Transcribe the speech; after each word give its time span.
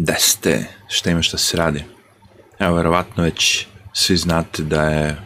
gde 0.00 0.14
ste, 0.18 0.64
šta 0.88 1.10
ima 1.10 1.22
šta 1.22 1.38
se 1.38 1.56
radi. 1.56 1.84
Evo, 2.58 2.76
verovatno 2.76 3.22
već 3.22 3.66
svi 3.92 4.16
znate 4.16 4.62
da 4.62 4.82
je 4.82 5.16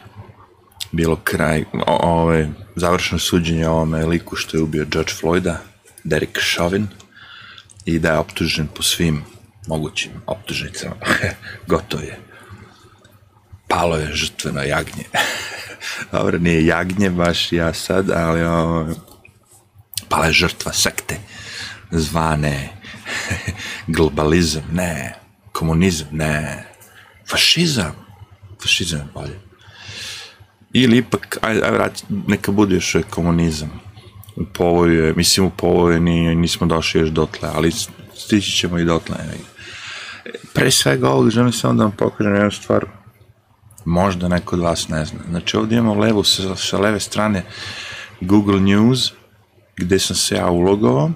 bilo 0.93 1.17
kraj, 1.25 1.65
ove, 1.87 2.49
završeno 2.77 3.19
suđenje 3.19 3.69
ovome 3.69 4.07
liku 4.07 4.37
što 4.37 4.57
je 4.57 4.63
ubio 4.63 4.85
George 4.85 5.13
Floyda, 5.23 5.57
Derek 6.05 6.39
Chauvin, 6.55 6.89
i 7.85 7.99
da 7.99 8.13
je 8.13 8.19
optužen 8.19 8.69
po 8.75 8.83
svim 8.83 9.25
mogućim 9.67 10.13
optužnicama. 10.27 10.95
Gotovo 11.69 12.03
je. 12.03 12.19
Palo 13.69 13.97
je 13.97 14.13
žrtveno 14.13 14.63
jagnje. 14.63 15.05
Dobro, 16.13 16.39
nije 16.39 16.67
jagnje 16.67 17.11
baš 17.11 17.53
ja 17.53 17.75
sad, 17.75 18.11
ali 18.11 18.43
o, 18.43 18.87
pala 20.09 20.27
je 20.27 20.33
žrtva 20.33 20.73
sekte 20.73 21.19
zvane 21.91 22.84
globalizam, 23.97 24.63
ne, 24.73 25.15
komunizam, 25.53 26.09
ne, 26.11 26.65
fašizam, 27.31 27.95
fašizam 28.63 28.99
je 28.99 29.07
bolje. 29.15 29.39
Ili 30.73 30.97
ipak, 30.97 31.39
ajde, 31.43 31.63
ajde 31.63 31.77
vrati, 31.77 32.05
neka 32.27 32.53
bude 32.53 32.75
još 32.75 32.97
komunizam. 33.11 33.81
U 34.37 34.45
povoju 34.45 35.05
je, 35.05 35.15
mislim 35.15 35.47
u 35.47 35.51
povoju 35.51 36.01
ni, 36.01 36.35
nismo 36.35 36.67
došli 36.67 37.01
još 37.01 37.11
dotle, 37.11 37.49
ali 37.55 37.73
stići 38.15 38.51
ćemo 38.51 38.79
i 38.79 38.85
dotle. 38.85 39.17
Pre 40.55 40.71
svega 40.71 41.11
ovog 41.11 41.31
želim 41.31 41.53
samo 41.53 41.75
da 41.75 41.83
vam 41.83 41.93
pokažem 41.93 42.35
jednu 42.35 42.51
stvar, 42.51 42.87
možda 43.85 44.29
neko 44.29 44.57
od 44.57 44.63
vas 44.63 44.89
ne 44.89 45.05
zna. 45.05 45.19
Znači 45.31 45.57
ovdje 45.57 45.79
imamo 45.79 46.01
levu, 46.01 46.25
sa, 46.25 46.57
sa 46.57 46.79
leve 46.79 47.01
strane 47.01 47.45
Google 48.21 48.61
News, 48.61 49.13
gde 49.77 49.99
sam 49.99 50.17
se 50.17 50.35
ja 50.35 50.51
ulogovao, 50.51 51.11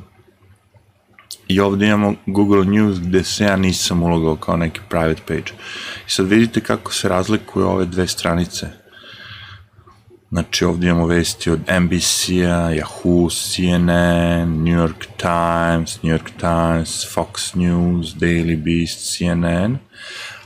i 1.49 1.61
ovde 1.61 1.87
imamo 1.87 2.15
Google 2.27 2.65
News 2.65 3.01
gde 3.01 3.25
se 3.25 3.45
ja 3.45 3.57
nisam 3.57 4.03
ulogao 4.03 4.37
kao 4.37 4.57
neki 4.57 4.81
private 4.89 5.23
page. 5.27 5.53
I 6.07 6.11
sad 6.11 6.27
vidite 6.27 6.61
kako 6.61 6.93
se 6.93 7.09
razlikuju 7.09 7.67
ove 7.67 7.87
dve 7.87 8.07
stranice. 8.07 8.67
Znači 10.31 10.65
ovde 10.65 10.87
imamo 10.87 11.07
vesti 11.07 11.51
od 11.51 11.61
NBC-a, 11.81 12.71
Yahoo, 12.71 13.31
CNN, 13.31 14.63
New 14.65 14.79
York 14.79 15.07
Times, 15.17 16.03
New 16.03 16.13
York 16.17 16.31
Times, 16.41 17.15
Fox 17.15 17.55
News, 17.55 18.15
Daily 18.15 18.57
Beast, 18.57 19.17
CNN. 19.17 19.79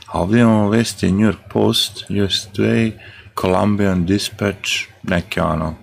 A 0.07 0.21
ovde 0.21 0.39
imamo 0.39 0.69
vesti 0.69 1.11
New 1.11 1.25
York 1.25 1.39
Post, 1.49 2.03
US 2.09 2.47
Today, 2.53 2.91
Columbian 3.41 4.05
Dispatch, 4.05 4.69
neke 5.03 5.41
ono, 5.41 5.75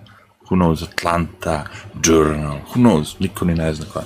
who 0.49 0.55
knows, 0.55 0.83
Atlanta, 0.83 1.65
Journal, 2.05 2.57
who 2.57 2.73
knows, 2.73 3.19
niko 3.19 3.45
ni 3.45 3.53
ne 3.53 3.73
zna 3.73 3.85
koja. 3.93 4.05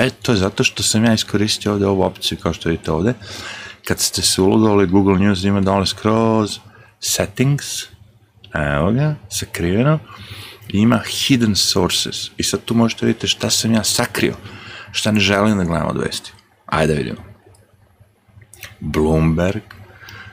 E, 0.00 0.10
to 0.10 0.32
je 0.32 0.38
zato 0.38 0.64
što 0.64 0.82
sam 0.82 1.04
ja 1.04 1.14
iskoristio 1.14 1.72
ovde 1.72 1.86
ovu 1.86 2.02
opciju, 2.02 2.38
kao 2.38 2.52
što 2.52 2.68
vidite 2.68 2.90
ovde. 2.90 3.14
Kad 3.84 4.00
ste 4.00 4.22
se 4.22 4.42
ulogovali, 4.42 4.86
Google 4.86 5.18
News 5.18 5.44
ima 5.44 5.60
dole 5.60 5.86
skroz 5.86 6.58
settings, 7.00 7.82
evo 8.54 8.92
ga, 8.92 9.14
sakriveno, 9.28 9.98
i 10.68 10.78
ima 10.78 10.98
hidden 10.98 11.56
sources. 11.56 12.30
I 12.36 12.42
sad 12.42 12.64
tu 12.64 12.74
možete 12.74 13.06
vidjeti 13.06 13.28
šta 13.28 13.50
sam 13.50 13.74
ja 13.74 13.84
sakrio, 13.84 14.34
šta 14.92 15.12
ne 15.12 15.20
želim 15.20 15.58
da 15.58 15.64
gledam 15.64 15.88
od 15.88 15.96
vesti. 15.96 16.32
Ajde 16.66 16.92
da 16.92 16.98
vidimo. 16.98 17.24
Bloomberg, 18.80 19.62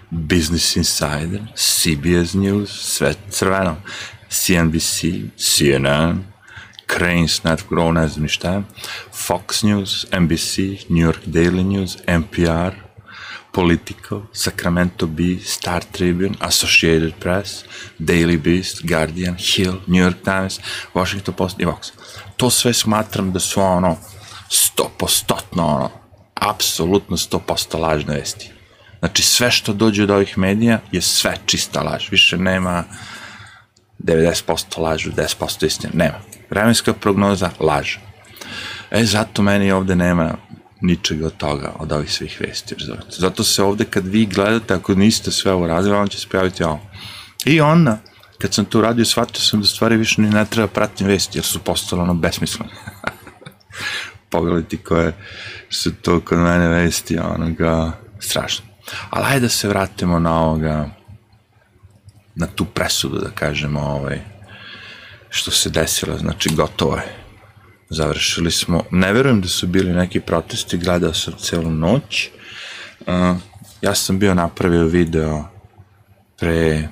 Business 0.10 0.76
Insider, 0.76 1.42
CBS 1.56 2.34
News, 2.34 2.70
sve 2.70 3.14
crveno, 3.30 3.76
CNBC, 4.30 5.02
CNN, 5.38 6.24
Cranes 6.88 7.44
Network, 7.44 7.94
ne 7.94 8.08
znam 8.08 8.24
ni 8.24 8.30
šta 8.30 8.62
Fox 9.28 9.64
News, 9.64 10.06
NBC, 10.20 10.58
New 10.90 11.08
York 11.08 11.20
Daily 11.26 11.64
News, 11.64 11.98
NPR, 12.08 12.88
Politico, 13.52 14.22
Sacramento 14.34 15.08
Bee, 15.08 15.40
Star 15.44 15.84
Tribune, 15.92 16.36
Associated 16.40 17.14
Press, 17.20 17.64
Daily 18.00 18.38
Beast, 18.38 18.82
Guardian, 18.84 19.36
Hill, 19.36 19.74
New 19.88 20.04
York 20.04 20.24
Times, 20.24 20.60
Washington 20.94 21.34
Post 21.34 21.60
i 21.60 21.66
Vox. 21.66 21.92
To 22.38 22.50
sve 22.50 22.74
smatram 22.74 23.32
da 23.32 23.40
su 23.40 23.62
ono, 23.62 23.98
stopostotno 24.50 25.66
ono, 25.66 25.90
apsolutno 26.36 27.18
100% 27.18 27.80
lažne 27.80 28.16
vesti. 28.16 28.52
Znači 29.00 29.24
sve 29.24 29.52
što 29.52 29.74
dođe 29.74 30.04
od 30.04 30.12
ovih 30.12 30.38
medija 30.38 30.80
je 30.92 31.02
sve 31.02 31.38
čista 31.46 31.82
laž. 31.82 32.10
Više 32.12 32.38
nema 32.38 32.84
90% 34.00 34.80
lažu, 34.80 35.12
10% 35.12 35.66
istina. 35.66 35.94
Nema. 35.94 36.37
Vremenska 36.50 36.94
prognoza, 36.94 37.52
laž. 37.60 37.98
E, 38.92 39.06
zato 39.06 39.42
meni 39.42 39.72
ovde 39.72 39.96
nema 39.96 40.36
ničega 40.82 41.26
od 41.26 41.38
toga, 41.38 41.74
od 41.80 41.92
ovih 41.92 42.12
svih 42.14 42.38
vesti. 42.42 42.76
Zato 43.18 43.44
se 43.44 43.64
ovde 43.64 43.86
kad 43.86 44.08
vi 44.08 44.26
gledate, 44.26 44.74
ako 44.74 44.96
niste 44.96 45.32
sve 45.32 45.52
ovo 45.52 45.68
radili, 45.68 45.96
vam 45.96 46.08
će 46.08 46.20
se 46.20 46.28
pojaviti 46.32 46.64
ovo. 46.64 46.80
I 47.46 47.62
onda, 47.62 47.98
kad 48.38 48.54
sam 48.54 48.66
to 48.66 48.80
uradio, 48.80 49.06
shvatio 49.06 49.42
sam 49.42 49.62
da 49.62 49.68
stvari 49.68 49.98
više 49.98 50.22
ni 50.22 50.30
ne 50.30 50.46
treba 50.46 50.68
pratim 50.68 51.08
vesti, 51.08 51.38
jer 51.38 51.46
su 51.46 51.60
postale 51.60 52.02
ono 52.02 52.14
besmislene. 52.14 52.72
Pogledajte 54.32 54.78
koje 54.78 55.14
su 55.70 55.96
to 55.96 56.20
kod 56.20 56.38
mene 56.38 56.68
vesti, 56.68 57.18
onoga, 57.18 57.92
strašno. 58.20 58.66
Ali 59.10 59.26
hajde 59.26 59.40
da 59.40 59.50
se 59.50 59.68
vratimo 59.68 60.20
na 60.20 60.40
ovoga, 60.40 60.90
na 62.36 62.48
tu 62.48 62.66
presudu, 62.66 63.18
da 63.18 63.30
kažemo, 63.30 63.80
ovaj, 63.80 64.20
što 65.38 65.52
se 65.52 65.70
desilo, 65.70 66.18
znači 66.18 66.50
gotovo 66.56 66.96
je. 66.96 67.16
Završili 67.90 68.52
smo, 68.52 68.84
ne 68.92 69.14
verujem 69.14 69.42
da 69.42 69.48
su 69.48 69.68
bili 69.68 69.94
neki 69.94 70.20
protesti, 70.20 70.78
gledao 70.78 71.14
sam 71.14 71.34
celu 71.40 71.72
noć. 71.72 72.30
Uh, 73.00 73.38
ja 73.82 73.96
sam 73.96 74.20
bio 74.20 74.34
napravio 74.34 74.86
video 74.86 75.44
pre 76.40 76.88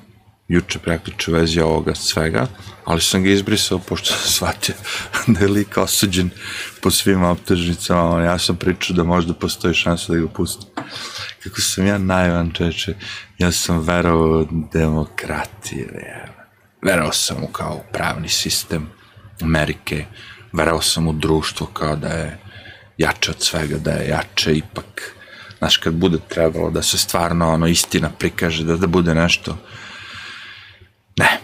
juče 0.48 0.80
preključu 0.80 1.32
vezi 1.32 1.60
ovoga 1.60 1.96
svega, 1.96 2.48
ali 2.86 3.02
sam 3.02 3.24
ga 3.24 3.30
izbrisao 3.30 3.80
pošto 3.80 4.14
sam 4.14 4.32
shvatio 4.32 4.76
da 5.28 5.40
je 5.40 5.48
lik 5.48 5.78
osuđen 5.78 6.30
po 6.82 6.92
svim 6.92 7.24
optužnicama, 7.24 8.24
ja 8.24 8.38
sam 8.38 8.56
pričao 8.56 8.96
da 8.96 9.04
možda 9.04 9.34
postoji 9.34 9.74
šansa 9.74 10.14
da 10.14 10.20
ga 10.20 10.28
pustim. 10.28 10.70
Kako 11.44 11.62
sam 11.62 11.86
ja 11.86 11.98
najvan 11.98 12.52
čeče, 12.52 12.94
ja 13.38 13.52
sam 13.52 13.80
verovao 13.80 14.48
demokratije, 14.74 16.35
verao 16.86 17.12
sam 17.12 17.44
u 17.44 17.48
kao 17.48 17.82
pravni 17.94 18.30
sistem 18.30 18.90
Amerike, 19.42 20.06
verao 20.54 20.82
sam 20.82 21.08
u 21.08 21.14
društvo 21.14 21.68
kao 21.68 21.96
da 21.96 22.08
je 22.08 22.38
jače 22.98 23.32
od 23.32 23.42
svega, 23.42 23.78
da 23.78 23.92
je 23.92 24.10
jače 24.10 24.56
ipak, 24.56 25.16
znaš, 25.58 25.78
kad 25.78 25.94
bude 25.94 26.18
trebalo 26.30 26.70
da 26.70 26.82
se 26.82 26.98
stvarno 26.98 27.54
ono 27.54 27.68
istina 27.68 28.10
prikaže, 28.20 28.64
da, 28.64 28.78
da 28.78 28.88
bude 28.88 29.16
nešto, 29.16 29.58
ne. 31.18 31.40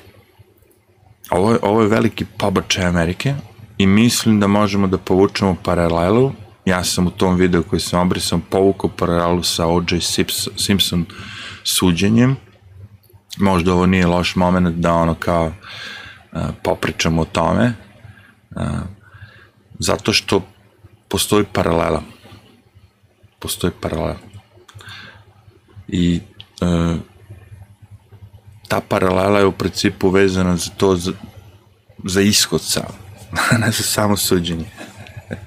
Ovo 1.30 1.52
je, 1.52 1.60
ovo 1.62 1.82
je 1.82 1.88
veliki 1.88 2.26
pobačaj 2.38 2.86
Amerike 2.86 3.36
i 3.78 3.88
mislim 3.88 4.40
da 4.40 4.48
možemo 4.48 4.88
da 4.88 4.98
povučemo 4.98 5.56
paralelu, 5.64 6.32
ja 6.66 6.84
sam 6.84 7.08
u 7.08 7.12
tom 7.12 7.36
videu 7.36 7.64
koji 7.64 7.80
sam 7.80 8.00
obrisao 8.00 8.40
povukao 8.50 8.90
paralelu 8.90 9.44
sa 9.44 9.68
O.J. 9.68 10.00
Simpson 10.58 11.06
suđenjem, 11.64 12.38
možda 13.38 13.74
ovo 13.74 13.86
nije 13.86 14.08
loš 14.08 14.36
moment 14.36 14.76
da 14.76 14.94
ono 14.94 15.16
kao 15.16 15.46
uh, 16.32 16.42
popričamo 16.64 17.22
o 17.22 17.26
tome, 17.26 17.74
uh, 18.56 18.64
zato 19.80 20.14
što 20.14 20.48
postoji 21.08 21.46
paralela. 21.54 22.04
Postoji 23.40 23.74
paralela. 23.82 24.18
I 25.88 26.22
uh, 26.62 26.98
ta 28.68 28.82
paralela 28.82 29.40
je 29.40 29.46
u 29.46 29.52
principu 29.52 30.10
vezana 30.10 30.58
za 30.58 30.72
to, 30.78 30.96
za, 30.96 31.12
za 32.04 32.22
ishod 32.22 32.62
sam, 32.62 32.98
ne 33.62 33.72
za 33.72 33.84
samo 33.84 34.18
suđenje. 34.18 34.66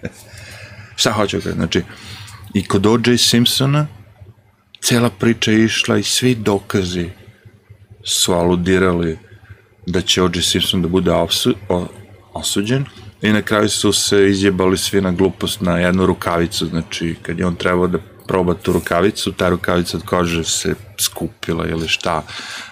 Šta 0.96 1.12
hoću 1.12 1.40
kada? 1.40 1.54
Znači, 1.54 1.82
i 2.54 2.64
kod 2.64 2.86
O.J. 2.86 3.18
Simpsona 3.18 3.86
cela 4.82 5.10
priča 5.10 5.50
je 5.50 5.64
išla 5.64 5.98
i 5.98 6.02
svi 6.02 6.34
dokazi 6.34 7.10
su 8.04 8.32
aludirali 8.32 9.18
da 9.86 10.00
će 10.00 10.22
O.J. 10.22 10.42
Simpson 10.42 10.82
da 10.82 10.88
bude 10.88 11.12
osu, 11.12 11.54
o, 11.68 11.86
osuđen 12.32 12.84
i 13.22 13.32
na 13.32 13.42
kraju 13.42 13.68
su 13.68 13.92
se 13.92 14.30
izjebali 14.30 14.78
svi 14.78 15.00
na 15.00 15.12
glupost 15.12 15.60
na 15.60 15.78
jednu 15.78 16.06
rukavicu, 16.06 16.66
znači 16.66 17.16
kad 17.22 17.38
je 17.38 17.46
on 17.46 17.56
trebao 17.56 17.86
da 17.86 17.98
proba 18.26 18.54
tu 18.54 18.72
rukavicu, 18.72 19.32
ta 19.32 19.48
rukavica 19.48 19.96
od 19.96 20.04
kože 20.04 20.44
se 20.44 20.74
skupila 20.98 21.66
ili 21.66 21.88
šta, 21.88 22.22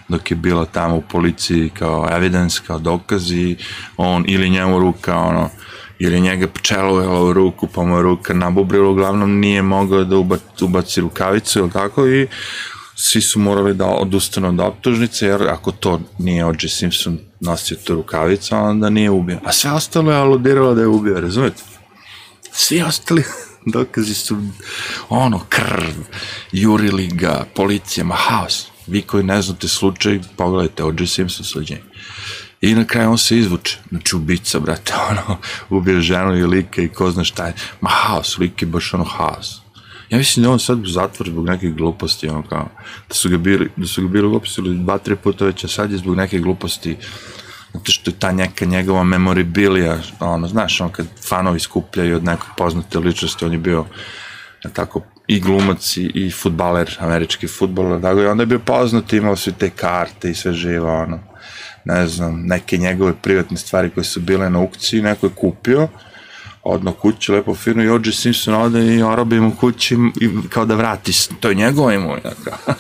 dok 0.09 0.31
je 0.31 0.37
bila 0.37 0.65
tamo 0.65 0.97
u 0.97 1.03
policiji 1.11 1.71
kao 1.79 2.09
evidence, 2.13 2.61
kao 2.67 2.79
dokazi, 2.79 3.57
on 3.97 4.25
ili 4.29 4.51
njemu 4.51 4.79
ruka 4.79 5.17
ono, 5.17 5.51
ili 5.99 6.21
njega 6.21 6.47
pčelovela 6.49 7.23
u 7.23 7.33
ruku, 7.33 7.69
pa 7.75 7.83
mu 7.83 7.97
je 7.97 8.03
ruka 8.03 8.35
nabubrila, 8.35 8.89
uglavnom 8.89 9.39
nije 9.39 9.63
mogao 9.63 10.05
da 10.05 10.17
ubaci 10.63 11.01
rukavicu, 11.01 11.59
ili 11.59 11.71
tako, 11.71 12.09
i 12.09 12.27
svi 13.05 13.21
su 13.21 13.41
morali 13.41 13.75
da 13.75 13.87
odustanu 13.87 14.49
od 14.49 14.61
optužnice, 14.61 15.27
jer 15.27 15.43
ako 15.43 15.73
to 15.73 16.01
nije 16.19 16.45
O.J. 16.45 16.69
Simpson 16.69 17.19
nosio 17.41 17.77
tu 17.85 17.95
rukavicu, 17.95 18.57
onda 18.57 18.91
nije 18.91 19.11
ubio. 19.11 19.39
A 19.45 19.53
sve 19.53 19.73
ostalo 19.73 20.13
je 20.13 20.19
aludiralo 20.19 20.75
da 20.75 20.81
je 20.81 20.87
ubio, 20.87 21.21
razumete? 21.21 21.63
Svi 22.53 22.83
ostali 22.83 23.25
dokazi 23.75 24.15
su 24.15 24.37
ono, 25.09 25.41
krv, 25.49 25.95
jurili 26.53 27.07
ga, 27.07 27.45
policija, 27.55 28.05
ma 28.05 28.15
haos. 28.15 28.67
Vi 28.87 29.03
koji 29.03 29.25
ne 29.25 29.43
znate 29.43 29.69
slučaj, 29.69 30.21
pogledajte, 30.37 30.85
O.J. 30.85 31.07
Simpson 31.07 31.45
suđenje. 31.45 31.83
I 32.61 32.75
na 32.75 32.85
kraju 32.85 33.11
on 33.11 33.19
se 33.19 33.39
izvuče. 33.39 33.79
Znači, 33.89 34.17
ubica, 34.17 34.61
brate, 34.61 34.93
ono, 35.11 35.39
ubije 35.71 36.01
ženu 36.01 36.39
i 36.39 36.47
lika 36.47 36.83
i 36.83 36.89
ko 36.89 37.11
zna 37.11 37.25
šta 37.25 37.47
je. 37.47 37.55
Ma 37.81 37.91
haos, 37.91 38.39
lik 38.39 38.63
je 38.63 38.69
baš 38.69 38.95
ono 38.95 39.05
haos. 39.05 39.62
Ja 40.13 40.19
mislim 40.19 40.43
da 40.43 40.51
on 40.51 40.59
sad 40.59 40.83
u 40.83 40.87
zatvor 40.87 41.29
zbog 41.29 41.47
nekih 41.47 41.75
gluposti, 41.75 42.29
ono 42.29 42.43
kao, 42.43 42.69
da 43.09 43.15
su 43.15 43.31
ga 43.31 43.37
bili, 43.39 43.71
da 43.77 43.87
su 43.87 44.03
ga 44.03 44.09
bili 44.09 44.29
uopsili 44.29 44.79
dva, 44.79 44.99
tri 44.99 45.17
puta 45.17 45.45
već, 45.45 45.65
a 45.65 45.69
sad 45.69 45.93
je 45.93 45.99
zbog 45.99 46.17
neke 46.17 46.39
gluposti, 46.39 46.97
zato 47.75 47.93
što 47.93 48.11
je 48.11 48.19
ta 48.19 48.33
neka 48.33 48.65
njegova 48.65 49.05
memoribilija, 49.05 49.99
ono, 50.21 50.49
znaš, 50.49 50.81
on 50.81 50.91
kad 50.91 51.07
fanovi 51.29 51.61
skupljaju 51.61 52.17
od 52.17 52.25
nekog 52.25 52.49
poznate 52.57 52.99
ličnosti, 52.99 53.45
on 53.45 53.53
je 53.53 53.59
bio, 53.59 53.85
ja 54.65 54.71
tako, 54.71 55.03
i 55.27 55.41
glumac 55.41 55.97
i, 55.97 56.11
i 56.15 56.31
futbaler, 56.31 56.97
američki 56.99 57.49
futbaler, 57.49 58.03
tako 58.03 58.21
i 58.21 58.27
onda 58.27 58.45
bio 58.45 58.59
poznat, 58.59 59.13
imao 59.13 59.37
su 59.37 59.53
te 59.53 59.71
karte 59.71 60.31
i 60.31 60.35
sve 60.35 60.53
živo, 60.53 61.03
ono, 61.03 61.19
ne 61.85 62.07
znam, 62.07 62.43
neke 62.47 62.77
njegove 62.77 63.13
privatne 63.23 63.57
stvari 63.57 63.91
koje 63.91 64.05
su 64.05 64.21
bile 64.21 64.51
na 64.51 64.59
aukciji, 64.59 65.03
neko 65.03 65.27
je 65.27 65.33
kupio, 65.35 65.89
odno 66.63 66.93
kući, 66.93 67.33
lepo 67.33 67.55
fino, 67.55 67.83
i 67.83 67.89
O.J. 67.89 68.13
Simpson 68.13 68.55
ode 68.55 68.95
i 68.95 69.03
orobi 69.03 69.41
mu 69.41 69.57
kući 69.57 69.95
i 70.21 70.49
kao 70.49 70.65
da 70.65 70.75
vrati, 70.75 71.13
to 71.41 71.49
je 71.49 71.55
njegova 71.55 71.95
imovina. 71.95 72.31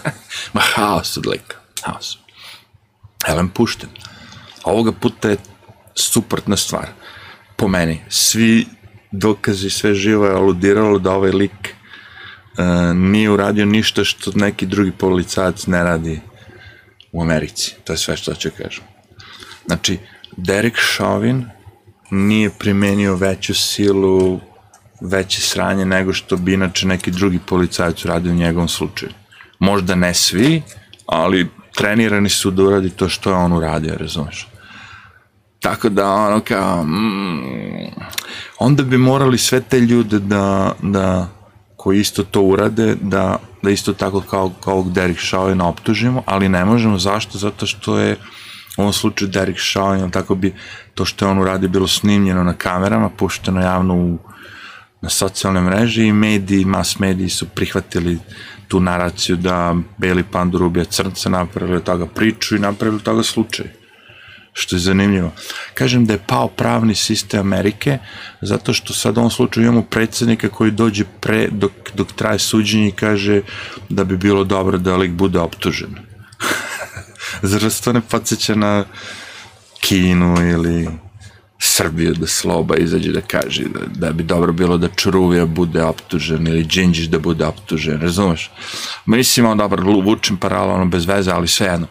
Ma 0.55 0.61
haos 0.61 1.17
od 1.17 1.26
lika, 1.26 1.56
haos. 1.82 2.19
Elem 3.29 3.49
pušten. 3.49 3.88
Ovoga 4.64 4.93
puta 4.93 5.31
je 5.31 5.37
suprotna 5.94 6.56
stvar. 6.56 6.88
Po 7.56 7.69
meni, 7.69 8.00
svi 8.08 8.67
dokazi, 9.11 9.70
sve 9.70 9.94
živo 9.94 10.26
je 10.26 10.34
aludiralo 10.34 10.99
da 10.99 11.12
ovaj 11.12 11.31
lik 11.31 11.75
uh, 12.58 12.96
nije 12.96 13.31
uradio 13.31 13.67
ništa 13.67 14.05
što 14.05 14.31
neki 14.34 14.67
drugi 14.67 14.93
policajac 14.93 15.67
ne 15.67 15.84
radi 15.84 16.20
u 17.12 17.23
Americi. 17.23 17.75
To 17.84 17.93
je 17.93 17.96
sve 17.96 18.17
što 18.17 18.34
ću 18.34 18.50
kažem. 18.58 18.84
Znači, 19.67 19.99
Derek 20.37 20.79
Chauvin 20.96 21.46
nije 22.12 22.50
primenio 22.50 23.14
veću 23.14 23.55
silu, 23.55 24.41
veće 25.00 25.41
sranje 25.41 25.85
nego 25.85 26.12
što 26.12 26.37
bi 26.37 26.55
inače 26.55 26.87
neki 26.87 27.11
drugi 27.11 27.38
policajac 27.47 28.05
uradio 28.05 28.32
u 28.32 28.35
njegovom 28.35 28.69
slučaju. 28.69 29.12
Možda 29.59 29.94
ne 29.94 30.14
svi, 30.14 30.62
ali 31.06 31.49
trenirani 31.75 32.29
su 32.29 32.50
da 32.50 32.62
uradi 32.62 32.91
to 32.91 33.09
što 33.09 33.31
je 33.31 33.37
on 33.37 33.53
uradio, 33.53 33.94
razumeš? 33.99 34.49
Tako 35.61 35.88
da, 35.88 36.11
ono 36.12 36.41
kao, 36.41 36.85
mm, 36.85 37.93
onda 38.58 38.82
bi 38.82 38.99
morali 38.99 39.38
sve 39.38 39.61
te 39.61 39.81
ljude 39.81 40.19
da, 40.19 40.75
da 40.82 41.29
koji 41.76 42.00
isto 42.00 42.23
to 42.23 42.43
urade, 42.43 42.97
da, 43.00 43.38
da 43.62 43.70
isto 43.70 43.93
tako 43.93 44.20
kao, 44.20 44.50
kao 44.65 44.82
Derek 44.82 45.19
Chauvina 45.29 45.69
optužimo, 45.69 46.23
ali 46.26 46.49
ne 46.49 46.65
možemo, 46.65 46.99
zašto? 46.99 47.38
Zato 47.38 47.67
što 47.67 47.99
je 47.99 48.17
u 48.76 48.80
ovom 48.80 48.92
slučaju 48.92 49.30
Derek 49.30 49.56
Chauvin, 49.72 50.10
tako 50.10 50.34
bi 50.34 50.54
to 50.94 51.04
što 51.04 51.24
je 51.24 51.30
on 51.30 51.38
uradio 51.38 51.69
bilo 51.69 51.88
snimljeno 51.88 52.44
na 52.44 52.54
kamerama, 52.54 53.08
pušteno 53.08 53.60
javno 53.60 53.94
u, 53.94 54.19
na 55.00 55.08
socijalne 55.08 55.60
mreže 55.60 56.04
i 56.04 56.12
mediji, 56.12 56.64
mass 56.64 56.98
mediji 56.98 57.28
su 57.28 57.48
prihvatili 57.48 58.19
tu 58.69 58.80
naraciju 58.80 59.36
da 59.36 59.76
Beli 59.98 60.22
Pandur 60.22 60.62
ubija 60.62 60.84
crnca, 60.84 61.28
napravili 61.28 61.76
od 61.76 61.84
toga 61.84 62.06
priču 62.06 62.56
i 62.56 62.58
napravili 62.58 62.96
od 62.96 63.02
toga 63.02 63.22
slučaj 63.22 63.66
što 64.52 64.76
je 64.76 64.80
zanimljivo. 64.80 65.32
Kažem 65.74 66.06
da 66.06 66.12
je 66.12 66.24
pao 66.26 66.48
pravni 66.48 66.94
sistem 66.94 67.40
Amerike, 67.40 67.98
zato 68.40 68.72
što 68.72 68.94
sad 68.94 69.16
u 69.16 69.20
ovom 69.20 69.30
slučaju 69.30 69.66
imamo 69.66 69.82
predsednika 69.82 70.48
koji 70.48 70.70
dođe 70.70 71.04
pre, 71.20 71.48
dok, 71.50 71.72
dok 71.94 72.12
traje 72.12 72.38
suđenje 72.38 72.88
i 72.88 72.92
kaže 72.92 73.42
da 73.88 74.04
bi 74.04 74.16
bilo 74.16 74.44
dobro 74.44 74.78
da 74.78 74.96
lik 74.96 75.10
bude 75.10 75.38
optužen. 75.38 76.12
Zar 77.43 77.65
vas 77.65 77.81
to 77.81 77.93
ne 77.93 78.00
podsjeća 78.00 78.55
na 78.55 78.85
Kinu 79.81 80.37
ili 80.50 80.89
Srbiju 81.59 82.15
da 82.15 82.27
Sloba 82.27 82.77
izađe 82.77 83.12
da 83.12 83.21
kaže 83.21 83.65
da, 83.65 83.81
da 84.06 84.12
bi 84.12 84.23
dobro 84.23 84.53
bilo 84.53 84.79
da 84.79 84.89
Čuruvija 84.89 85.47
bude 85.47 85.83
optužen 85.83 86.47
ili 86.47 86.65
Đinđić 86.65 87.06
da 87.06 87.19
bude 87.19 87.47
optužen, 87.47 88.00
razumeš? 88.00 88.50
Mislim, 89.06 89.47
on 89.47 89.59
dobro, 89.59 89.83
vučem 89.83 90.37
paralelno 90.37 90.87
bez 90.87 91.06
veze, 91.06 91.31
ali 91.31 91.49
svejedno. 91.49 91.87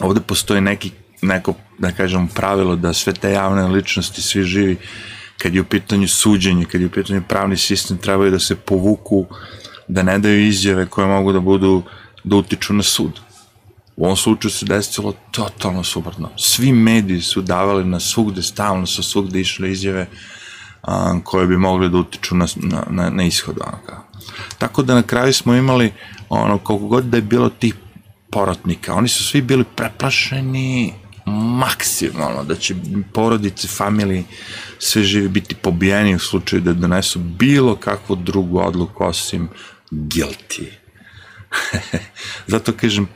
Ovde 0.00 0.20
postoji 0.20 0.60
neki 0.60 0.90
neko, 1.22 1.54
da 1.78 1.92
kažem, 1.92 2.28
pravilo 2.28 2.76
da 2.76 2.92
sve 2.92 3.12
te 3.12 3.32
javne 3.32 3.66
ličnosti, 3.66 4.22
svi 4.22 4.42
živi, 4.42 4.76
kad 5.38 5.54
je 5.54 5.60
u 5.60 5.64
pitanju 5.64 6.08
suđenje, 6.08 6.64
kad 6.64 6.80
je 6.80 6.86
u 6.86 6.90
pitanju 6.90 7.22
pravni 7.28 7.56
sistem, 7.56 7.98
trebaju 7.98 8.30
da 8.30 8.38
se 8.38 8.56
povuku, 8.56 9.26
da 9.88 10.02
ne 10.02 10.18
daju 10.18 10.46
izjave 10.46 10.86
koje 10.86 11.06
mogu 11.06 11.32
da 11.32 11.40
budu, 11.40 11.82
da 12.24 12.36
utiču 12.36 12.74
na 12.74 12.82
sud. 12.82 13.20
U 13.96 14.04
ovom 14.04 14.16
slučaju 14.16 14.52
se 14.52 14.66
desilo 14.66 15.14
totalno 15.30 15.84
suprotno. 15.84 16.30
Svi 16.36 16.72
mediji 16.72 17.20
su 17.20 17.42
davali 17.42 17.84
na 17.84 18.00
svugde, 18.00 18.42
stalno 18.42 18.86
su 18.86 19.02
svugde 19.02 19.40
išle 19.40 19.72
izjave 19.72 20.06
a, 20.82 21.18
koje 21.24 21.46
bi 21.46 21.56
mogli 21.56 21.90
da 21.90 21.98
utiču 21.98 22.34
na, 22.34 22.46
na, 22.56 22.84
na, 22.90 23.10
na 23.10 23.24
ishod. 23.24 23.58
Ono 23.60 24.02
Tako 24.58 24.82
da 24.82 24.94
na 24.94 25.02
kraju 25.02 25.32
smo 25.32 25.54
imali 25.54 25.92
ono, 26.28 26.58
koliko 26.58 26.86
god 26.86 27.04
da 27.04 27.16
je 27.16 27.22
bilo 27.22 27.48
tih 27.48 27.74
porotnika, 28.30 28.94
oni 28.94 29.08
su 29.08 29.24
svi 29.24 29.42
bili 29.42 29.64
preplašeni 29.76 30.94
maksimalno, 31.26 32.44
da 32.44 32.54
će 32.54 32.74
porodice, 33.12 33.68
familije, 33.68 34.24
sve 34.78 35.02
živi 35.02 35.28
biti 35.28 35.54
pobijeni 35.54 36.14
u 36.14 36.18
slučaju 36.18 36.62
da 36.62 36.72
donesu 36.72 37.18
bilo 37.18 37.76
kakvu 37.76 38.16
drugu 38.16 38.58
odluku 38.58 39.04
osim 39.04 39.48
guilty. 39.90 40.66
Zato 42.52 42.72
kažem, 42.72 43.08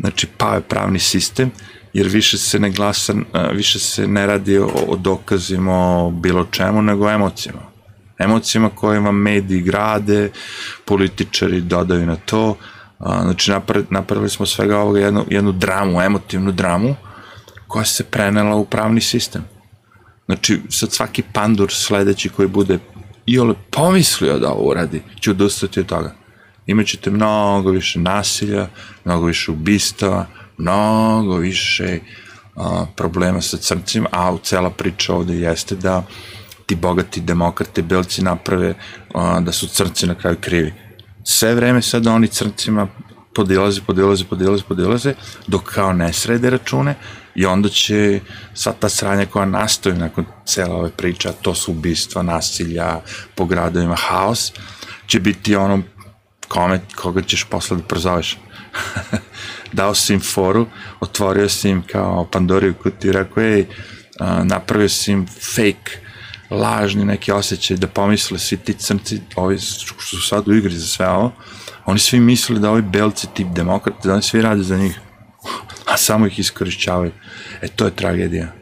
znači 0.00 0.26
pao 0.36 0.54
je 0.54 0.60
pravni 0.60 0.98
sistem, 0.98 1.50
jer 1.92 2.08
više 2.08 2.38
se 2.38 2.58
ne 2.58 2.70
glasa, 2.70 3.14
više 3.52 3.78
se 3.78 4.08
ne 4.08 4.26
radi 4.26 4.58
o, 4.58 4.66
o 4.88 4.96
dokazima 4.96 5.72
o 5.72 6.10
bilo 6.10 6.46
čemu, 6.50 6.82
nego 6.82 7.06
o 7.06 7.10
emocijama. 7.10 7.60
Emocijama 8.18 8.68
koje 8.68 9.00
vam 9.00 9.16
mediji 9.16 9.62
grade, 9.62 10.30
političari 10.84 11.60
dodaju 11.60 12.06
na 12.06 12.16
to, 12.16 12.56
znači 13.22 13.52
napravili 13.90 14.30
smo 14.30 14.46
svega 14.46 14.78
ovoga 14.78 15.00
jednu, 15.00 15.24
jednu 15.30 15.52
dramu, 15.52 16.00
emotivnu 16.02 16.52
dramu, 16.52 16.94
koja 17.66 17.84
se 17.84 18.04
prenela 18.04 18.56
u 18.56 18.64
pravni 18.64 19.00
sistem. 19.00 19.44
Znači, 20.26 20.60
sad 20.68 20.92
svaki 20.92 21.22
pandur 21.32 21.72
sledeći 21.72 22.28
koji 22.28 22.48
bude 22.48 22.78
i 23.26 23.38
ole 23.38 23.54
pomislio 23.70 24.38
da 24.38 24.50
ovo 24.50 24.70
uradi, 24.70 25.02
će 25.20 25.30
odustati 25.30 25.80
od 25.80 25.86
toga. 25.86 26.14
Imaćete 26.70 27.10
mnogo 27.10 27.70
više 27.70 27.98
nasilja, 27.98 28.68
mnogo 29.04 29.26
više 29.26 29.50
ubistava, 29.50 30.26
mnogo 30.58 31.36
više 31.36 31.98
a, 32.56 32.86
problema 32.96 33.40
sa 33.40 33.56
crncima, 33.56 34.08
a 34.12 34.32
u 34.32 34.38
cela 34.38 34.70
priča 34.70 35.14
ovde 35.14 35.34
jeste 35.34 35.76
da 35.76 36.06
ti 36.66 36.74
bogati 36.74 37.20
demokrate, 37.20 37.82
belci 37.82 38.22
naprave 38.22 38.74
a, 39.14 39.40
da 39.40 39.52
su 39.52 39.68
crnci 39.68 40.06
na 40.06 40.14
kraju 40.14 40.36
krivi. 40.40 40.74
Sve 41.24 41.54
vreme 41.54 41.82
sada 41.82 42.12
oni 42.12 42.28
crncima 42.28 42.86
podilaze, 43.34 43.80
podilaze, 43.86 44.24
podilaze, 44.24 44.62
podilaze, 44.68 45.14
dok 45.46 45.62
kao 45.74 45.92
ne 45.92 46.12
srede 46.12 46.50
račune 46.50 46.94
i 47.34 47.46
onda 47.46 47.68
će 47.68 48.20
sva 48.54 48.72
ta 48.72 48.88
sranja 48.88 49.26
koja 49.26 49.44
nastoji 49.46 49.98
nakon 49.98 50.24
cela 50.46 50.76
ove 50.76 50.90
priče, 50.90 51.28
to 51.42 51.54
su 51.54 51.72
ubistva, 51.72 52.22
nasilja, 52.22 53.00
po 53.34 53.44
gradovima, 53.44 53.96
haos, 53.96 54.52
će 55.06 55.20
biti 55.20 55.56
ono 55.56 55.82
kome, 56.50 56.80
koga 56.96 57.22
ćeš 57.22 57.44
posle 57.44 57.76
da 57.76 57.82
prozoveš. 57.82 58.38
Dao 59.72 59.94
si 59.94 60.14
im 60.14 60.20
foru, 60.20 60.66
otvorio 61.00 61.48
si 61.48 61.70
im 61.70 61.82
kao 61.82 62.24
Pandoriju 62.32 62.74
kutiju, 62.82 63.12
rekao, 63.12 63.42
ej, 63.42 63.66
napravio 64.44 64.88
si 64.88 65.12
im 65.12 65.26
fake, 65.26 65.98
lažni 66.50 67.04
neki 67.04 67.32
osjećaj 67.32 67.76
da 67.76 67.86
pomisle 67.86 68.38
svi 68.38 68.56
ti 68.56 68.74
crnci, 68.74 69.20
ovi 69.36 69.58
što 69.58 70.00
su 70.00 70.22
sad 70.22 70.48
u 70.48 70.54
igri 70.54 70.76
za 70.76 70.86
sve 70.86 71.08
ovo, 71.08 71.32
oni 71.86 71.98
svi 71.98 72.20
misle 72.20 72.58
da 72.58 72.70
ovi 72.70 72.82
belci 72.82 73.26
tip 73.34 73.48
demokrate, 73.48 74.08
da 74.08 74.14
oni 74.14 74.22
svi 74.22 74.42
rade 74.42 74.62
za 74.62 74.76
njih 74.76 75.00
a 75.92 75.96
samo 75.96 76.26
ih 76.26 76.38
iskorišćavaju. 76.38 77.12
E, 77.62 77.68
to 77.68 77.84
je 77.84 77.96
tragedija. 77.96 78.52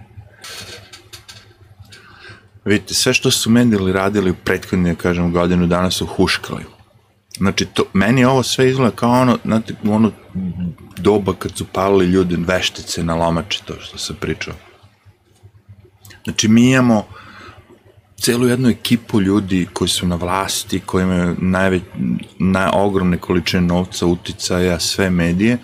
Vidite, 2.65 2.95
sve 2.95 3.15
što 3.15 3.31
su 3.31 3.51
medili 3.51 3.93
radili 3.93 4.31
u 4.31 4.35
prethodnije, 4.35 4.95
kažem, 4.95 5.33
godinu 5.33 5.67
dana 5.67 5.91
su 5.91 6.07
huškali. 6.07 6.78
Znači, 7.39 7.67
to, 7.67 7.85
meni 7.93 8.25
ovo 8.25 8.43
sve 8.43 8.71
izgleda 8.71 8.97
kao 8.97 9.11
ono, 9.11 9.39
znate, 9.45 9.75
ono 9.85 10.11
doba 10.97 11.35
kad 11.39 11.57
su 11.57 11.65
palili 11.65 12.07
ljudi 12.07 12.37
veštice 12.39 13.03
na 13.03 13.15
lomače, 13.15 13.63
to 13.65 13.75
što 13.81 13.99
sam 13.99 14.17
pričao. 14.21 14.55
Znači, 16.25 16.49
mi 16.49 16.71
imamo 16.71 17.07
celu 18.21 18.47
jednu 18.47 18.69
ekipu 18.69 19.21
ljudi 19.21 19.69
koji 19.73 19.89
su 19.89 20.07
na 20.07 20.17
vlasti, 20.17 20.81
koji 20.81 21.03
imaju 21.03 21.37
najveć, 21.39 21.83
na 22.39 22.71
ogromne 22.75 23.19
količine 23.19 23.63
novca, 23.63 24.07
uticaja, 24.07 24.81
sve 24.81 25.11
medije, 25.11 25.59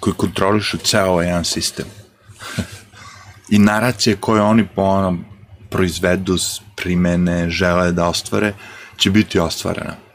koji 0.00 0.14
kontrolišu 0.14 0.78
ceo 0.78 1.10
ovaj 1.10 1.26
jedan 1.26 1.44
sistem. 1.44 1.86
I 3.54 3.58
naracije 3.58 4.16
koje 4.16 4.42
oni 4.42 4.66
po 4.74 4.82
ono, 4.82 5.18
proizvedu, 5.70 6.36
primene, 6.76 7.50
žele 7.50 7.92
da 7.92 8.08
ostvare, 8.08 8.54
će 8.96 9.10
biti 9.10 9.38
ostvarena. 9.38 10.09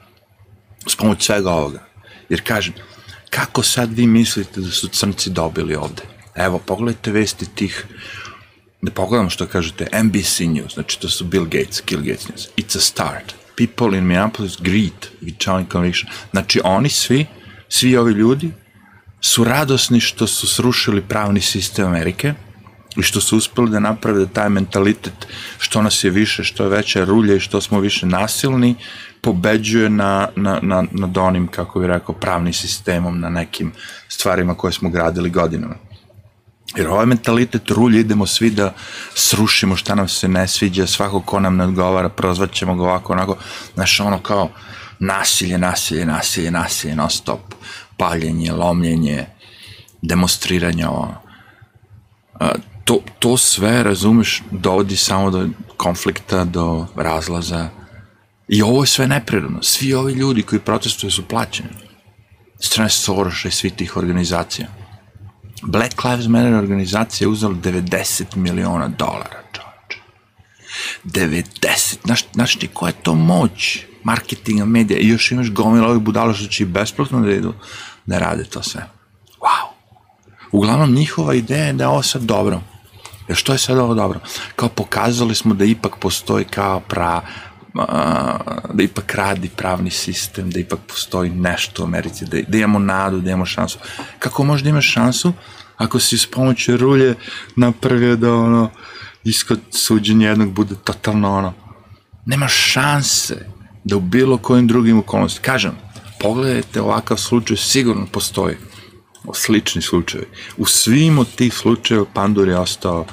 S 0.87 0.95
pomoć 0.95 1.25
svega 1.25 1.51
ovoga. 1.51 1.85
Jer 2.29 2.41
kažem, 2.43 2.73
kako 3.29 3.63
sad 3.63 3.93
vi 3.93 4.07
mislite 4.07 4.61
da 4.61 4.71
su 4.71 4.87
crnci 4.87 5.29
dobili 5.29 5.75
ovde? 5.75 6.03
Evo, 6.35 6.59
pogledajte 6.59 7.11
vesti 7.11 7.45
tih, 7.55 7.85
da 8.81 8.91
pogledamo 8.91 9.29
što 9.29 9.45
kažete, 9.45 10.03
NBC 10.03 10.39
News, 10.39 10.73
znači 10.73 10.99
to 10.99 11.09
su 11.09 11.25
Bill 11.25 11.45
Gates, 11.45 11.83
Bill 11.89 12.01
Gates 12.01 12.27
News. 12.27 12.47
It's 12.57 12.77
a 12.77 12.81
start. 12.81 13.33
People 13.57 13.97
in 13.97 14.03
Minneapolis 14.03 14.57
greet 14.59 15.11
challenge 15.39 15.69
conviction. 15.71 16.11
Znači 16.31 16.61
oni 16.63 16.89
svi, 16.89 17.25
svi 17.69 17.97
ovi 17.97 18.13
ljudi 18.13 18.51
su 19.21 19.43
radosni 19.43 19.99
što 19.99 20.27
su 20.27 20.47
srušili 20.47 21.01
pravni 21.01 21.41
sistem 21.41 21.85
Amerike 21.85 22.33
i 22.97 23.01
što 23.01 23.21
su 23.21 23.37
uspeli 23.37 23.69
da 23.69 23.79
naprave 23.79 24.19
da 24.19 24.25
taj 24.25 24.49
mentalitet 24.49 25.27
što 25.59 25.81
nas 25.81 26.03
je 26.03 26.09
više, 26.09 26.43
što 26.43 26.63
je 26.63 26.69
veća 26.69 27.05
rulja 27.05 27.35
i 27.35 27.39
što 27.39 27.61
smo 27.61 27.79
više 27.79 28.05
nasilni, 28.05 28.75
pobeđuje 29.25 29.89
na, 29.89 30.27
na, 30.35 30.59
na, 30.61 30.83
nad 30.91 31.17
onim, 31.17 31.47
kako 31.47 31.79
bih 31.79 31.89
rekao, 31.89 32.15
pravnim 32.15 32.53
sistemom, 32.53 33.19
na 33.19 33.29
nekim 33.29 33.71
stvarima 34.09 34.53
koje 34.53 34.73
smo 34.73 34.89
gradili 34.89 35.29
godinama. 35.29 35.75
Jer 36.75 36.87
ovaj 36.87 37.05
mentalitet 37.05 37.69
rulje 37.69 37.99
idemo 37.99 38.25
svi 38.25 38.49
da 38.49 38.73
srušimo 39.15 39.75
šta 39.75 39.95
nam 39.95 40.07
se 40.07 40.27
ne 40.27 40.47
sviđa, 40.47 40.87
svako 40.87 41.21
ko 41.21 41.39
nam 41.39 41.57
ne 41.57 41.63
odgovara, 41.63 42.09
prozvaćemo 42.09 42.75
ga 42.75 42.83
ovako, 42.83 43.13
onako, 43.13 43.37
znaš, 43.73 43.99
ono 43.99 44.19
kao 44.19 44.49
nasilje, 44.99 45.57
nasilje, 45.57 46.05
nasilje, 46.05 46.51
nasilje, 46.51 46.95
non 46.95 47.09
stop, 47.09 47.53
paljenje, 47.97 48.51
lomljenje, 48.51 49.25
demonstriranje, 50.01 50.87
ovo. 50.87 51.15
To, 52.83 52.99
to 53.19 53.37
sve, 53.37 53.83
razumeš, 53.83 54.43
dovodi 54.51 54.95
samo 54.95 55.31
do 55.31 55.47
konflikta, 55.77 56.43
do 56.43 56.87
razlaza, 56.95 57.69
I 58.47 58.61
ovo 58.61 58.83
je 58.83 58.87
sve 58.87 59.07
neprirodno. 59.07 59.63
Svi 59.63 59.93
ovi 59.93 60.13
ljudi 60.13 60.41
koji 60.41 60.59
protestuju 60.59 61.11
su 61.11 61.27
plaćeni. 61.27 61.69
Strane 62.59 62.89
Soroša 62.89 63.47
i 63.47 63.51
svi 63.51 63.69
tih 63.69 63.97
organizacija. 63.97 64.67
Black 65.61 66.03
Lives 66.03 66.27
Matter 66.27 66.53
organizacija 66.53 67.25
je 67.25 67.29
uzela 67.29 67.53
90 67.53 68.35
miliona 68.35 68.87
dolara, 68.87 69.43
čovječe. 69.53 70.01
90. 71.05 71.95
Znaš, 72.05 72.25
znaš 72.33 72.55
ti 72.55 72.67
koja 72.73 72.89
je 72.89 73.03
to 73.03 73.15
moć 73.15 73.79
marketinga, 74.03 74.65
medija 74.65 74.99
i 74.99 75.07
još 75.07 75.31
imaš 75.31 75.51
gomila 75.51 75.87
ovih 75.87 76.01
budala 76.01 76.33
što 76.33 76.47
će 76.47 76.63
i 76.63 76.65
besplatno 76.65 77.21
da 77.21 77.31
idu 77.31 77.53
da 78.05 78.19
rade 78.19 78.43
to 78.43 78.63
sve. 78.63 78.89
Wow. 79.39 79.67
Uglavnom, 80.51 80.93
njihova 80.93 81.33
ideja 81.33 81.65
je 81.65 81.73
da 81.73 81.83
je 81.83 81.87
ovo 81.87 82.03
sad 82.03 82.21
dobro. 82.21 82.61
Jer 83.27 83.37
što 83.37 83.51
je 83.53 83.57
sad 83.57 83.77
ovo 83.77 83.93
dobro? 83.93 84.19
Kao 84.55 84.69
pokazali 84.69 85.35
smo 85.35 85.53
da 85.53 85.65
ipak 85.65 85.95
postoji 85.99 86.45
kao 86.45 86.79
pra, 86.79 87.21
da 88.73 88.83
ipak 88.83 89.15
radi 89.15 89.49
pravni 89.49 89.91
sistem, 89.91 90.49
da 90.51 90.59
ipak 90.59 90.79
postoji 90.87 91.29
nešto 91.29 91.83
u 91.83 91.85
Americi, 91.85 92.25
da, 92.25 92.37
da 92.47 92.57
imamo 92.57 92.79
nadu, 92.79 93.21
da 93.21 93.29
imamo 93.29 93.45
šansu. 93.45 93.79
Kako 94.19 94.43
možda 94.43 94.69
imaš 94.69 94.93
šansu 94.93 95.33
ako 95.77 95.99
si 95.99 96.17
s 96.17 96.31
pomoću 96.31 96.77
rulje 96.77 97.15
napravio 97.55 98.15
da 98.15 98.33
ono, 98.33 98.69
iskod 99.23 99.59
suđenja 99.71 100.29
jednog 100.29 100.53
bude 100.53 100.75
totalno 100.83 101.37
ono, 101.37 101.53
nema 102.25 102.47
šanse 102.47 103.45
da 103.83 103.97
u 103.97 103.99
bilo 103.99 104.37
kojim 104.37 104.67
drugim 104.67 104.99
okolnosti, 104.99 105.39
kažem, 105.41 105.71
pogledajte 106.19 106.81
ovakav 106.81 107.17
slučaj, 107.17 107.57
sigurno 107.57 108.05
postoji 108.11 108.55
slični 109.33 109.81
slučajevi. 109.81 110.27
U 110.57 110.65
svim 110.65 111.19
od 111.19 111.35
tih 111.35 111.53
slučajeva 111.53 112.05
Pandur 112.13 112.47
je 112.47 112.57
ostao, 112.57 113.05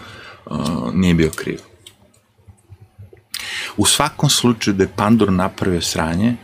uh, 0.47 0.95
nije 0.95 1.14
bio 1.14 1.31
kriv. 1.31 1.59
U 3.76 3.87
svakom 3.87 4.30
slučaju 4.30 4.75
da 4.75 4.84
je 4.84 4.92
Pandur 4.96 5.32
napravio 5.32 5.80
sranje 5.80 6.37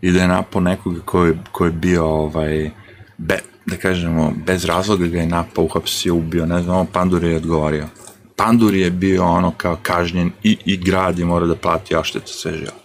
i 0.00 0.12
da 0.12 0.20
je 0.20 0.28
napao 0.28 0.60
nekoga 0.60 1.00
ko 1.00 1.24
je, 1.24 1.38
ko 1.52 1.64
je 1.64 1.72
bio 1.72 2.04
ovaj, 2.06 2.70
be, 3.18 3.38
da 3.66 3.76
kažemo, 3.76 4.32
bez 4.46 4.64
razloga 4.64 5.06
ga 5.06 5.20
je 5.20 5.26
napao, 5.26 5.64
uhapsio, 5.64 6.14
ubio, 6.14 6.46
ne 6.46 6.62
znam, 6.62 6.86
Pandur 6.86 7.24
je 7.24 7.36
odgovorio. 7.36 7.88
Pandur 8.36 8.74
je 8.74 8.90
bio 8.90 9.24
ono 9.24 9.50
kao 9.50 9.78
kažnjen 9.82 10.32
i, 10.42 10.58
i 10.64 10.76
grad 10.76 11.18
je 11.18 11.24
mora 11.24 11.46
da 11.46 11.56
plati 11.56 11.96
oštetu 11.96 12.32
sve 12.32 12.52
živo. 12.52 12.76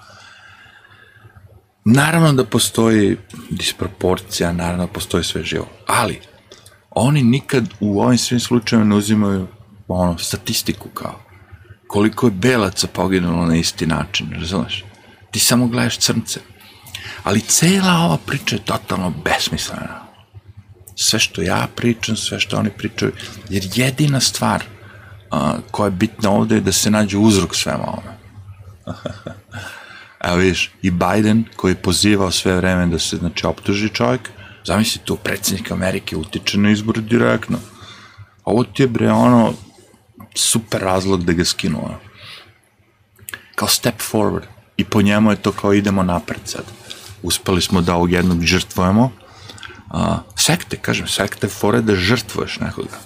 Naravno 1.86 2.34
da 2.34 2.46
postoji 2.46 3.18
disproporcija, 3.50 4.52
naravno 4.52 4.86
da 4.86 4.92
postoji 4.94 5.24
sve 5.24 5.44
živo, 5.44 5.68
ali 5.88 6.20
oni 6.90 7.24
nikad 7.24 7.70
u 7.80 8.02
ovim 8.02 8.18
svim 8.18 8.40
slučajima 8.40 8.86
ne 8.86 8.96
uzimaju 8.96 9.48
ono, 9.88 10.18
statistiku 10.18 10.90
kao 10.90 11.31
koliko 11.92 12.28
je 12.28 12.32
belaca 12.32 12.88
poginulo 12.88 13.46
na 13.46 13.56
isti 13.56 13.86
način, 13.86 14.28
razumeš? 14.40 14.84
Ti 15.32 15.40
samo 15.40 15.68
gledaš 15.68 15.98
crnce. 15.98 16.40
Ali 17.24 17.42
cela 17.42 17.94
ova 17.94 18.18
priča 18.26 18.56
je 18.56 18.66
totalno 18.66 19.14
besmislena. 19.24 20.02
Sve 20.96 21.20
što 21.20 21.42
ja 21.42 21.68
pričam, 21.76 22.16
sve 22.16 22.40
što 22.40 22.58
oni 22.58 22.70
pričaju, 22.70 23.12
jer 23.50 23.64
jedina 23.76 24.20
stvar 24.20 24.64
uh, 24.64 25.40
koja 25.72 25.88
je 25.88 25.92
bitna 25.92 26.30
ovde 26.30 26.56
je 26.56 26.62
da 26.62 26.72
se 26.72 26.92
nađe 26.92 27.18
uzrok 27.18 27.56
svema 27.56 27.88
ovome. 27.88 28.18
Evo 30.28 30.36
vidiš, 30.36 30.72
i 30.82 30.92
Biden 30.92 31.44
koji 31.56 31.72
je 31.72 31.82
pozivao 31.82 32.32
sve 32.32 32.56
vreme 32.56 32.86
da 32.86 33.00
se 33.00 33.18
znači, 33.18 33.46
optuži 33.46 33.90
čovjek, 33.90 34.30
zamisli 34.66 35.02
to, 35.06 35.16
predsjednik 35.16 35.72
Amerike 35.72 36.16
utiče 36.16 36.58
na 36.58 36.72
izbor 36.72 37.02
direktno. 37.02 37.58
Ovo 38.46 38.64
ti 38.64 38.84
je 38.84 38.88
bre 38.88 39.12
ono, 39.12 39.54
super 40.36 40.82
razlog 40.82 41.24
da 41.24 41.34
ga 41.34 41.46
skinu. 41.46 41.90
Kao 43.56 43.68
step 43.68 44.02
forward. 44.12 44.44
I 44.78 44.86
po 44.86 45.02
njemu 45.02 45.32
je 45.32 45.42
to 45.42 45.52
kao 45.52 45.74
idemo 45.74 46.04
napred 46.04 46.42
sad. 46.46 46.64
Uspeli 47.24 47.62
smo 47.62 47.82
da 47.82 47.96
ovog 47.96 48.12
jednog 48.12 48.44
žrtvujemo. 48.44 49.12
Uh, 49.94 50.18
sekte, 50.36 50.78
kažem, 50.78 51.08
sekte 51.08 51.48
fore 51.48 51.82
da 51.82 51.96
žrtvuješ 51.96 52.60
nekoga. 52.60 52.98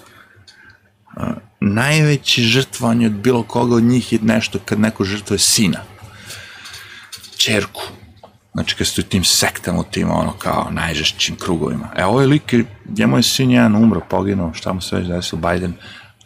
Uh, 1.16 1.26
najveći 1.60 2.42
žrtvovanje 2.42 3.06
od 3.06 3.12
bilo 3.12 3.42
koga 3.42 3.74
od 3.74 3.82
njih 3.82 4.12
je 4.12 4.18
nešto 4.22 4.58
kad 4.64 4.80
neko 4.80 5.04
žrtvuje 5.04 5.38
sina. 5.38 5.80
Čerku. 7.36 7.82
Znači 8.54 8.76
kad 8.76 8.86
ste 8.86 9.00
u 9.00 9.04
tim 9.04 9.24
sektama, 9.24 9.80
u 9.80 9.84
tim 9.84 10.10
ono 10.10 10.32
kao 10.32 10.68
najžešćim 10.70 11.36
krugovima. 11.36 11.88
E, 11.96 12.04
ovo 12.04 12.20
je 12.20 12.26
lik, 12.26 12.54
njemu 12.98 13.16
je 13.16 13.22
sin 13.22 13.50
jedan 13.50 13.76
umro, 13.76 14.00
poginuo, 14.10 14.54
šta 14.54 14.72
mu 14.72 14.80
sve 14.80 15.00
desilo, 15.00 15.40
Biden, 15.50 15.74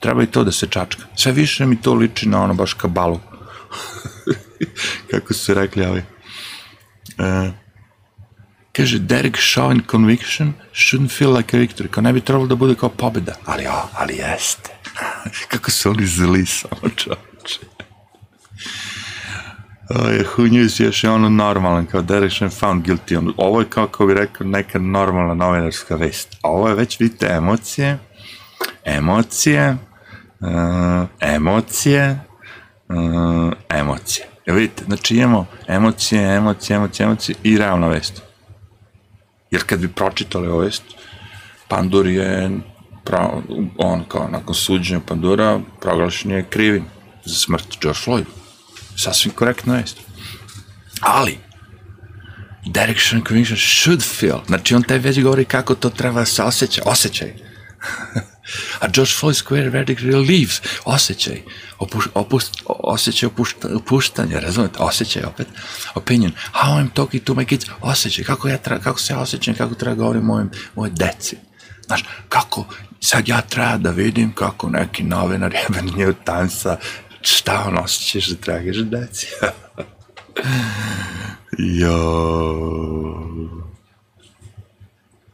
treba 0.01 0.23
i 0.23 0.27
to 0.27 0.45
da 0.45 0.53
se 0.53 0.67
čačka. 0.67 1.03
Sve 1.17 1.33
više 1.33 1.67
mi 1.67 1.83
to 1.83 1.95
liči 1.95 2.29
na 2.29 2.43
ono 2.43 2.55
baš 2.55 2.75
kabalu. 2.75 3.21
Kako 5.11 5.35
su 5.35 5.55
rekli 5.55 5.85
ovi. 5.85 6.03
Uh, 7.19 7.53
kaže, 8.73 8.99
Derek 8.99 9.37
Shaw 9.37 9.73
in 9.73 9.83
Conviction 9.91 10.53
shouldn't 10.73 11.19
feel 11.19 11.33
like 11.37 11.57
a 11.57 11.61
victory. 11.61 11.89
Kao 11.89 12.03
ne 12.03 12.13
bi 12.13 12.21
trebalo 12.21 12.47
da 12.47 12.55
bude 12.55 12.75
kao 12.75 12.89
pobjeda. 12.89 13.35
Ali 13.45 13.67
o, 13.67 13.89
ali 13.95 14.15
jeste. 14.15 14.71
Kako 15.51 15.71
su 15.71 15.91
oni 15.91 16.07
zli 16.07 16.47
samo 16.47 16.89
čoče. 16.97 17.61
je 19.91 20.25
who 20.25 20.53
news 20.53 20.81
još 20.81 21.05
je 21.05 21.11
ono 21.11 21.29
normalan, 21.29 21.87
kao 21.87 22.03
Derek 22.03 22.33
Shaw 22.33 22.59
found 22.59 22.87
guilty. 22.87 23.19
On, 23.19 23.35
ovo 23.37 23.61
je 23.61 23.67
kao, 23.71 23.87
kao 23.87 24.07
bi 24.07 24.15
rekao, 24.15 24.47
neka 24.47 24.79
normalna 24.79 25.35
novinarska 25.35 25.97
vest. 25.97 26.37
Ovo 26.43 26.69
je 26.69 26.75
već, 26.75 27.01
vidite, 27.01 27.27
emocije, 27.27 27.99
emocije, 28.85 29.77
uh, 30.41 31.09
emocije, 31.21 32.21
uh, 32.89 33.53
emocije. 33.69 34.27
Evo 34.47 34.59
vidite, 34.59 34.85
znači 34.85 35.17
imamo 35.17 35.47
emocije, 35.67 36.37
emocije, 36.37 36.77
emocije, 36.77 37.05
emocije 37.05 37.37
i 37.43 37.59
realna 37.59 37.89
vest. 37.89 38.23
Jer 39.51 39.63
kad 39.67 39.81
bi 39.81 39.89
pročitali 39.89 40.49
ovu 40.49 40.61
vest, 40.61 40.83
Pandur 41.69 42.07
je 42.07 42.51
pra, 43.05 43.31
on 43.79 44.05
kao 44.09 44.29
nakon 44.29 44.55
suđenja 44.55 45.01
Pandura 45.01 45.61
proglašen 45.81 46.31
je 46.31 46.47
krivim 46.51 46.85
za 47.25 47.35
smrt 47.35 47.67
George 47.81 48.01
Floyd. 48.07 48.25
Sasvim 48.97 49.35
korektna 49.35 49.77
vest. 49.77 50.01
Ali, 51.01 51.39
Direction 52.67 53.23
Commission 53.29 53.59
should 53.59 54.03
feel, 54.03 54.39
znači 54.47 54.75
on 54.75 54.83
taj 54.83 54.99
već 54.99 55.23
govori 55.23 55.45
kako 55.45 55.75
to 55.75 55.91
treba 55.91 56.21
da 56.21 56.27
se 56.27 56.43
osjeća, 56.43 56.83
osjećaj. 56.85 57.35
A 58.81 58.89
George 58.89 59.13
Floyd 59.13 59.45
Square 59.45 59.71
verdict 59.71 60.03
relieves, 60.03 60.63
osjećaj, 60.85 61.43
opuš, 61.79 62.05
opust, 62.15 62.63
osjećaj 62.67 63.27
opušta, 63.27 63.69
opuštanja, 63.75 64.41
razumete, 64.41 64.79
osjećaj 64.79 65.23
opet, 65.25 65.47
opinion, 65.95 66.33
how 66.53 66.79
I'm 66.79 66.91
talking 66.95 67.25
to 67.25 67.35
my 67.35 67.45
kids, 67.45 67.67
osjećaj, 67.81 68.25
kako, 68.25 68.49
ja 68.49 68.59
tra, 68.59 68.79
kako 68.79 68.99
se 69.01 69.13
ja 69.13 69.19
osjećam, 69.21 69.55
kako 69.55 69.75
treba 69.75 69.95
govorim 69.95 70.23
mojim, 70.23 70.51
moje 70.75 70.91
deci. 70.91 71.37
Znaš, 71.87 72.05
kako, 72.29 72.65
sad 73.01 73.29
ja 73.29 73.41
treba 73.41 73.77
da 73.77 73.91
vidim 73.91 74.33
kako 74.33 74.69
neki 74.69 75.03
novinar 75.03 75.55
jeben 75.55 75.87
New 75.87 76.15
Timesa, 76.25 76.77
šta 77.21 77.65
on 77.67 77.79
osjećaš 77.79 78.27
da 78.27 78.37
tragaš 78.37 78.77
deci. 78.77 79.27
jo. 81.81 83.21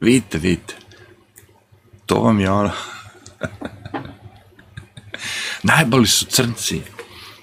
Vidite, 0.01 0.39
vidite. 0.39 0.75
To 2.07 2.15
vam 2.15 2.41
je 2.41 2.51
ono, 2.51 2.71
Najbolji 5.63 6.07
su 6.07 6.25
crnci. 6.25 6.83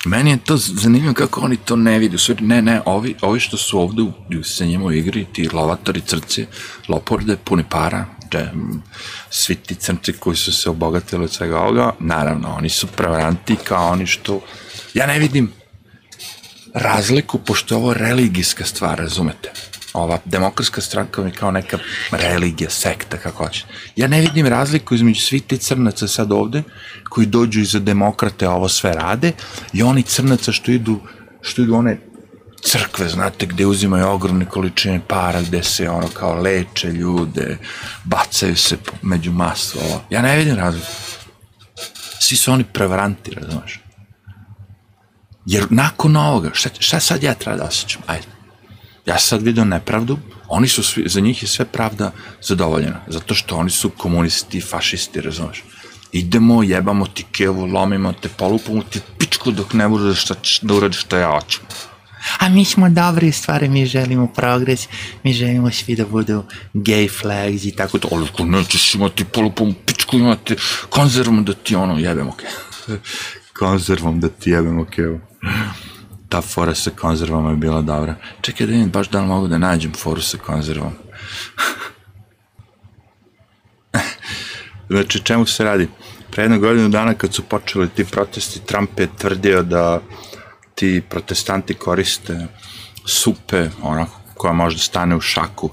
Meni 0.05 0.31
je 0.31 0.37
to 0.37 0.57
zanimljivo 0.57 1.13
kako 1.13 1.41
oni 1.41 1.57
to 1.57 1.75
ne 1.75 1.99
vidi. 1.99 2.17
Sve, 2.17 2.35
ne, 2.39 2.61
ne, 2.61 2.81
ovi, 2.85 3.15
ovi 3.21 3.39
što 3.39 3.57
su 3.57 3.79
ovde 3.79 4.01
u, 4.01 4.11
njima 4.59 4.85
u 4.85 4.91
igri, 4.91 5.25
ti 5.33 5.49
lovatori, 5.53 6.01
crci, 6.01 6.45
loporde, 6.87 7.37
puni 7.43 7.63
para, 7.69 8.05
dže, 8.31 8.51
svi 9.29 9.55
ti 9.55 9.75
crnci 9.75 10.13
koji 10.13 10.35
su 10.35 10.53
se 10.53 10.69
obogatili 10.69 11.23
od 11.23 11.31
svega 11.31 11.59
ovoga, 11.59 11.91
naravno, 11.99 12.55
oni 12.55 12.69
su 12.69 12.87
prevaranti 12.87 13.55
kao 13.55 13.91
oni 13.91 14.07
što... 14.07 14.41
Ja 14.93 15.07
ne 15.07 15.19
vidim 15.19 15.51
razliku, 16.73 17.39
pošto 17.39 17.75
je 17.75 17.79
ovo 17.79 17.93
religijska 17.93 18.65
stvar, 18.65 18.97
razumete? 18.97 19.51
Ova 19.93 20.19
demokratska 20.25 20.81
stranka 20.81 21.21
mi 21.21 21.31
kao 21.31 21.51
neka 21.51 21.77
religija, 22.11 22.69
sekta, 22.69 23.17
kako 23.17 23.45
hoće. 23.45 23.65
Ja 23.95 24.07
ne 24.07 24.21
vidim 24.21 24.47
razliku 24.47 24.95
između 24.95 25.21
svi 25.21 25.39
ti 25.39 25.57
crnaca 25.57 26.07
sad 26.07 26.31
ovde, 26.31 26.63
koji 27.09 27.27
dođu 27.27 27.59
iza 27.59 27.79
demokrate, 27.79 28.49
ovo 28.49 28.69
sve 28.69 28.93
rade, 28.93 29.31
i 29.73 29.83
oni 29.83 30.03
crnaca 30.03 30.51
što 30.51 30.71
idu, 30.71 30.99
što 31.41 31.61
idu 31.61 31.75
one 31.75 31.97
crkve, 32.63 33.09
znate, 33.09 33.45
gde 33.45 33.65
uzimaju 33.65 34.07
ogromne 34.07 34.45
količine 34.45 35.01
para, 35.07 35.41
gde 35.41 35.63
se 35.63 35.89
ono 35.89 36.07
kao 36.07 36.35
leče 36.35 36.91
ljude, 36.91 37.57
bacaju 38.03 38.55
se 38.55 38.77
među 39.01 39.31
masu, 39.31 39.79
ovo. 39.79 40.03
Ja 40.09 40.21
ne 40.21 40.37
vidim 40.37 40.55
razliku. 40.55 40.87
Svi 42.19 42.37
su 42.37 42.51
oni 42.51 42.63
prevaranti, 42.63 43.31
razumeš? 43.31 43.79
Jer 45.45 45.65
nakon 45.69 46.15
ovoga, 46.15 46.49
šta, 46.53 46.69
šta 46.79 46.99
sad 46.99 47.23
ja 47.23 47.33
treba 47.33 47.57
da 47.57 47.63
osjećam? 47.63 48.01
Ajde 48.07 48.32
ja 49.05 49.19
sad 49.19 49.41
vidio 49.41 49.65
nepravdu, 49.65 50.17
oni 50.47 50.67
su 50.67 50.83
svi, 50.83 51.03
za 51.05 51.19
njih 51.19 51.43
je 51.43 51.47
sve 51.47 51.65
pravda 51.65 52.11
zadovoljena, 52.41 53.01
zato 53.07 53.33
što 53.33 53.55
oni 53.55 53.69
su 53.69 53.89
komunisti, 53.89 54.61
fašisti, 54.61 55.21
razumeš. 55.21 55.63
Idemo, 56.11 56.63
jebamo 56.63 57.05
ti 57.05 57.25
kevu, 57.31 57.65
lomimo 57.65 58.13
te, 58.13 58.29
polupamo 58.29 58.83
ti 58.83 58.99
pičku 59.17 59.51
dok 59.51 59.73
ne 59.73 59.87
bude 59.87 60.15
šta, 60.15 60.35
da 60.61 60.73
uradiš 60.73 61.01
šta 61.01 61.17
ja 61.17 61.31
hoću. 61.31 61.59
A 62.39 62.49
mi 62.49 62.65
smo 62.65 62.89
dobri 62.89 63.31
stvari, 63.31 63.69
mi 63.69 63.85
želimo 63.85 64.27
progres, 64.27 64.87
mi 65.23 65.33
želimo 65.33 65.71
svi 65.71 65.95
da 65.95 66.05
budu 66.05 66.43
gay 66.73 67.19
flags 67.21 67.65
i 67.65 67.75
tako 67.75 67.97
to. 67.97 68.07
Ali 68.11 68.27
ako 68.33 68.45
nećeš 68.45 68.95
imati 68.95 69.25
polupom 69.25 69.75
pičku, 69.85 70.17
imate 70.17 70.55
konzervom 70.89 71.45
da 71.45 71.53
ti 71.53 71.75
ono 71.75 71.97
jebemo 71.99 72.31
kevu. 72.31 72.99
konzervom 73.59 74.19
da 74.19 74.29
ti 74.29 74.49
jebemo 74.49 74.85
kevu 74.85 75.19
ta 76.33 76.41
fora 76.41 76.73
sa 76.75 76.89
konzervama 76.89 77.49
je 77.49 77.55
bila 77.55 77.81
dobra. 77.81 78.15
Čekaj 78.41 78.67
da 78.67 78.71
vidim 78.71 78.89
baš 78.89 79.09
da 79.09 79.21
li 79.21 79.27
mogu 79.27 79.47
da 79.47 79.57
nađem 79.57 79.91
foru 79.93 80.21
sa 80.21 80.37
konzervom. 80.37 80.93
znači, 84.89 85.19
čemu 85.19 85.45
se 85.45 85.63
radi? 85.63 85.87
Pre 86.31 86.43
jednu 86.43 86.59
godinu 86.59 86.89
dana 86.89 87.13
kad 87.13 87.33
su 87.33 87.43
počeli 87.43 87.89
ti 87.89 88.05
protesti, 88.05 88.65
Trump 88.65 88.99
je 88.99 89.09
tvrdio 89.17 89.63
da 89.63 90.01
ti 90.75 91.03
protestanti 91.09 91.73
koriste 91.73 92.47
supe, 93.05 93.69
onako, 93.81 94.19
koja 94.33 94.53
može 94.53 94.75
da 94.75 94.83
stane 94.83 95.15
u 95.15 95.21
šaku, 95.21 95.69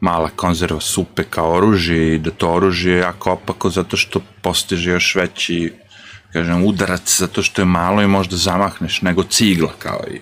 mala 0.00 0.30
konzerva 0.36 0.80
supe 0.80 1.24
kao 1.24 1.52
oružje 1.56 2.14
i 2.14 2.18
da 2.18 2.30
to 2.30 2.52
oružje 2.52 2.92
je 2.92 2.98
jako 2.98 3.32
opako 3.32 3.70
zato 3.70 3.96
što 3.96 4.20
postiže 4.42 4.90
još 4.90 5.14
veći 5.14 5.72
kažem, 6.36 6.64
udarac 6.64 7.18
zato 7.18 7.42
što 7.42 7.62
je 7.62 7.66
malo 7.66 8.02
i 8.02 8.06
možda 8.06 8.36
zamahneš, 8.36 9.02
nego 9.02 9.22
cigla 9.22 9.72
kao 9.78 10.00
i 10.14 10.20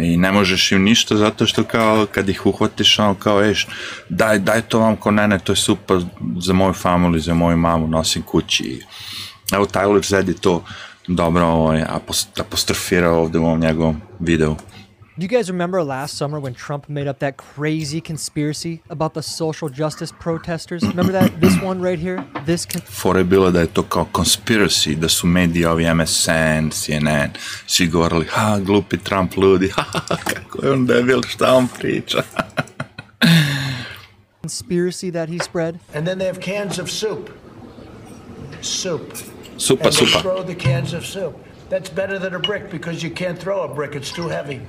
i 0.00 0.16
ne 0.16 0.32
možeš 0.32 0.72
im 0.72 0.82
ništa 0.82 1.16
zato 1.16 1.46
što 1.46 1.64
kao 1.64 2.06
kad 2.12 2.28
ih 2.28 2.46
uhvatiš 2.46 2.98
ono 2.98 3.14
kao 3.14 3.42
eš 3.44 3.66
daj, 4.08 4.38
daj 4.38 4.62
to 4.62 4.78
vam 4.78 4.96
ko 4.96 5.10
ne 5.10 5.28
ne 5.28 5.38
to 5.38 5.52
je 5.52 5.56
super 5.56 6.00
za 6.38 6.52
moju 6.52 6.72
familiju, 6.72 7.20
za 7.20 7.34
moju 7.34 7.56
mamu 7.56 7.88
nosim 7.88 8.22
kući. 8.22 8.82
Evo 9.52 9.66
Tyler 9.66 10.08
Zed 10.08 10.28
je 10.28 10.34
to 10.34 10.64
dobro 11.08 11.46
ovaj, 11.46 11.84
apostrofirao 12.38 13.20
ovde 13.20 13.38
u 13.38 13.44
ovom 13.44 13.60
njegovom 13.60 14.00
videu 14.20 14.56
Do 15.18 15.24
you 15.24 15.28
guys 15.28 15.50
remember 15.50 15.84
last 15.84 16.16
summer 16.16 16.40
when 16.40 16.54
Trump 16.54 16.88
made 16.88 17.06
up 17.06 17.18
that 17.18 17.36
crazy 17.36 18.00
conspiracy 18.00 18.80
about 18.88 19.12
the 19.12 19.22
social 19.22 19.68
justice 19.68 20.10
protesters? 20.10 20.82
Remember 20.86 21.12
that 21.12 21.38
this 21.38 21.60
one 21.60 21.82
right 21.82 21.98
here? 21.98 22.24
This 22.46 22.64
con- 22.64 22.80
Fora 22.80 23.18
je 23.18 23.24
bilo 23.24 23.50
da 23.50 23.60
je 23.60 23.66
to 23.66 23.82
kao 23.82 24.06
conspiracy, 24.12 24.94
da 24.94 25.08
su 25.08 25.26
mediji 25.26 25.64
ovi 25.64 25.84
MSN, 25.94 26.70
CNN, 26.70 27.30
svi 27.66 27.86
govorili, 27.86 28.26
ha, 28.30 28.54
ah, 28.54 28.58
glupi 28.58 28.96
Trump 28.98 29.36
ludi, 29.36 29.70
ah, 29.76 29.82
ha, 29.82 29.98
ha, 29.98 30.00
ha 30.08 30.16
kako 30.16 30.66
je 30.66 30.72
on 30.72 30.86
debil, 30.86 31.22
šta 31.22 31.54
on 31.54 31.68
priča. 31.68 32.22
conspiracy 34.42 35.10
that 35.10 35.28
he 35.28 35.38
spread? 35.38 35.78
And 35.94 36.06
then 36.06 36.18
they 36.18 36.26
have 36.26 36.40
cans 36.40 36.78
of 36.78 36.90
soup. 36.90 37.30
Soup. 38.62 39.12
Supa, 39.58 39.84
and 39.84 39.92
they 39.92 40.06
supa. 40.06 40.22
throw 40.22 40.42
the 40.42 40.54
cans 40.54 40.94
of 40.94 41.04
soup. 41.04 41.36
That's 41.68 41.90
better 41.90 42.18
than 42.18 42.34
a 42.34 42.38
brick 42.38 42.70
because 42.70 43.02
you 43.06 43.10
can't 43.14 43.38
throw 43.38 43.62
a 43.62 43.68
brick, 43.74 43.94
it's 43.94 44.12
too 44.12 44.28
heavy. 44.28 44.60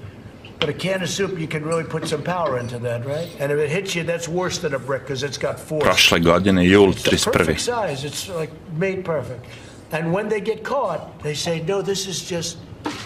But 0.65 0.75
a 0.75 0.77
can 0.77 1.03
of 1.03 1.09
soup, 1.09 1.37
you 1.37 1.47
can 1.47 1.65
really 1.65 1.83
put 1.83 2.07
some 2.07 2.23
power 2.23 2.57
into 2.57 2.79
that, 2.79 3.05
right? 3.05 3.27
And 3.39 3.51
if 3.51 3.57
it 3.57 3.69
hits 3.69 3.95
you, 3.95 4.03
that's 4.05 4.29
worse 4.29 4.59
than 4.59 4.73
a 4.73 4.79
brick 4.79 5.01
because 5.01 5.21
it's 5.21 5.37
got 5.37 5.59
force. 5.59 5.83
Prošle 5.83 6.19
godine, 6.19 6.63
jul 6.71 6.89
It's 6.91 7.03
the 7.03 7.17
31. 7.17 7.33
perfect 7.33 7.59
size. 7.59 8.05
It's 8.05 8.29
like 8.29 8.51
made 8.79 9.03
perfect. 9.03 9.45
And 9.91 10.13
when 10.13 10.29
they 10.29 10.39
get 10.39 10.63
caught, 10.63 11.21
they 11.21 11.35
say, 11.35 11.61
no, 11.67 11.81
this 11.81 12.07
is 12.07 12.29
just 12.29 12.57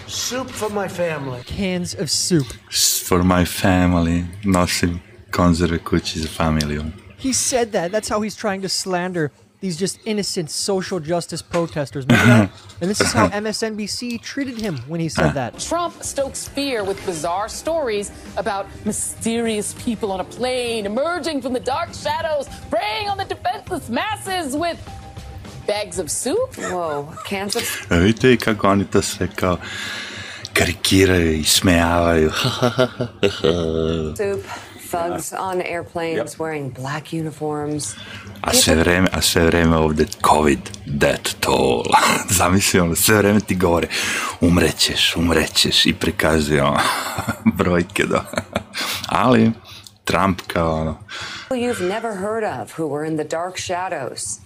soup 0.06 0.50
for 0.50 0.70
my 0.70 0.88
family. 0.88 1.42
Cans 1.46 1.94
of 1.94 2.08
soup. 2.10 2.46
For 3.08 3.24
my 3.24 3.44
family, 3.44 4.24
nosim 4.44 5.00
konzerve 5.30 5.78
kući 5.78 6.20
za 6.20 6.28
familiju. 6.28 6.84
He 7.18 7.32
said 7.32 7.72
that. 7.72 7.90
That's 7.90 8.08
how 8.08 8.20
he's 8.22 8.36
trying 8.36 8.62
to 8.62 8.68
slander 8.68 9.30
these 9.60 9.76
just 9.76 9.98
innocent 10.04 10.50
social 10.50 11.00
justice 11.00 11.42
protesters. 11.42 12.06
And 12.08 12.50
this 12.80 13.00
is 13.00 13.12
how 13.12 13.28
MSNBC 13.28 14.20
treated 14.22 14.60
him 14.60 14.78
when 14.86 15.00
he 15.00 15.08
said 15.08 15.32
that. 15.32 15.58
Trump 15.58 16.02
stokes 16.02 16.46
fear 16.48 16.84
with 16.84 17.04
bizarre 17.04 17.48
stories 17.48 18.12
about 18.36 18.66
mysterious 18.84 19.74
people 19.84 20.12
on 20.12 20.20
a 20.20 20.24
plane 20.24 20.86
emerging 20.86 21.42
from 21.42 21.52
the 21.52 21.60
dark 21.60 21.92
shadows, 21.94 22.48
preying 22.70 23.08
on 23.08 23.18
the 23.18 23.24
defenseless 23.24 23.88
masses 23.88 24.56
with 24.56 24.78
bags 25.66 25.98
of 25.98 26.10
soup. 26.10 26.54
Whoa, 26.56 27.12
cans 27.26 27.56
of 27.56 27.62
vidite 27.90 28.36
kako 28.36 28.68
oni 28.68 28.84
to 28.84 29.02
sve 29.02 29.28
kao 29.36 29.58
karikiraju 30.52 31.32
i 31.32 31.44
smejavaju. 31.44 32.30
soup, 34.16 34.44
thugs 34.90 35.32
on 35.32 35.60
airplanes 35.62 36.38
wearing 36.38 36.70
black 36.70 37.12
uniforms. 37.12 37.94
A 38.40 38.52
sve 38.52 38.74
vreme, 38.74 39.08
a 39.12 39.20
sve 39.20 39.46
vreme 39.46 39.76
ovde 39.76 40.06
COVID, 40.22 40.58
death 40.86 41.34
toll. 41.40 41.84
Zamisli 42.38 42.80
ono, 42.80 42.94
sve 42.94 43.16
vreme 43.16 43.40
ti 43.40 43.54
govore 43.54 43.88
umrećeš, 44.40 45.16
umrećeš 45.16 45.86
i 45.86 45.94
prikazuju 45.94 46.64
ono, 46.64 46.80
brojke 47.58 48.04
do. 48.06 48.20
Ali 49.08 49.52
Trump 50.04 50.40
kao 50.46 50.72
ono, 50.72 50.98
You've 51.50 51.88
never 51.88 52.14
heard 52.14 52.44
of 52.44 52.78
who 52.78 52.86
were 52.88 53.08
in 53.08 53.16
the 53.16 53.24
dark 53.24 53.56
shadows. 53.56 54.40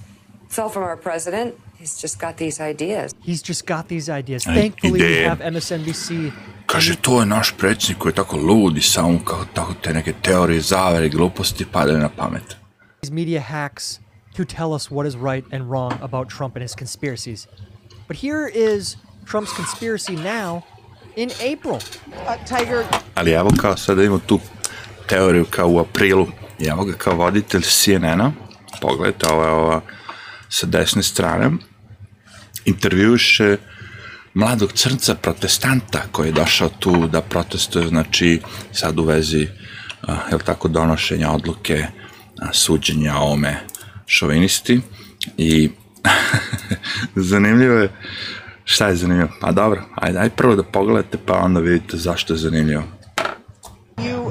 It's 0.47 0.59
all 0.59 0.69
from 0.69 0.83
our 0.83 0.97
president. 0.97 1.55
He's 1.79 2.03
just 2.03 2.21
got 2.21 2.37
these 2.37 2.61
ideas. 2.61 3.15
He's 3.25 3.43
just 3.43 3.67
got 3.67 3.89
these 3.89 4.09
ideas. 4.09 4.47
Aj, 4.47 4.55
Thankfully, 4.55 5.01
we 5.03 5.25
have 5.25 5.41
MSNBC. 5.41 6.33
Kaže 6.67 6.97
to 6.97 7.21
je 7.21 7.27
naš 7.27 7.55
predsjednik 7.59 7.99
koji 7.99 8.11
je 8.11 8.15
tako 8.15 8.37
lud 8.37 8.77
i 8.77 8.83
samo 8.83 9.19
kao 9.25 9.45
tako 9.55 9.75
te 9.83 9.95
neke 9.95 10.13
teorije 10.23 10.61
zavere 10.61 11.07
i 11.07 11.11
gluposti 11.11 11.67
padaju 11.73 11.99
na 11.99 12.09
pamet. 12.09 12.57
These 13.03 13.15
media 13.15 13.41
hacks 13.41 13.99
to 14.37 14.45
tell 14.45 14.73
us 14.73 14.89
what 14.91 15.07
is 15.07 15.15
right 15.15 15.53
and 15.53 15.71
wrong 15.71 15.93
about 16.01 16.29
Trump 16.29 16.57
and 16.57 16.63
his 16.63 16.75
conspiracies. 16.79 17.47
But 18.09 18.17
here 18.17 18.49
is 18.55 18.97
Trump's 19.27 19.53
conspiracy 19.57 20.17
now 20.17 20.63
in 21.17 21.31
April. 21.31 21.75
Uh, 21.75 22.37
Tiger, 22.49 22.85
Ali 23.15 23.31
evo 23.33 23.51
kao 23.61 23.77
sada 23.77 24.03
imamo 24.03 24.21
tu 24.27 24.41
teoriju 25.07 25.45
kao 25.51 25.69
u 25.69 25.79
aprilu. 25.79 26.27
I 26.59 26.67
evo 26.67 26.85
ga 26.85 26.93
kao 26.93 27.15
voditelj 27.15 27.63
CNN-a, 27.63 28.33
pogledajte, 28.81 29.27
ovo 29.27 29.45
je 29.45 29.51
ova 29.51 29.81
sa 30.49 30.67
desne 30.67 31.03
strane, 31.03 31.51
intervjuše 32.65 33.57
mladog 34.35 34.73
crnca 34.73 35.15
protestanta 35.15 36.03
koji 36.13 36.29
je 36.29 36.33
došao 36.33 36.69
tu 36.69 37.07
da 37.07 37.21
protestuje, 37.21 37.89
znači 37.89 38.41
sad 38.73 38.99
u 38.99 39.05
vezi, 39.05 39.49
a, 40.03 40.17
jel 40.31 40.41
tako, 40.41 40.69
donošenja 40.69 41.31
odluke, 41.31 41.87
a, 42.39 42.53
suđenja 42.53 43.17
ome 43.17 43.57
šovinisti 44.07 44.81
i 45.37 45.71
zanimljivo 47.31 47.75
je, 47.75 47.93
šta 48.65 48.89
je 48.89 48.97
zanimljivo? 48.97 49.31
Pa 49.41 49.53
dobro, 49.53 49.83
ajde, 49.95 50.19
ajde 50.19 50.35
prvo 50.37 50.57
da 50.57 50.63
pogledate 50.63 51.19
pa 51.27 51.39
onda 51.39 51.61
vidite 51.61 51.97
zašto 51.97 52.33
je 52.33 52.39
zanimljivo. 52.39 52.83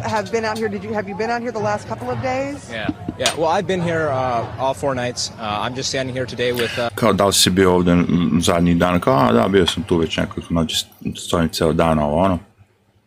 Have 0.04 0.32
been 0.32 0.46
out 0.46 0.58
here. 0.58 0.70
Did 0.70 0.84
you 0.84 0.94
have 0.94 1.10
you 1.10 1.16
been 1.18 1.30
out 1.30 1.42
here 1.42 1.52
the 1.52 1.64
last 1.64 1.88
couple 1.88 2.10
of 2.10 2.22
days? 2.22 2.70
Yeah, 2.72 2.90
yeah. 3.20 3.36
Well, 3.38 3.48
I've 3.58 3.68
been 3.68 3.82
here 3.82 4.10
uh, 4.10 4.46
all 4.60 4.74
four 4.74 4.96
nights. 4.96 5.32
Uh, 5.40 5.64
I'm 5.64 5.76
just 5.76 5.90
standing 5.90 6.16
here 6.16 6.26
today 6.26 6.52
with. 6.52 6.80
Uh, 6.80 6.90
kao 6.96 7.14
da 7.14 7.26
li 7.26 7.34
si 7.34 7.50
bio 7.50 7.74
ovde 7.76 7.92
m, 7.92 8.40
zadnjih 8.42 8.78
dana, 8.78 9.00
kao 9.00 9.14
a 9.30 9.32
da, 9.34 9.48
bio 9.48 9.68
sam 9.68 9.84
tu 9.84 9.98
već 9.98 10.18
nekoliko 10.18 10.54
noći, 10.54 10.86
stojim 11.18 11.50
ceo 11.50 11.74
dan, 11.74 12.00
ovo 12.00 12.18
ono. 12.24 12.40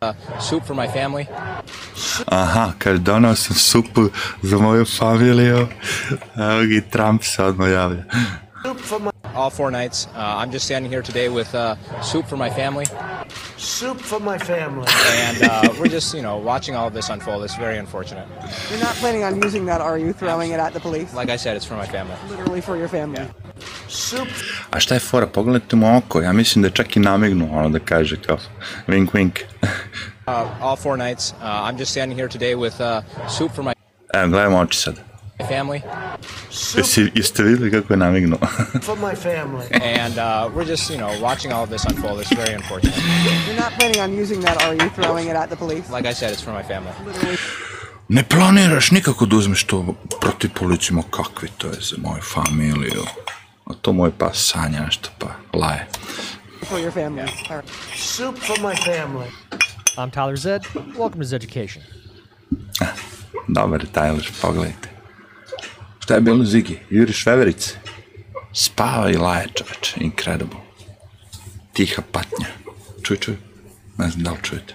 uh, 0.05 0.41
soup 0.41 0.65
for 0.65 0.77
my 0.77 0.87
family. 0.87 1.27
Aha, 2.27 2.73
kaže, 2.79 2.99
donao 2.99 3.35
sam 3.35 3.57
supu 3.57 4.09
za 4.43 4.59
moju 4.59 4.85
familiju, 4.85 5.69
evo 6.37 6.63
gi 6.69 6.83
Trump 6.91 7.23
se 7.25 7.45
odmah 7.45 7.71
javlja. 7.71 8.05
Soup 8.65 8.81
for 8.81 9.01
my 9.01 9.11
all 9.35 9.51
four 9.51 9.71
nights. 9.71 10.07
Uh, 10.15 10.19
I'm 10.41 10.51
just 10.51 10.65
standing 10.65 10.91
here 10.91 11.03
today 11.03 11.29
with 11.29 11.55
uh, 11.55 11.77
soup 12.03 12.27
for 12.27 12.37
my 12.37 12.51
family, 12.51 12.87
Soup 13.57 13.99
for 14.01 14.21
my 14.21 14.39
family. 14.39 14.87
and 15.27 15.43
uh, 15.43 15.73
we're 15.81 15.89
just, 15.89 16.15
you 16.15 16.23
know, 16.23 16.37
watching 16.37 16.75
all 16.77 16.87
of 16.89 16.95
this 16.95 17.09
unfold. 17.09 17.45
It's 17.45 17.57
very 17.57 17.79
unfortunate. 17.79 18.27
You're 18.71 18.81
not 18.81 18.95
planning 18.97 19.25
on 19.25 19.43
using 19.43 19.65
that, 19.67 19.81
are 19.81 19.99
you? 19.99 20.13
Throwing 20.13 20.51
it 20.53 20.61
at 20.61 20.73
the 20.73 20.81
police? 20.81 21.15
Like 21.15 21.31
I 21.31 21.37
said, 21.37 21.57
it's 21.57 21.65
for 21.67 21.75
my 21.77 21.87
family. 21.87 22.15
Literally 22.29 22.61
for 22.61 22.77
your 22.77 22.89
family. 22.89 23.27
Soup 23.89 24.29
A 24.71 24.81
šta 24.81 24.95
je 24.95 25.01
fora? 25.01 25.27
Pogledajte 25.27 25.77
mu 25.77 25.97
oko, 25.97 26.21
ja 26.21 26.33
mislim 26.33 26.63
da 26.63 26.69
je 26.69 26.73
čak 26.73 26.97
i 26.97 27.01
namignuo 27.01 27.59
ono 27.59 27.69
da 27.69 27.79
kaže 27.79 28.17
kao 28.27 28.39
wink 28.89 29.11
wink. 29.13 29.41
Uh, 30.27 30.63
all 30.63 30.77
four 30.77 30.97
nights. 30.99 31.33
Uh, 31.33 31.45
I'm 31.71 31.79
just 31.79 31.91
standing 31.93 32.19
here 32.19 32.29
today 32.29 32.55
with 32.55 32.81
uh, 32.81 33.03
soup 33.29 33.53
for 33.55 33.63
my 33.65 33.73
Evo, 34.15 34.29
gledajmo 34.29 34.59
oči 34.59 34.79
sad. 34.79 34.95
Family, 35.49 35.81
soup 36.51 36.79
Jesi, 36.85 37.11
jeste 37.15 37.43
videli 37.43 37.71
kako 37.71 37.93
je 37.93 37.97
namignuo? 37.97 38.39
for 38.87 38.97
my 38.97 39.15
family. 39.15 39.67
and 39.73 40.19
uh, 40.19 40.51
we're 40.57 40.69
just, 40.69 40.91
you 40.91 40.97
know, 40.97 41.21
watching 41.23 41.53
all 41.53 41.63
of 41.63 41.71
this 41.71 41.85
unfold. 41.85 42.21
It's 42.21 42.33
very 42.33 42.55
unfortunate. 42.55 42.97
You're 43.47 43.61
not 43.61 43.73
planning 43.79 44.01
on 44.01 44.21
using 44.23 44.41
that, 44.43 44.63
are 44.63 44.75
you? 44.75 44.91
Throwing 44.91 45.29
it 45.29 45.37
at 45.37 45.51
the 45.51 45.57
police? 45.57 45.91
Like 45.91 46.07
I 46.11 46.15
said, 46.15 46.33
it's 46.33 46.43
for 46.43 46.53
my 46.53 46.63
family. 46.63 46.93
Literally. 47.07 47.39
ne 48.09 48.23
planiraš 48.23 48.91
nikako 48.91 49.27
da 49.27 49.37
uzmeš 49.37 49.65
to 49.65 49.95
protiv 50.21 50.51
policije, 50.55 50.95
ma 50.97 51.03
kakvi 51.11 51.49
to 51.59 51.67
je 51.67 51.81
za 51.81 51.97
moju 51.99 52.23
familiju. 52.23 53.05
A 53.67 53.75
to 53.83 53.93
moj 53.93 54.11
pas 54.19 54.37
sanja 54.53 54.81
nešto 54.81 55.11
pa 55.19 55.27
laje. 55.53 55.87
For 56.69 56.79
your 56.81 56.93
family. 56.93 57.23
All 57.51 57.57
right. 57.57 57.71
Soup 57.97 58.39
for 58.39 58.57
my 58.61 58.75
family. 58.85 59.29
I'm 59.97 60.11
Tyler 60.11 60.37
Zed. 60.37 60.63
Welcome 60.99 61.21
to 61.21 61.27
Zeducation. 61.27 61.83
Dobar 63.49 63.81
je 63.81 63.87
Tyler, 63.93 64.31
pogledajte. 64.43 64.94
Šta 66.05 66.15
je 66.15 66.21
bilo 66.21 66.45
Zigi? 66.45 66.79
Juriš 66.91 67.27
veverice? 67.27 67.71
Spava 68.53 69.11
i 69.11 69.17
laje 69.17 69.47
čoveče, 69.55 69.95
incredible. 70.01 70.61
Tiha 71.73 72.03
patnja. 72.13 72.47
Čuj, 73.03 73.17
čuj. 73.17 73.37
Ne 73.99 74.09
znam 74.09 74.23
da 74.23 74.31
li 74.31 74.39
čujete. 74.43 74.75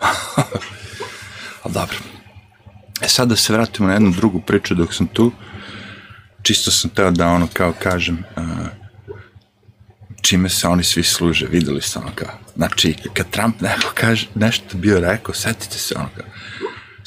Ali 1.62 1.74
dobro. 1.74 1.96
E 3.00 3.08
sad 3.08 3.28
da 3.28 3.36
se 3.36 3.52
vratimo 3.52 3.88
na 3.88 3.94
jednu 3.94 4.10
drugu 4.10 4.40
priču 4.40 4.74
dok 4.74 4.94
sam 4.94 5.06
tu. 5.06 5.32
Čisto 6.42 6.70
sam 6.70 6.90
teo 6.90 7.10
da 7.10 7.28
ono 7.28 7.48
kao 7.52 7.72
kažem 7.82 8.24
uh, 8.36 8.44
čime 10.22 10.48
se 10.48 10.68
oni 10.68 10.84
svi 10.84 11.02
služe, 11.02 11.46
videli 11.46 11.82
ste 11.82 11.98
ono 11.98 12.10
kao. 12.14 12.38
Znači, 12.56 12.96
kad 13.14 13.30
Trump 13.30 13.60
neko 13.60 13.92
kaže, 13.94 14.28
nešto 14.34 14.78
bio 14.78 15.00
rekao, 15.00 15.34
setite 15.34 15.78
se 15.78 15.94
ono 15.96 16.08
kao, 16.16 16.26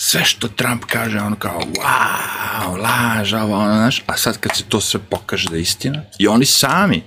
sve 0.03 0.25
što 0.25 0.47
Trump 0.47 0.85
kaže, 0.85 1.19
ono 1.19 1.35
kao, 1.35 1.61
wow, 1.61 2.77
laž, 2.77 3.33
ovo, 3.33 3.57
ono, 3.57 3.75
znaš, 3.75 4.03
a 4.07 4.17
sad 4.17 4.39
kad 4.39 4.55
se 4.55 4.63
to 4.63 4.81
sve 4.81 4.99
pokaže 5.09 5.49
da 5.49 5.55
je 5.55 5.61
istina, 5.61 6.01
i 6.19 6.27
oni 6.27 6.45
sami, 6.45 7.03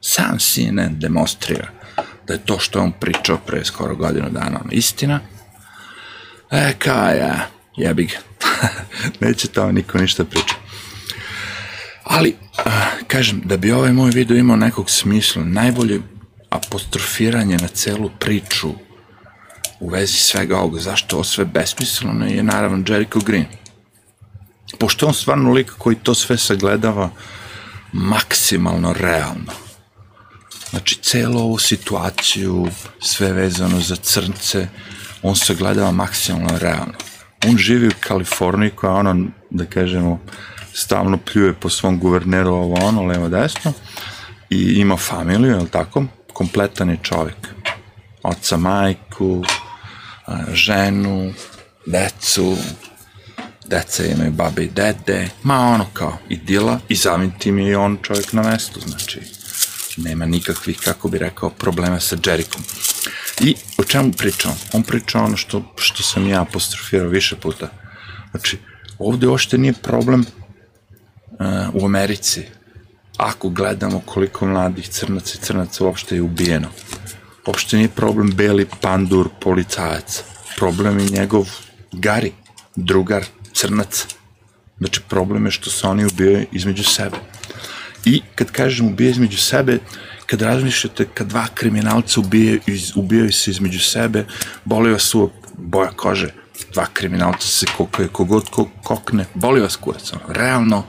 sam 0.00 0.38
CNN 0.38 0.98
demonstrira 0.98 1.68
da 2.26 2.32
je 2.32 2.44
to 2.44 2.58
što 2.58 2.78
je 2.78 2.82
on 2.82 2.92
pričao 2.92 3.38
pre 3.38 3.64
skoro 3.64 3.96
godinu 3.96 4.30
dana, 4.30 4.60
ono, 4.64 4.70
istina, 4.70 5.20
e, 6.50 6.74
kao 6.78 7.08
ja, 7.08 7.48
jebi 7.76 8.04
ga, 8.04 8.48
neće 9.26 9.48
tamo 9.48 9.72
niko 9.72 9.98
ništa 9.98 10.24
priča. 10.24 10.54
Ali, 12.04 12.36
kažem, 13.06 13.42
da 13.44 13.56
bi 13.56 13.72
ovaj 13.72 13.92
moj 13.92 14.10
video 14.10 14.36
imao 14.36 14.56
nekog 14.56 14.90
smisla, 14.90 15.44
najbolje 15.44 16.00
apostrofiranje 16.50 17.56
na 17.56 17.68
celu 17.68 18.10
priču 18.20 18.72
u 19.80 19.88
vezi 19.88 20.16
svega 20.16 20.58
ovoga, 20.58 20.80
zašto 20.80 21.16
ovo 21.16 21.24
sve 21.24 21.44
besmisleno 21.44 22.26
je 22.26 22.42
naravno 22.42 22.84
Jericho 22.88 23.20
Green. 23.20 23.46
Pošto 24.78 25.06
on 25.06 25.14
stvarno 25.14 25.52
lik 25.52 25.72
koji 25.78 25.96
to 25.96 26.14
sve 26.14 26.38
sagledava 26.38 27.10
maksimalno 27.92 28.92
realno. 28.92 29.52
Znači, 30.70 30.98
celu 31.02 31.38
ovu 31.38 31.58
situaciju, 31.58 32.68
sve 33.00 33.32
vezano 33.32 33.80
za 33.80 33.96
crnce, 33.96 34.68
on 35.22 35.36
sagledava 35.36 35.92
maksimalno 35.92 36.58
realno. 36.58 36.94
On 37.46 37.58
živi 37.58 37.88
u 37.88 38.00
Kaliforniji 38.00 38.70
koja 38.70 38.92
ono, 38.92 39.26
da 39.50 39.64
kažemo, 39.64 40.20
stalno 40.72 41.18
pljuje 41.18 41.52
po 41.52 41.68
svom 41.68 41.98
guverneru 41.98 42.50
ovo 42.50 42.74
ono, 42.86 43.02
levo 43.02 43.28
desno, 43.28 43.72
i 44.50 44.56
ima 44.56 44.96
familiju, 44.96 45.50
je 45.50 45.56
li 45.56 45.68
tako? 45.68 46.04
Kompletan 46.32 46.90
je 46.90 46.98
čovjek. 47.02 47.36
Oca, 48.22 48.56
majku, 48.56 49.44
ženu, 50.52 51.32
decu, 51.86 52.56
deca 53.66 54.04
imaju 54.04 54.30
babe 54.30 54.64
i 54.64 54.70
dede, 54.70 55.28
ma 55.42 55.58
ono 55.58 55.86
kao 55.92 56.18
idila 56.28 56.80
i 56.88 56.96
samim 56.96 57.32
tim 57.38 57.58
je 57.58 57.70
i 57.70 57.74
on 57.74 57.98
čovjek 58.02 58.32
na 58.32 58.42
mestu, 58.42 58.80
znači 58.80 59.20
nema 59.96 60.26
nikakvih, 60.26 60.78
kako 60.84 61.08
bi 61.08 61.18
rekao, 61.18 61.50
problema 61.50 62.00
sa 62.00 62.16
Jerikom. 62.26 62.62
I 63.40 63.54
o 63.78 63.84
čemu 63.84 64.12
pričam? 64.12 64.58
On 64.72 64.82
priča 64.82 65.18
ono 65.18 65.36
što, 65.36 65.74
što 65.76 66.02
sam 66.02 66.28
ja 66.28 66.42
apostrofirao 66.42 67.08
više 67.08 67.36
puta. 67.36 67.68
Znači, 68.30 68.58
ovde 68.98 69.26
uopšte 69.26 69.58
nije 69.58 69.72
problem 69.72 70.20
uh, 70.20 71.82
u 71.82 71.84
Americi, 71.84 72.42
ako 73.16 73.48
gledamo 73.48 74.00
koliko 74.00 74.46
mladih 74.46 74.88
crnaca 74.88 75.38
i 75.38 75.44
crnaca 75.44 75.84
uopšte 75.84 76.14
je 76.14 76.22
ubijeno. 76.22 76.68
Uopšte 77.46 77.76
nije 77.76 77.88
problem 77.88 78.30
beli 78.30 78.66
pandur 78.80 79.28
policajac. 79.40 80.22
Problem 80.56 80.98
je 80.98 81.08
njegov 81.08 81.48
Gari, 81.92 82.32
drugar, 82.76 83.24
crnac. 83.52 84.06
Znači, 84.78 85.00
problem 85.08 85.44
je 85.44 85.50
što 85.50 85.70
se 85.70 85.86
oni 85.86 86.04
ubijaju 86.04 86.46
između 86.52 86.84
sebe. 86.84 87.16
I 88.04 88.22
kad 88.34 88.50
kažem 88.50 88.86
ubije 88.86 89.10
između 89.10 89.38
sebe, 89.38 89.78
kad 90.26 90.42
razmišljate 90.42 91.06
kad 91.14 91.26
dva 91.26 91.46
kriminalca 91.54 92.20
ubijaju, 92.20 92.60
iz, 92.66 92.92
ubijaju 92.96 93.32
se 93.32 93.50
između 93.50 93.80
sebe, 93.80 94.24
boli 94.64 94.92
vas 94.92 95.14
uvek 95.14 95.32
boja 95.58 95.90
kože, 95.90 96.28
dva 96.72 96.86
kriminalca 96.92 97.46
se 97.46 97.66
kokaju, 97.76 98.08
kogod 98.08 98.48
ko 98.50 98.68
kokne, 98.82 99.24
boli 99.34 99.60
vas 99.60 99.76
kurac, 99.76 100.12
ono, 100.12 100.34
realno 100.34 100.84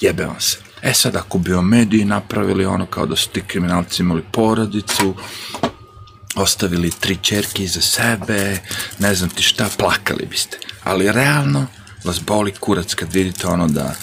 jebe 0.00 0.24
vam 0.24 0.40
se. 0.40 0.58
E 0.82 0.94
sad, 0.94 1.16
ako 1.16 1.38
bi 1.38 1.54
o 1.54 1.62
mediji 1.62 2.04
napravili 2.04 2.64
ono 2.64 2.86
kao 2.86 3.06
da 3.06 3.16
su 3.16 3.28
ti 3.28 3.42
kriminalci 3.46 4.02
imali 4.02 4.22
porodicu, 4.32 5.14
ostavili 6.36 6.90
tri 7.00 7.18
čerke 7.22 7.64
iza 7.64 7.80
sebe, 7.80 8.58
ne 8.98 9.14
znam 9.14 9.30
ti 9.30 9.42
šta, 9.42 9.68
plakali 9.78 10.26
biste. 10.26 10.58
Ali 10.84 11.12
realno 11.12 11.66
vas 12.04 12.20
boli 12.20 12.52
kurac 12.52 12.94
kad 12.94 13.12
vidite 13.12 13.46
ono 13.46 13.68
da 13.68 13.94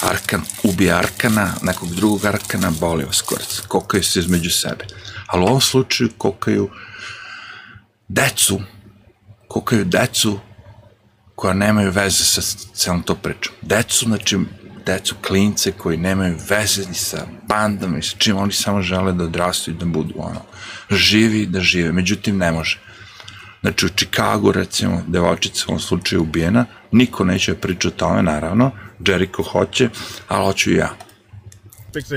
Arkan 0.00 0.42
ubije 0.62 0.92
Arkana, 0.92 1.54
nekog 1.62 1.94
drugog 1.94 2.24
Arkana, 2.24 2.70
boli 2.70 3.04
vas 3.04 3.20
kurac. 3.20 3.60
Kokaju 3.68 4.02
se 4.02 4.18
između 4.18 4.50
sebe. 4.50 4.86
Ali 5.26 5.42
u 5.42 5.46
ovom 5.46 5.60
slučaju 5.60 6.10
kokaju 6.18 6.70
decu, 8.08 8.60
kokaju 9.48 9.84
decu 9.84 10.40
koja 11.34 11.54
nemaju 11.54 11.90
veze 11.90 12.24
sa 12.24 12.42
celom 12.74 13.02
to 13.02 13.14
pričom. 13.14 13.54
Decu, 13.62 14.04
znači, 14.04 14.38
decu 14.86 15.14
klince 15.26 15.72
koji 15.72 15.96
nemaju 15.96 16.36
veze 16.48 16.88
ni 16.88 16.94
sa 16.94 17.26
bandama 17.48 17.98
i 17.98 18.02
sa 18.02 18.16
čim, 18.18 18.36
oni 18.36 18.52
samo 18.52 18.82
žele 18.82 19.12
da 19.12 19.24
odrastu 19.24 19.70
i 19.70 19.74
da 19.74 19.86
budu 19.86 20.14
ono, 20.16 20.42
živi 20.90 21.46
da 21.46 21.60
žive. 21.60 21.92
Međutim, 21.92 22.38
ne 22.38 22.52
može. 22.52 22.80
Znači, 23.60 23.86
u 23.86 23.88
Čikagu, 23.88 24.52
recimo, 24.52 25.02
devojčica 25.06 25.64
u 25.68 25.70
ovom 25.70 25.80
slučaju 25.80 26.22
ubijena, 26.22 26.66
niko 26.92 27.24
neće 27.24 27.54
da 27.54 27.60
priča 27.60 27.88
o 27.88 27.90
tome, 27.90 28.22
naravno, 28.22 28.70
Jericho 29.06 29.42
hoće, 29.42 29.88
ali 30.28 30.44
hoću 30.44 30.72
ja. 30.72 30.96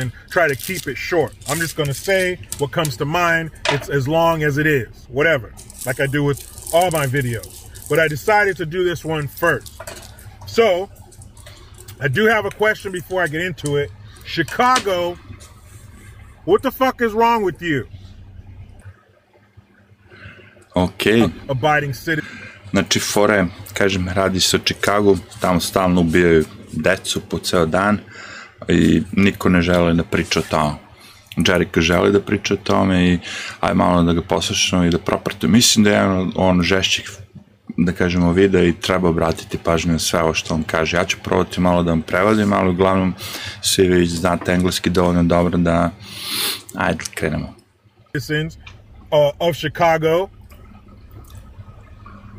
and 0.01 0.11
try 0.29 0.47
to 0.47 0.55
keep 0.55 0.87
it 0.87 0.97
short. 0.97 1.33
I'm 1.47 1.59
just 1.61 1.75
to 1.77 1.93
say 1.93 2.37
what 2.59 2.71
comes 2.71 2.97
to 2.97 3.05
mind. 3.05 3.49
It's 3.65 3.89
as 3.89 4.07
long 4.07 4.43
as 4.43 4.57
it 4.57 4.67
is, 4.67 4.87
whatever, 5.07 5.53
like 5.85 6.03
I 6.03 6.07
do 6.07 6.23
with 6.23 6.39
all 6.73 6.91
my 6.91 7.07
videos. 7.07 7.69
But 7.89 7.99
I 7.99 8.07
decided 8.09 8.57
to 8.57 8.65
do 8.65 8.83
this 8.83 9.05
one 9.05 9.27
first. 9.27 9.71
So, 10.47 10.89
I 12.01 12.07
do 12.07 12.27
have 12.27 12.45
a 12.45 12.51
question 12.51 12.91
before 12.91 13.23
I 13.23 13.27
get 13.27 13.41
into 13.41 13.75
it. 13.75 13.91
Chicago, 14.25 15.17
what 16.45 16.61
the 16.61 16.71
fuck 16.71 17.01
is 17.01 17.13
wrong 17.13 17.43
with 17.43 17.61
you? 17.61 17.87
Okej. 20.75 21.29
Abiding 21.49 21.93
city. 21.93 22.21
Znači, 22.71 22.99
fore, 22.99 23.45
kažem, 23.73 24.09
radi 24.09 24.39
se 24.39 24.55
o 24.55 24.59
Čikagu, 24.59 25.17
tamo 25.39 25.59
stalno 25.59 26.01
ubijaju 26.01 26.45
decu 26.71 27.21
po 27.29 27.39
ceo 27.39 27.65
dan 27.65 27.99
i 28.67 29.03
niko 29.11 29.49
ne 29.49 29.61
želi 29.61 29.95
da 29.95 30.03
priča 30.03 30.39
o 30.39 30.43
tome. 30.49 30.75
Jericho 31.47 31.81
želi 31.81 32.11
da 32.11 32.19
priča 32.19 32.53
o 32.53 32.57
tome 32.57 33.07
i 33.07 33.19
aj 33.59 33.73
malo 33.73 34.03
da 34.03 34.13
ga 34.13 34.21
poslušamo 34.21 34.83
i 34.83 34.89
da 34.89 34.97
propratimo. 34.97 35.51
Mislim 35.51 35.83
da 35.83 35.91
je 35.91 36.03
on, 36.03 36.31
on 36.35 36.61
žešćih 36.61 37.09
da 37.85 37.91
kažemo 37.91 38.31
videa 38.31 38.63
i 38.63 38.73
treba 38.73 39.09
obratiti 39.09 39.57
pažnju 39.57 39.91
na 39.93 39.99
sve 39.99 40.21
ovo 40.21 40.33
što 40.33 40.53
on 40.53 40.63
kaže. 40.63 40.97
Ja 40.97 41.05
ću 41.05 41.17
probati 41.23 41.61
malo 41.61 41.83
da 41.83 41.91
vam 41.91 42.01
prevodim, 42.01 42.53
ali 42.53 42.69
uglavnom 42.69 43.13
svi 43.61 43.87
već 43.87 44.09
znate 44.09 44.51
engleski 44.53 44.89
dovoljno 44.89 45.23
dobro 45.23 45.57
da 45.57 45.91
ajde, 46.75 47.03
krenemo. 47.15 47.53
citizens 48.13 48.55
uh, 48.55 48.61
of 49.39 49.55
Chicago. 49.55 50.29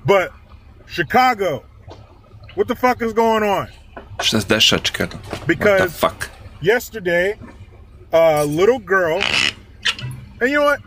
But 0.04 0.30
Chicago, 0.88 1.62
what 2.56 2.66
the 2.66 2.74
fuck 2.74 3.02
is 3.02 3.12
going 3.14 3.42
on? 3.44 3.66
Šta 4.22 4.40
se 4.40 4.46
dešava 4.48 4.82
Chicago? 4.84 5.16
What 5.30 5.38
the 5.46 5.54
Because- 5.54 5.90
fuck? 6.00 6.26
Yesterday, 6.62 7.34
a 8.12 8.42
little 8.44 8.78
girl. 8.78 9.20
And 10.40 10.50
you 10.50 10.58
know 10.60 10.64
what? 10.70 10.80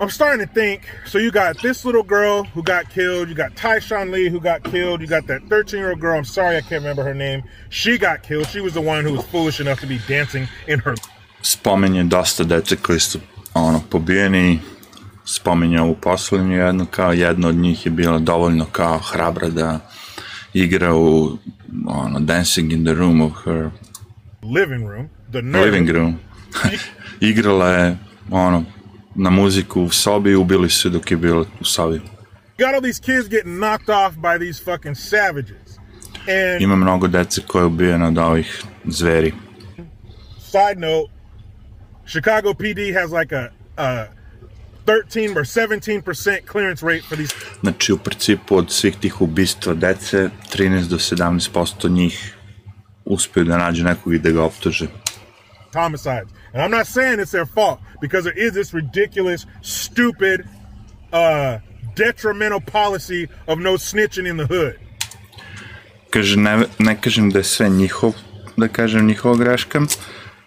I'm 0.00 0.10
starting 0.10 0.46
to 0.46 0.52
think. 0.52 0.82
So 1.06 1.18
you 1.18 1.32
got 1.32 1.60
this 1.60 1.84
little 1.84 2.04
girl 2.04 2.44
who 2.44 2.62
got 2.62 2.88
killed. 2.88 3.28
You 3.28 3.34
got 3.34 3.54
Tyshawn 3.56 4.12
Lee 4.12 4.28
who 4.28 4.40
got 4.40 4.62
killed. 4.62 5.00
You 5.00 5.08
got 5.08 5.26
that 5.26 5.42
13 5.48 5.80
year 5.80 5.90
old 5.90 6.00
girl. 6.00 6.16
I'm 6.16 6.24
sorry, 6.24 6.56
I 6.56 6.60
can't 6.60 6.82
remember 6.82 7.02
her 7.02 7.14
name. 7.14 7.42
She 7.68 7.98
got 7.98 8.22
killed. 8.22 8.46
She 8.46 8.60
was 8.60 8.74
the 8.74 8.80
one 8.80 9.04
who 9.04 9.12
was 9.12 9.24
foolish 9.26 9.60
enough 9.60 9.80
to 9.80 9.86
be 9.86 9.98
dancing 10.08 10.46
in 10.66 10.78
her. 10.80 10.94
Spominje 11.42 12.04
dosta 12.04 12.44
dece 12.44 12.76
koji 12.76 13.00
su 13.00 13.18
ono, 13.54 13.82
pobijeni. 13.90 14.60
Spominje 15.24 15.80
ovu 15.80 15.94
poslednju 15.94 16.56
jednu, 16.56 16.86
kao 16.86 17.12
jedna 17.12 17.48
od 17.48 17.54
njih 17.54 17.86
je 17.86 17.90
bila 17.90 18.18
dovoljno 18.18 18.64
kao 18.72 18.98
hrabra 18.98 19.48
da 19.48 19.80
igra 20.52 20.94
u 20.94 21.38
ono, 21.86 22.20
Dancing 22.20 22.72
in 22.72 22.84
the 22.84 22.94
Room 22.94 23.20
of 23.20 23.32
her 23.44 23.70
living 24.42 24.88
room. 24.88 25.08
The 25.32 25.40
living 25.40 25.90
room. 25.90 26.18
Igrala 27.20 27.68
je 27.68 27.98
ono, 28.30 28.64
na 29.18 29.30
muziku 29.30 29.82
u 29.82 29.90
sobi 29.90 30.30
i 30.30 30.36
ubili 30.36 30.70
su 30.70 30.88
dok 30.88 31.10
je 31.10 31.16
bila 31.16 31.44
u 31.60 31.64
sobi. 31.64 32.00
got 32.58 32.74
all 32.74 32.82
these 32.82 33.00
kids 33.00 33.28
getting 33.28 33.56
knocked 33.58 33.88
off 33.88 34.14
by 34.16 34.38
these 34.38 34.64
fucking 34.64 34.96
savages. 34.96 35.78
And 36.28 36.62
Ima 36.62 36.76
mnogo 36.76 37.06
dece 37.08 37.40
koje 37.46 37.62
je 37.62 37.66
ubijeno 37.66 38.08
od 38.08 38.18
ovih 38.18 38.62
zveri. 38.84 39.32
side 40.50 40.80
note, 40.80 41.12
Chicago 42.06 42.54
PD 42.54 42.94
has 42.94 43.10
like 43.12 43.36
a, 43.36 43.48
a 43.76 44.06
13 44.86 45.36
or 45.36 45.44
17% 45.44 46.40
clearance 46.52 46.86
rate 46.86 47.02
for 47.08 47.16
these 47.16 47.34
Znači, 47.60 47.92
u 47.92 47.98
principu 47.98 48.56
od 48.56 48.72
svih 48.72 48.96
tih 48.96 49.20
ubistva 49.20 49.74
dece, 49.74 50.30
13 50.54 50.88
do 50.88 50.96
17% 50.96 51.90
njih 51.90 52.34
uspeju 53.04 53.44
da 53.44 53.58
nađe 53.58 53.84
nekog 53.84 54.14
i 54.14 54.18
da 54.18 54.30
ga 54.30 54.42
optuže. 54.42 54.86
Homicides. 55.74 56.30
And 56.52 56.62
I'm 56.62 56.70
not 56.70 56.86
saying 56.86 57.20
it's 57.20 57.32
their 57.32 57.46
fault 57.46 57.80
because 58.00 58.24
there 58.24 58.46
is 58.46 58.52
this 58.52 58.74
ridiculous, 58.74 59.46
stupid, 59.62 60.46
uh, 61.12 61.58
detrimental 61.94 62.60
policy 62.60 63.28
of 63.46 63.58
no 63.58 63.76
snitching 63.76 64.26
in 64.26 64.36
the 64.36 64.46
hood. 64.46 64.76
Kaže, 66.10 66.36
ne, 66.36 66.64
ne 66.78 67.00
kažem 67.00 67.30
da 67.30 67.38
je 67.38 67.44
sve 67.44 67.68
njihov, 67.68 68.12
da 68.56 68.68
kažem 68.68 69.06
njihova 69.06 69.36
greška, 69.36 69.80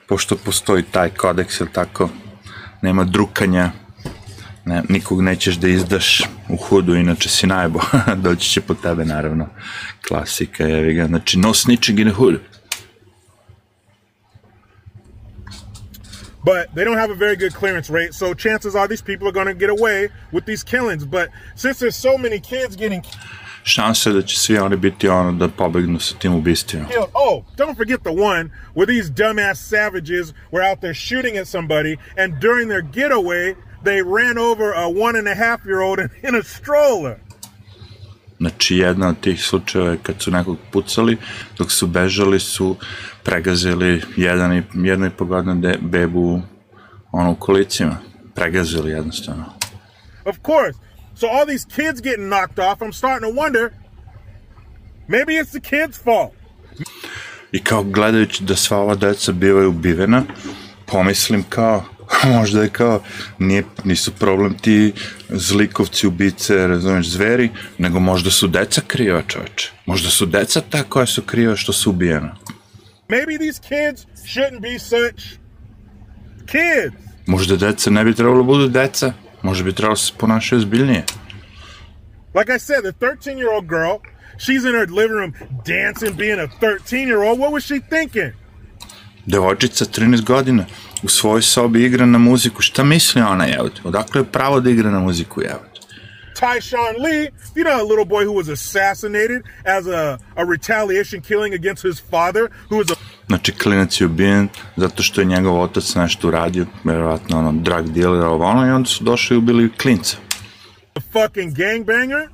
pošto 0.08 0.36
postoji 0.36 0.84
taj 0.84 1.10
kodeks, 1.10 1.60
ili 1.60 1.70
tako, 1.74 2.10
nema 2.82 3.04
drukanja, 3.04 3.72
ne, 4.66 4.84
nikog 4.90 5.22
nećeš 5.22 5.56
da 5.56 5.68
izdaš 5.68 6.22
u 6.50 6.58
hudu, 6.58 6.96
inače 6.96 7.30
si 7.30 7.48
najbo, 7.48 7.80
doći 8.24 8.50
će 8.50 8.62
po 8.62 8.74
tebe, 8.74 9.06
naravno, 9.06 9.48
klasika, 10.08 10.64
jevi 10.64 10.94
ga, 10.94 11.08
znači, 11.08 11.40
no 11.40 11.54
snitching 11.54 12.00
in 12.00 12.08
the 12.08 12.16
hood. 12.16 12.40
But 16.44 16.74
they 16.74 16.84
don't 16.84 16.98
have 16.98 17.12
a 17.12 17.16
very 17.16 17.36
good 17.36 17.54
clearance 17.54 17.90
rate, 17.90 18.14
so 18.14 18.34
chances 18.34 18.76
are 18.76 18.88
these 18.88 19.04
people 19.04 19.28
are 19.28 19.32
going 19.32 19.48
to 19.48 19.54
get 19.54 19.70
away 19.70 20.10
with 20.32 20.46
these 20.46 20.64
killings. 20.64 21.06
But 21.06 21.30
since 21.56 21.80
there's 21.80 21.96
so 21.96 22.18
many 22.18 22.40
kids 22.40 22.76
getting 22.76 23.04
Šansa 23.64 24.10
je 24.10 24.14
da 24.14 24.22
će 24.22 24.38
svi 24.38 24.58
oni 24.58 24.78
biti 24.78 25.10
ono 25.10 25.32
da 25.32 25.48
pobegnu 25.48 26.00
sa 26.00 26.16
tim 26.20 26.34
ubistvima. 26.34 26.88
killed, 26.88 27.10
oh, 27.14 27.44
don't 27.58 27.78
forget 27.78 28.04
the 28.04 28.12
one 28.12 28.50
where 28.74 28.86
these 28.88 29.10
dumbass 29.12 29.56
savages 29.56 30.34
were 30.52 30.72
out 30.72 30.82
there 30.82 30.94
shooting 30.94 31.38
at 31.38 31.48
somebody, 31.48 31.98
and 32.18 32.40
during 32.40 32.68
their 32.70 32.82
getaway, 32.82 33.56
they 33.84 34.02
ran 34.02 34.38
over 34.38 34.74
a 34.74 34.90
one 34.90 35.20
and 35.20 35.28
a 35.28 35.36
half 35.36 35.66
year 35.66 35.82
old 35.82 36.00
in 36.24 36.36
a 36.36 36.44
stroller. 36.44 37.20
Znači, 38.42 38.78
jedna 38.78 39.08
od 39.08 39.20
tih 39.20 39.44
slučajeva 39.44 39.92
je 39.92 39.98
kad 40.04 40.16
su 40.20 40.32
nekog 40.32 40.58
pucali, 40.72 41.18
dok 41.58 41.72
su 41.72 41.88
bežali 41.88 42.40
su 42.40 42.76
pregazili 43.24 44.02
jedan 44.16 44.58
i, 44.58 44.64
jedno 44.74 45.06
i 45.06 45.10
po 45.10 45.42
de, 45.42 45.78
bebu 45.82 46.42
ono 47.12 47.32
u 47.32 47.36
kolicima. 47.36 47.98
Pregazili 48.36 48.92
jednostavno. 48.92 49.46
Of 50.26 50.38
course. 50.46 50.80
So 51.16 51.28
all 51.28 51.46
these 51.46 51.66
kids 51.76 52.02
getting 52.02 52.30
knocked 52.30 52.60
off, 52.60 52.82
I'm 52.82 52.94
starting 52.94 53.36
to 53.36 53.42
wonder 53.42 53.70
maybe 55.08 55.34
it's 55.34 55.52
the 55.52 55.60
kids' 55.60 56.04
fault. 56.04 56.32
I 57.52 57.64
kao 57.64 57.84
gledajući 57.84 58.44
da 58.44 58.56
sva 58.56 58.78
ova 58.78 58.96
deca 58.96 59.32
bivaju 59.32 59.70
ubivena, 59.70 60.24
pomislim 60.86 61.44
kao, 61.50 61.84
možda 62.38 62.64
je 62.64 62.70
kao, 62.70 63.04
nije, 63.40 63.64
nisu 63.84 64.12
problem 64.12 64.58
ti 64.58 64.94
zlikovci, 65.30 66.08
ubice, 66.08 66.68
razumeš, 66.68 67.08
zveri, 67.08 67.50
nego 67.78 68.00
možda 68.00 68.32
su 68.32 68.48
deca 68.48 68.82
kriva, 68.88 69.22
čoveče. 69.28 69.72
Možda 69.86 70.10
su 70.10 70.26
deca 70.26 70.62
ta 70.70 70.84
koja 70.84 71.06
su 71.06 71.22
kriva 71.22 71.56
što 71.56 71.74
su 71.74 71.90
ubijena. 71.90 72.36
Maybe 73.10 73.38
these 73.38 73.60
kids 73.62 74.06
shouldn't 74.26 74.62
be 74.62 74.80
such 74.80 75.24
kids. 76.46 76.96
Možda 77.26 77.56
deca 77.56 77.90
ne 77.90 78.04
bi 78.04 78.16
trebalo 78.16 78.38
da 78.38 78.44
budu 78.44 78.68
deca, 78.68 79.14
možda 79.42 79.64
bi 79.64 79.74
trebalo 79.74 79.94
da 79.94 80.00
se 80.00 80.14
ponašaju 80.18 80.62
zbiljnije. 80.62 81.04
Like 82.34 82.56
I 82.56 82.60
said, 82.60 82.84
the 82.84 82.94
13 82.94 83.38
year 83.38 83.50
old 83.56 83.68
girl, 83.68 84.00
she's 84.38 84.64
in 84.64 84.74
her 84.74 84.88
living 84.90 85.18
room 85.20 85.34
dancing, 85.66 86.18
being 86.18 86.40
a 86.40 86.48
13 86.48 87.08
year 87.08 87.22
old. 87.28 87.40
What 87.40 87.52
was 87.52 87.64
she 87.64 87.80
thinking? 87.80 88.32
Devojčica 89.26 89.86
13 89.86 90.24
godina 90.24 90.66
u 91.04 91.10
svojoj 91.10 91.42
sobi 91.42 91.84
igra 91.86 92.06
na 92.06 92.18
muziku, 92.18 92.62
šta 92.62 92.84
misli 92.84 93.22
ona 93.22 93.46
jevati? 93.46 93.82
Odakle 93.84 94.22
je 94.22 94.26
pravo 94.26 94.60
da 94.60 94.70
igra 94.70 94.92
na 94.92 95.00
muziku 95.00 95.42
jevati? 95.42 95.82
Tyshawn 96.40 96.96
Lee, 97.04 97.30
you 97.56 97.64
know, 97.64 97.80
a 97.80 97.84
little 97.84 98.06
boy 98.06 98.26
who 98.26 98.34
was 98.34 98.50
assassinated 98.50 99.42
as 99.66 99.88
a, 99.88 100.18
a 100.36 100.44
retaliation 100.46 101.22
killing 101.22 101.54
against 101.54 101.84
his 101.84 102.00
father, 102.12 102.44
who 102.70 102.78
was 102.78 102.92
a 102.92 102.96
Znači, 103.28 103.52
klinac 103.52 104.02
je 104.02 104.06
ubijen 104.06 104.48
zato 104.76 105.04
što 105.04 105.22
je 105.22 105.26
njegov 105.26 105.62
otac 105.62 105.96
nešto 105.96 106.28
uradio, 106.28 106.66
verovatno 106.84 107.40
ono, 107.40 107.52
drug 107.52 107.90
dealer, 107.90 108.22
ovo 108.26 108.46
ono, 108.46 108.68
i 108.68 108.72
onda 108.72 108.90
su 108.90 109.04
došli 109.04 109.36
i 109.36 109.38
ubili 109.38 109.72
klinca. 109.82 110.18
fucking 111.12 111.54
gangbanger. 111.56 112.28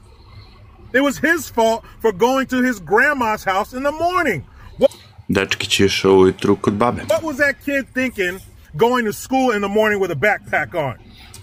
It 0.93 1.01
was 1.01 1.19
his 1.33 1.53
fault 1.53 1.83
for 2.01 2.11
going 2.13 2.49
to 2.49 2.55
his 2.63 2.75
grandma's 2.79 3.43
house 3.45 3.77
in 3.77 3.83
the 3.83 3.91
morning. 3.91 4.43
What, 4.79 4.91
Dečkić 5.27 5.79
je 5.79 5.85
išao 5.85 6.17
ujutru 6.17 6.55
kod 6.55 6.73
babe. 6.73 7.01
what 7.01 7.21
was 7.23 7.35
that 7.37 7.55
kid 7.65 7.85
thinking 7.93 8.39
going 8.73 9.05
to 9.05 9.13
school 9.13 9.55
in 9.55 9.61
the 9.61 9.73
morning 9.73 10.01
with 10.01 10.11
a 10.11 10.15
backpack 10.15 10.75
on? 10.75 10.93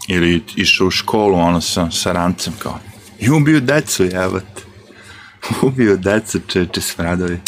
Ili 0.09 0.43
išao 0.57 0.87
u 0.87 0.91
školu, 0.91 1.35
ono, 1.35 1.61
sa, 1.61 1.91
sa 1.91 2.13
rancem, 2.13 2.53
kao, 2.59 2.79
i 3.19 3.31
ubio 3.31 3.61
decu, 3.61 4.05
jevate. 4.05 4.63
ubio 5.63 5.97
decu, 5.97 6.41
čeče, 6.49 6.81
smradovi. 6.81 7.39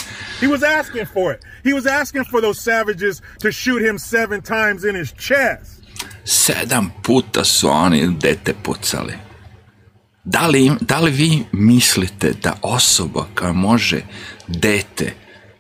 He 0.41 0.47
was 0.47 0.63
asking 0.81 1.07
for 1.13 1.35
it. 1.35 1.41
He 1.65 1.73
was 1.73 1.87
asking 1.87 2.25
for 2.31 2.41
those 2.41 2.61
savages 2.61 3.23
to 3.43 3.53
shoot 3.53 3.83
him 3.83 3.99
seven 3.99 4.43
times 4.43 4.85
in 4.85 4.97
his 4.97 5.13
chest. 5.13 5.83
Sedam 6.25 6.91
puta 7.03 7.45
su 7.45 7.69
oni 7.69 8.17
dete 8.21 8.55
pucali. 8.63 9.15
Da 10.25 10.47
li, 10.47 10.73
da 10.81 11.01
li 11.01 11.11
vi 11.11 11.45
mislite 11.53 12.33
da 12.43 12.55
osoba 12.63 13.27
koja 13.35 13.53
može 13.53 14.01
dete 14.49 15.13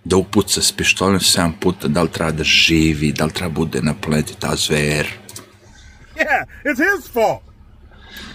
da 0.07 0.16
upuca 0.16 0.62
s 0.62 0.73
pištoljem 0.73 1.21
sedam 1.21 1.53
puta, 1.61 1.88
da 1.88 2.03
li 2.03 2.12
treba 2.12 2.31
da 2.31 2.45
živi, 2.45 3.12
da 3.12 3.25
li 3.25 3.33
treba 3.33 3.55
bude 3.55 3.81
na 3.83 3.95
planeti 3.95 4.35
ta 4.40 4.57
zver? 4.57 5.07
Yeah, 6.16 6.45
it's 6.64 6.79
his 6.79 7.09
fault. 7.12 7.42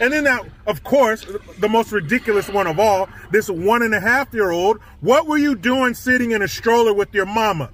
And 0.02 0.12
then 0.14 0.24
that, 0.24 0.42
of 0.66 0.84
course, 0.84 1.26
the 1.60 1.70
most 1.70 1.92
ridiculous 1.92 2.50
one 2.50 2.68
of 2.68 2.80
all, 2.80 3.08
this 3.32 3.50
one 3.50 3.84
and 3.84 3.96
a 3.96 4.00
half 4.00 4.34
year 4.34 4.52
old. 4.52 4.80
What 5.00 5.28
were 5.28 5.38
you 5.38 5.56
doing 5.56 5.94
sitting 5.94 6.32
in 6.32 6.42
a 6.42 6.48
stroller 6.48 6.94
with 6.94 7.14
your 7.14 7.26
mama? 7.26 7.70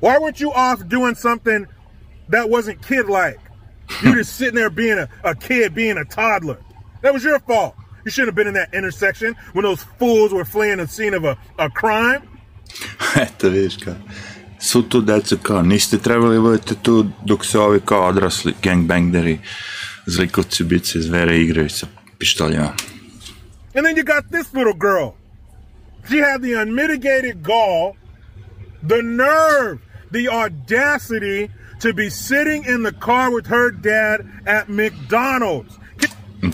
Why 0.00 0.18
weren't 0.18 0.40
you 0.40 0.52
off 0.52 0.86
doing 0.88 1.14
something 1.14 1.66
that 2.28 2.50
wasn't 2.50 2.82
kid 2.86 3.08
like? 3.08 3.38
You 4.02 4.14
just 4.20 4.36
sitting 4.36 4.54
there 4.54 4.70
being 4.70 4.98
a, 4.98 5.08
a 5.22 5.34
kid, 5.34 5.74
being 5.74 5.98
a 5.98 6.04
toddler. 6.04 6.58
That 7.02 7.12
was 7.12 7.24
your 7.24 7.38
fault. 7.40 7.74
You 8.04 8.10
shouldn't 8.10 8.28
have 8.28 8.34
been 8.34 8.48
in 8.48 8.54
that 8.54 8.74
intersection 8.74 9.34
when 9.52 9.62
those 9.64 9.86
fools 9.98 10.32
were 10.32 10.44
fleeing 10.44 10.78
the 10.78 10.86
scene 10.86 11.14
of 11.14 11.24
a, 11.24 11.36
a 11.58 11.70
crime. 11.70 12.20
Eto, 13.24 13.48
vidiš 13.48 13.76
kao. 13.76 13.94
Su 14.60 14.82
tu 14.82 15.00
decu 15.00 15.36
kao, 15.36 15.62
niste 15.62 15.98
trebali 15.98 16.40
budete 16.40 16.74
tu 16.82 17.06
dok 17.24 17.44
se 17.44 17.58
ovi 17.58 17.80
kao 17.84 18.06
odrasli 18.06 18.54
gangbangeri, 18.62 19.38
zlikovci, 20.06 20.62
ubice, 20.62 21.00
zvere 21.00 21.40
igraju 21.40 21.70
sa 21.70 21.86
pištoljima. 22.18 22.72
And 23.74 23.86
then 23.86 23.96
you 23.96 24.04
got 24.04 24.24
this 24.30 24.52
little 24.54 24.74
girl. 24.74 25.14
She 26.08 26.18
had 26.18 26.42
the 26.42 26.54
unmitigated 26.54 27.42
gall, 27.42 27.96
the 28.88 29.02
nerve, 29.02 29.78
the 30.12 30.28
audacity 30.28 31.50
to 31.80 31.92
be 31.92 32.10
sitting 32.10 32.64
in 32.64 32.82
the 32.82 32.92
car 32.92 33.30
with 33.30 33.46
her 33.46 33.70
dad 33.70 34.20
at 34.46 34.68
McDonald's. 34.68 35.78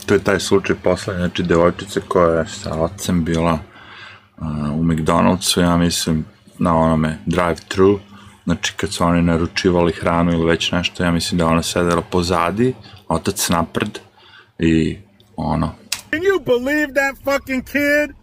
To 0.07 0.14
je 0.14 0.24
taj 0.24 0.40
slučaj 0.40 0.76
posle, 0.83 1.14
znači 1.14 1.42
devojčica 1.42 2.00
koja 2.09 2.38
je 2.38 2.48
sa 2.48 2.74
ocem 2.74 3.24
bila 3.24 3.53
uh, 3.53 4.46
u 4.72 4.83
McDonald'su, 4.85 5.61
ja 5.61 5.76
mislim, 5.76 6.24
na 6.59 6.76
onome 6.76 7.18
drive-thru, 7.26 7.98
znači 8.44 8.72
kad 8.76 8.92
su 8.92 9.05
oni 9.05 9.22
naručivali 9.22 9.92
hranu 9.92 10.33
ili 10.33 10.46
već 10.46 10.72
nešto, 10.72 11.05
ja 11.05 11.11
mislim 11.11 11.38
da 11.38 11.46
ona 11.46 11.62
sedela 11.62 12.03
pozadi, 12.03 12.74
otac 13.09 13.48
napred 13.48 13.98
i 14.59 14.98
ono, 15.37 15.74
Can 16.11 16.22
you 16.22 16.40
believe 16.44 16.92
that 16.94 17.16
fucking 17.24 17.62
kid? 17.62 18.16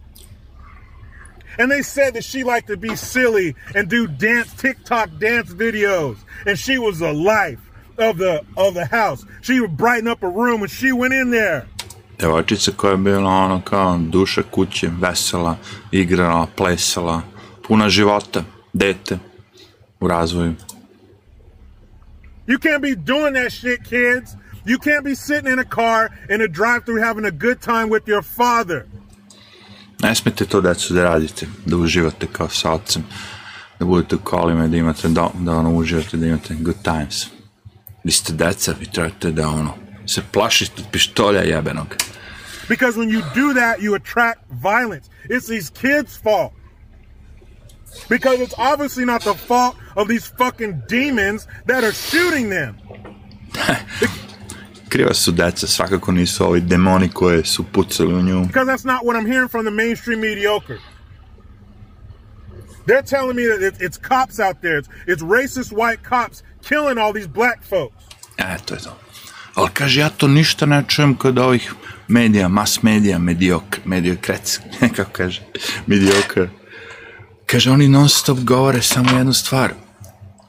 And 1.58 1.72
they 1.72 1.82
said 1.82 2.14
that 2.14 2.24
she 2.24 2.44
liked 2.44 2.68
to 2.68 2.76
be 2.76 2.96
silly 2.96 3.54
and 3.74 3.88
do 3.88 4.06
dance 4.06 4.54
TikTok 4.62 5.08
dance 5.18 5.54
videos. 5.54 6.16
And 6.46 6.58
she 6.58 6.78
was 6.78 6.98
the 6.98 7.12
life 7.12 7.67
of 7.98 8.16
the 8.16 8.40
of 8.56 8.74
the 8.74 8.86
house. 8.96 9.24
She 9.42 9.60
would 9.60 9.76
brighten 9.76 10.08
up 10.08 10.22
a 10.22 10.28
room 10.28 10.60
when 10.60 10.68
she 10.68 10.92
went 10.92 11.14
in 11.14 11.30
there. 11.30 11.62
Devojčica 12.18 12.72
koja 12.76 12.90
je 12.90 12.96
bila 12.96 13.30
ono 13.30 13.60
kao 13.60 13.98
duša 13.98 14.42
kuće, 14.50 14.90
vesela, 15.00 15.56
igrala, 15.90 16.46
plesala, 16.56 17.22
puna 17.68 17.88
života, 17.88 18.44
dete 18.72 19.18
u 20.00 20.08
razvoju. 20.08 20.54
You 22.46 22.58
can't 22.58 22.80
be 22.80 22.94
doing 22.94 23.34
that 23.34 23.52
shit, 23.52 23.80
kids. 23.84 24.36
You 24.64 24.78
can't 24.78 25.04
be 25.04 25.14
sitting 25.14 25.52
in 25.52 25.58
a 25.58 25.64
car 25.64 26.08
in 26.30 26.40
a 26.40 26.48
drive-through 26.48 27.02
having 27.04 27.24
a 27.24 27.30
good 27.30 27.60
time 27.60 27.88
with 27.88 28.06
your 28.06 28.22
father. 28.22 28.84
Ne 30.02 30.14
smete 30.14 30.44
to 30.44 30.60
decu 30.60 30.94
da 30.94 31.02
radite, 31.02 31.46
da 31.66 31.76
uživate 31.76 32.26
kao 32.32 32.48
sa 32.48 32.72
ocem, 32.72 33.04
da 33.78 33.84
budete 33.84 34.16
u 34.16 34.18
kolima 34.18 34.64
i 34.64 34.68
da 34.68 34.76
imate 34.76 35.08
da, 35.08 35.30
da 35.34 35.52
ono 35.52 35.74
uživate, 35.74 36.16
da 36.16 36.26
imate 36.26 36.54
good 36.54 36.82
times. 36.82 37.37
Vi 38.08 38.12
ste 38.12 38.32
deca, 38.32 38.74
vi 38.80 38.86
trebate 38.86 39.30
da 39.30 39.48
ono 39.48 39.74
se 40.06 40.22
plašite 40.32 40.72
od 40.82 40.86
pištolja 40.92 41.40
jebenog. 41.40 41.86
Because 42.68 43.00
when 43.00 43.10
you 43.10 43.20
do 43.20 43.60
that, 43.60 43.80
you 43.80 43.94
attract 43.94 44.40
violence. 44.50 45.10
It's 45.24 45.46
these 45.46 45.70
kids' 45.70 46.22
fault. 46.22 46.52
Because 48.08 48.38
it's 48.44 48.54
obviously 48.72 49.04
not 49.04 49.22
the 49.22 49.34
fault 49.34 49.76
of 49.94 50.08
these 50.08 50.32
fucking 50.38 50.72
demons 50.88 51.46
that 51.66 51.84
are 51.84 51.92
shooting 51.92 52.50
them. 52.50 52.74
Kriva 54.88 55.14
su 55.14 55.32
deca, 55.32 55.66
svakako 55.66 56.12
nisu 56.12 56.44
ovi 56.44 56.60
demoni 56.60 57.08
koje 57.08 57.44
su 57.44 57.64
pucali 57.72 58.14
u 58.14 58.22
nju. 58.22 58.46
Because 58.46 58.72
that's 58.72 58.86
not 58.86 59.04
what 59.04 59.16
I'm 59.16 59.26
hearing 59.26 59.48
from 59.48 59.64
the 59.64 59.74
mainstream 59.84 60.20
mediocre. 60.20 60.78
They're 62.86 63.02
telling 63.02 63.36
me 63.36 63.46
that 63.46 63.62
it's, 63.62 63.80
it's 63.80 63.98
cops 63.98 64.40
out 64.40 64.62
there. 64.62 64.78
It's, 64.78 64.88
it's 65.06 65.22
racist 65.22 65.72
white 65.72 66.02
cops 66.02 66.42
killing 66.62 66.98
all 66.98 67.12
these 67.12 67.28
black 67.28 67.64
folks. 67.68 68.04
E, 68.36 68.58
to 68.64 68.74
je 68.74 68.80
to. 68.80 68.96
Ali 69.54 69.68
kaže, 69.72 70.00
ja 70.00 70.08
to 70.08 70.28
ništa 70.28 70.66
ne 70.66 70.84
čujem 70.88 71.14
kod 71.14 71.38
ovih 71.38 71.74
medija, 72.08 72.48
mas 72.48 72.82
medija, 72.82 73.18
mediokr, 73.18 73.78
mediokrac, 73.84 74.60
kako 74.96 75.10
kaže, 75.12 75.42
mediokr. 75.86 76.48
Kaže, 77.46 77.70
oni 77.70 77.88
non 77.88 78.08
stop 78.08 78.38
govore 78.38 78.82
samo 78.82 79.18
jednu 79.18 79.32
stvar. 79.32 79.72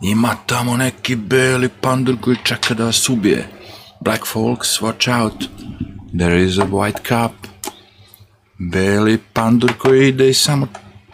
Ima 0.01 0.35
tamo 0.45 0.77
neki 0.77 1.15
beli 1.15 1.69
pandur 1.81 2.15
koji 2.21 2.37
čeka 2.43 2.73
da 2.73 2.85
vas 2.85 3.09
ubije. 3.09 3.47
Black 4.01 4.25
folks, 4.27 4.81
watch 4.81 5.21
out. 5.21 5.49
There 6.17 6.43
is 6.43 6.57
a 6.57 6.65
white 6.65 6.99
cop. 7.07 7.31
Beli 8.57 9.17
pandur 9.33 9.73
koji 9.77 10.07
ide 10.07 10.29
i 10.29 10.33
samo 10.33 10.67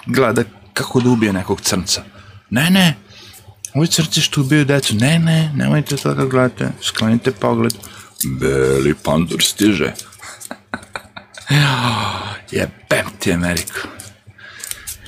gleda 0.05 0.43
kako 0.73 1.01
da 1.01 1.09
ubije 1.09 1.33
nekog 1.33 1.61
crnca. 1.61 2.03
Ne, 2.49 2.69
ne, 2.69 2.95
ovi 3.75 3.87
crci 3.87 4.21
što 4.21 4.41
ubiju 4.41 4.65
decu, 4.65 4.95
ne, 4.95 5.19
ne, 5.19 5.51
nemojte 5.55 5.97
to 5.97 6.13
da 6.13 6.25
gledate, 6.25 6.69
sklonite 6.81 7.31
pogled. 7.31 7.73
Beli 8.23 8.95
pandur 9.03 9.43
stiže. 9.43 9.93
Jebem 12.51 13.05
ti 13.19 13.33
Ameriku. 13.33 13.87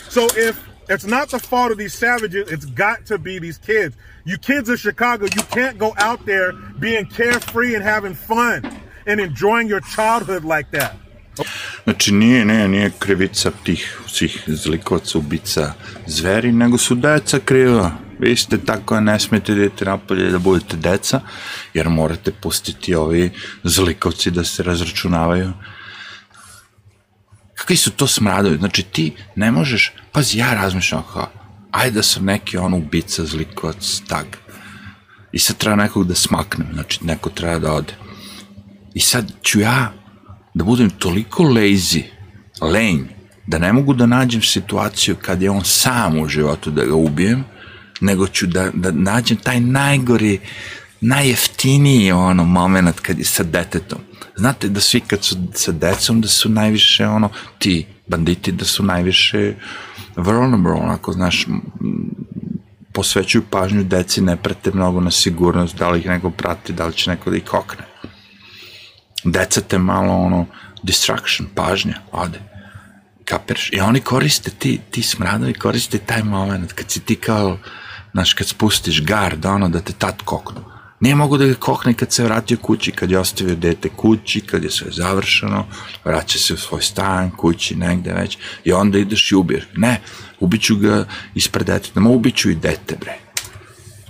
So 0.10 0.22
if 0.50 0.56
it's 0.90 1.08
not 1.08 1.30
the 1.30 1.40
fault 1.40 1.72
of 1.72 1.78
these 1.78 1.98
savages, 1.98 2.48
it's 2.48 2.66
got 2.66 3.06
to 3.08 3.18
be 3.18 3.40
these 3.40 3.60
kids. 3.66 3.96
You 4.26 4.38
kids 4.38 4.70
of 4.70 4.80
Chicago, 4.80 5.26
you 5.26 5.44
can't 5.56 5.78
go 5.78 5.94
out 5.98 6.26
there 6.26 6.52
being 6.80 7.06
carefree 7.18 7.76
and 7.76 7.84
having 7.84 8.16
fun 8.16 8.62
and 9.08 9.20
enjoying 9.20 9.70
your 9.70 9.82
childhood 9.96 10.44
like 10.44 10.80
that. 10.80 10.94
Znači 11.84 12.12
nije, 12.12 12.46
ne, 12.46 12.68
nije 12.68 12.92
krivica 13.00 13.52
tih 13.64 14.00
svih 14.08 14.44
zlikovaca, 14.48 15.18
ubica, 15.18 15.74
zveri, 16.08 16.52
nego 16.52 16.78
su 16.78 16.96
deca 16.96 17.40
kriva. 17.40 18.07
Vi 18.20 18.36
ste 18.36 18.58
tako, 18.58 19.00
ne 19.00 19.20
smete 19.20 19.54
da 19.54 19.62
idete 19.62 19.86
napolje 19.86 20.32
da 20.32 20.40
budete 20.40 20.78
deca, 20.78 21.22
jer 21.74 21.90
morate 21.90 22.32
pustiti 22.32 22.96
ovi 22.96 23.30
zlikovci 23.64 24.32
da 24.32 24.44
se 24.44 24.64
razračunavaju. 24.64 25.54
Kakvi 27.56 27.76
su 27.76 27.92
to 27.92 28.08
smradovi? 28.08 28.58
Znači 28.58 28.84
ti 28.84 29.16
ne 29.36 29.52
možeš, 29.52 29.94
pazi, 30.12 30.38
ja 30.38 30.54
razmišljam 30.54 31.04
kao, 31.14 31.30
ajde 31.72 31.96
da 31.96 32.04
sam 32.04 32.26
neki 32.26 32.58
on 32.58 32.74
ubica, 32.74 33.26
zlikovac, 33.26 34.02
tag. 34.08 34.26
I 35.32 35.40
sad 35.40 35.58
treba 35.58 35.76
nekog 35.76 36.08
da 36.08 36.16
smaknem, 36.16 36.68
znači 36.74 37.06
neko 37.06 37.30
treba 37.30 37.60
da 37.60 37.74
ode. 37.74 37.94
I 38.94 39.00
sad 39.00 39.32
ću 39.44 39.60
ja 39.60 39.94
da 40.54 40.64
budem 40.64 40.90
toliko 40.90 41.44
lazy, 41.44 42.04
lenj, 42.62 43.06
da 43.48 43.60
ne 43.60 43.74
mogu 43.74 43.94
da 43.94 44.06
nađem 44.06 44.42
situaciju 44.42 45.16
kad 45.22 45.42
je 45.42 45.50
on 45.50 45.66
sam 45.66 46.20
u 46.20 46.28
životu 46.28 46.72
da 46.72 46.86
ga 46.86 46.96
ubijem, 46.96 47.44
nego 48.02 48.28
ću 48.28 48.48
da, 48.48 48.70
da 48.74 48.92
nađem 48.92 49.38
taj 49.38 49.60
najgori, 49.60 50.40
najjeftiniji 51.02 52.12
ono 52.12 52.44
moment 52.44 53.00
kad 53.00 53.20
je 53.20 53.26
sa 53.26 53.44
detetom. 53.44 54.00
Znate 54.36 54.70
da 54.70 54.80
svi 54.80 55.00
kad 55.00 55.24
su 55.24 55.36
sa 55.54 55.72
decom 55.72 56.22
da 56.22 56.28
su 56.28 56.50
najviše 56.50 57.08
ono, 57.08 57.30
ti 57.60 57.86
banditi 58.08 58.52
da 58.52 58.66
su 58.66 58.84
najviše 58.84 59.54
vulnerable, 60.16 60.72
onako, 60.72 61.12
znaš, 61.12 61.46
posvećuju 62.94 63.44
pažnju 63.50 63.84
deci, 63.84 64.22
ne 64.22 64.38
prate 64.38 64.72
mnogo 64.74 65.02
na 65.02 65.12
sigurnost, 65.12 65.78
da 65.78 65.90
li 65.90 66.00
ih 66.00 66.06
neko 66.06 66.30
prati, 66.30 66.74
da 66.74 66.86
li 66.86 66.94
će 66.94 67.10
neko 67.10 67.30
da 67.30 67.38
ih 67.38 67.44
kokne. 67.44 67.86
Deca 69.24 69.62
te 69.62 69.78
malo 69.78 70.14
ono, 70.14 70.46
distraction, 70.84 71.50
pažnja, 71.56 72.02
ode. 72.12 72.40
Kapiraš? 73.26 73.70
I 73.74 73.80
oni 73.80 74.00
koriste, 74.00 74.52
ti, 74.52 74.80
ti 74.92 75.02
smradovi 75.02 75.54
koriste 75.54 75.98
taj 75.98 76.24
moment 76.24 76.74
kad 76.74 76.92
si 76.92 77.00
ti 77.00 77.16
kao, 77.16 77.58
znaš, 78.12 78.34
kad 78.34 78.48
spustiš 78.48 79.04
gard, 79.06 79.46
ono, 79.46 79.70
da 79.70 79.80
te 79.80 79.94
tad 79.94 80.22
koknu. 80.26 80.62
Nije 81.00 81.16
mogu 81.16 81.38
da 81.38 81.46
ga 81.46 81.54
kokne 81.54 81.94
kad 81.94 82.12
se 82.12 82.24
vratio 82.24 82.58
kući, 82.58 82.92
kad 82.92 83.12
je 83.12 83.20
ostavio 83.20 83.56
dete 83.56 83.90
kući, 83.90 84.42
kad 84.42 84.64
je 84.64 84.72
sve 84.72 84.92
završeno, 84.92 85.66
vraća 86.06 86.40
se 86.40 86.54
u 86.54 86.58
svoj 86.58 86.82
stan, 86.82 87.32
kući, 87.32 87.76
negde 87.76 88.14
već, 88.14 88.38
i 88.64 88.72
onda 88.74 88.98
ideš 88.98 89.32
i 89.32 89.36
ubiješ. 89.36 89.64
Ne, 89.76 90.02
ubiću 90.40 90.76
ga 90.76 91.06
ispred 91.36 91.68
deteta, 91.68 92.00
ma 92.00 92.10
ubiću 92.10 92.50
i 92.50 92.56
dete, 92.56 92.96
bre. 92.96 93.18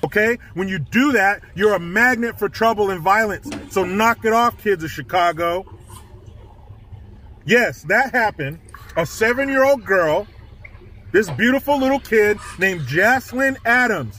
Okay? 0.01 0.37
When 0.55 0.67
you 0.69 0.79
do 0.79 1.11
that, 1.19 1.41
you're 1.55 1.75
a 1.75 1.79
magnet 1.79 2.39
for 2.39 2.49
trouble 2.49 2.93
and 2.93 3.01
violence. 3.03 3.49
So 3.71 3.83
knock 3.83 4.17
it 4.23 4.33
off, 4.33 4.63
kids 4.63 4.83
of 4.83 4.91
Chicago. 4.91 5.63
Yes, 7.45 7.81
that 7.87 8.13
happened. 8.13 8.57
A 8.95 9.05
seven 9.05 9.49
year 9.49 9.63
old 9.63 9.85
girl, 9.85 10.25
this 11.17 11.37
beautiful 11.37 11.79
little 11.79 11.99
kid 11.99 12.37
named 12.59 12.81
Jaslyn 12.81 13.55
Adams, 13.65 14.15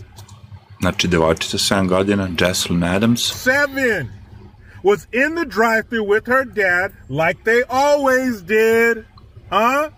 Znači, 0.81 1.09
devojčica 1.09 1.59
7 1.59 1.89
godina, 1.89 2.29
Jesslyn 2.29 2.97
Adams, 2.97 3.33
seven, 3.33 4.09
was 4.83 5.07
in 5.13 5.35
the 5.35 5.45
drive 5.45 5.83
through 5.89 6.07
with 6.15 6.27
her 6.27 6.45
dad 6.45 6.93
like 7.09 7.45
they 7.45 7.63
always 7.69 8.43
did. 8.43 9.05
Huh? 9.51 9.91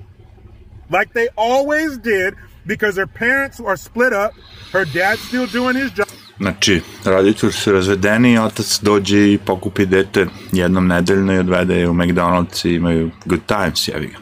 Like 0.91 1.13
they 1.13 1.29
always 1.37 1.99
did 1.99 2.35
because 2.67 2.95
their 2.95 3.07
parents 3.19 3.61
are 3.61 3.77
split 3.77 4.13
up. 4.13 4.33
Her 4.73 4.85
dad's 4.85 5.21
still 5.29 5.47
doing 5.47 5.77
his 5.77 5.91
job. 5.99 6.09
Znači, 6.39 6.81
roditelji 7.05 7.53
su 7.53 7.73
razvedeni, 7.73 8.39
otac 8.39 8.81
dođe 8.83 9.33
i 9.33 9.39
pokupi 9.39 9.87
dete 9.87 10.27
jednom 10.53 10.87
nedeljno 10.87 11.35
i 11.35 11.39
odvede 11.39 11.75
je 11.75 11.89
u 11.89 11.95
McDonald's 11.95 12.69
i 12.69 12.75
imaju 12.75 13.11
good 13.25 13.41
times, 13.47 13.89
jevi 13.89 14.07
ga. 14.07 14.19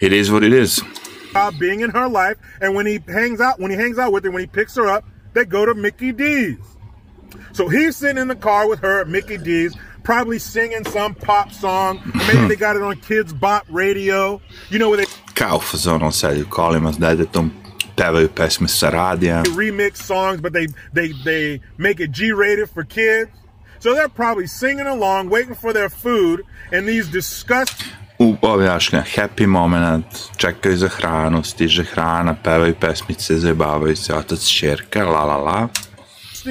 It 0.00 0.12
is 0.12 0.28
what 0.28 0.46
it 0.46 0.64
is. 0.64 0.80
Being 1.58 1.80
in 1.80 1.90
her 1.90 2.08
life, 2.08 2.36
and 2.60 2.74
when 2.74 2.86
he 2.86 3.00
hangs 3.08 3.40
out, 3.40 3.60
when 3.60 3.70
he 3.70 3.76
hangs 3.76 3.98
out 3.98 4.12
with 4.12 4.24
her, 4.24 4.30
when 4.30 4.40
he 4.40 4.46
picks 4.46 4.74
her 4.76 4.86
up, 4.86 5.04
they 5.32 5.44
go 5.44 5.66
to 5.66 5.74
Mickey 5.74 6.12
D's. 6.12 6.58
So 7.52 7.68
he's 7.68 7.96
sitting 7.96 8.18
in 8.18 8.28
the 8.28 8.36
car 8.36 8.68
with 8.68 8.80
her 8.80 9.00
at 9.00 9.08
Mickey 9.08 9.38
D's, 9.38 9.76
probably 10.02 10.38
singing 10.38 10.84
some 10.84 11.14
pop 11.14 11.50
song. 11.52 12.00
Maybe 12.26 12.38
hmm. 12.38 12.48
they 12.48 12.56
got 12.56 12.76
it 12.76 12.82
on 12.82 12.96
Kids 13.00 13.32
Bop 13.32 13.64
Radio. 13.68 14.40
You 14.70 14.78
know 14.78 14.88
where 14.88 14.98
they 14.98 15.06
Kao 15.34 15.56
u 15.56 15.60
fazonu 15.60 16.12
sedi 16.12 16.38
u 16.38 16.46
kolima 16.46 16.90
s 16.90 16.96
detetom, 16.96 17.50
pevaju 17.96 18.28
pesme 18.28 18.68
sa 18.68 18.90
radija. 18.90 19.42
remix 19.56 19.96
songs, 19.96 20.40
but 20.40 20.52
they 20.52 20.66
they 20.92 21.12
they 21.24 21.60
make 21.78 22.00
it 22.00 22.12
G-rated 22.12 22.70
for 22.70 22.84
kids. 22.84 23.30
So 23.80 23.94
they're 23.94 24.08
probably 24.08 24.46
singing 24.46 24.86
along, 24.86 25.28
waiting 25.28 25.54
for 25.54 25.72
their 25.72 25.90
food, 25.90 26.42
and 26.72 26.88
these 26.88 27.08
disgusting 27.08 27.92
U 28.18 28.36
objašnja, 28.42 29.04
happy 29.16 29.46
moment, 29.46 30.06
čekaju 30.36 30.76
za 30.76 30.88
hranu, 30.88 31.42
stiže 31.42 31.84
hrana, 31.84 32.34
pevaju 32.44 32.74
pesmice, 32.80 33.38
zajebavaju 33.38 33.96
se, 33.96 34.14
otac, 34.14 34.46
čerka, 34.46 35.04
la 35.04 35.24
la 35.24 35.36
la. 35.36 35.68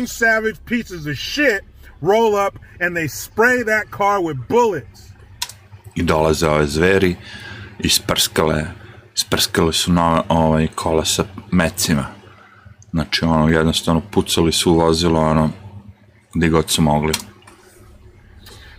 savage 0.07 0.59
pieces 0.65 1.05
of 1.05 1.17
shit 1.17 1.63
roll 2.01 2.35
up 2.47 2.59
and 2.81 2.95
they 2.95 3.07
spray 3.07 3.63
that 3.63 3.85
car 3.97 4.19
with 4.19 4.37
bullets. 4.49 5.01
I 5.95 6.03
dolaze 6.03 6.47
ove 6.47 6.67
zveri, 6.67 7.15
isprskale, 7.79 8.65
isprskale 9.15 9.73
su 9.73 9.93
nove 9.93 10.21
ovaj, 10.29 10.67
kola 10.75 11.05
sa 11.05 11.23
mecima. 11.51 12.05
Znači, 12.91 13.25
ono, 13.25 13.49
jednostavno 13.49 14.01
pucali 14.11 14.51
su 14.51 14.71
u 14.71 14.75
vozilo, 14.75 15.21
ono, 15.21 15.49
gde 16.33 16.49
god 16.49 16.69
su 16.69 16.81
mogli. 16.81 17.13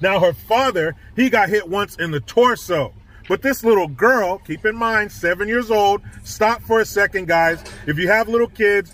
Now 0.00 0.20
her 0.20 0.32
father, 0.48 0.94
he 1.16 1.30
got 1.30 1.48
hit 1.48 1.68
once 1.68 1.96
in 2.04 2.10
the 2.10 2.20
torso 2.20 2.92
But 3.28 3.40
this 3.40 3.64
little 3.64 3.88
girl, 3.88 4.38
keep 4.46 4.66
in 4.66 4.76
mind, 4.76 5.10
seven 5.10 5.48
years 5.48 5.70
old, 5.70 6.02
stop 6.24 6.62
for 6.62 6.80
a 6.80 6.84
second, 6.84 7.26
guys. 7.26 7.58
If 7.86 7.96
you 7.98 8.08
have 8.08 8.28
little 8.28 8.48
kids, 8.48 8.90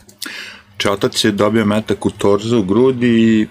Znači, 0.81 0.89
otac 0.89 1.25
je 1.25 1.33
dobio 1.33 1.65
metak 1.65 2.07
u 2.07 2.11
torzu, 2.11 2.59
u 2.59 2.63
grudi, 2.63 3.49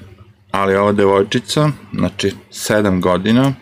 ali 0.52 0.76
ova 0.76 0.92
devojčica, 0.92 1.70
znači 1.94 2.32
7 2.52 3.02
godina, 3.02 3.54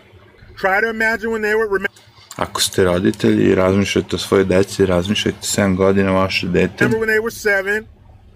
try 0.61 0.81
to 0.81 0.89
imagine 0.89 1.31
when 1.31 1.41
they 1.41 1.55
were. 1.55 1.65
Remember 1.65 1.91
ako 2.35 2.61
ste 2.61 2.83
roditelji 2.83 3.43
i 3.43 3.55
razmišljate 3.55 4.15
o 4.15 4.19
svojoj 4.19 4.45
deci, 4.45 4.85
razmišljajte 4.85 5.39
7 5.41 5.75
godina 5.75 6.11
vaše 6.11 6.47
dete. 6.47 6.85
when 6.85 7.07
they 7.07 7.21
were 7.21 7.31
seven? 7.31 7.85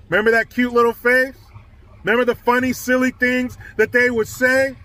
Remember 0.09 0.33
that 0.33 0.53
cute 0.55 0.75
little 0.77 0.93
face? 0.93 1.37
Remember 2.03 2.35
the 2.35 2.43
funny, 2.45 2.73
silly 2.73 3.11
things 3.19 3.57
that 3.77 3.89
they 3.91 4.09
would 4.09 4.27
say? 4.27 4.75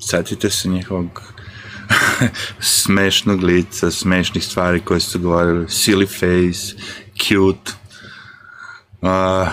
Setite 0.00 0.50
se 0.50 0.68
njihovog 0.68 1.22
smešnog 2.60 3.42
lica, 3.42 3.90
smešnih 3.90 4.44
stvari 4.44 4.80
koje 4.80 5.00
su 5.00 5.18
govorili, 5.18 5.66
silly 5.66 6.06
face, 6.06 6.76
cute. 7.18 7.72
Uh, 9.02 9.48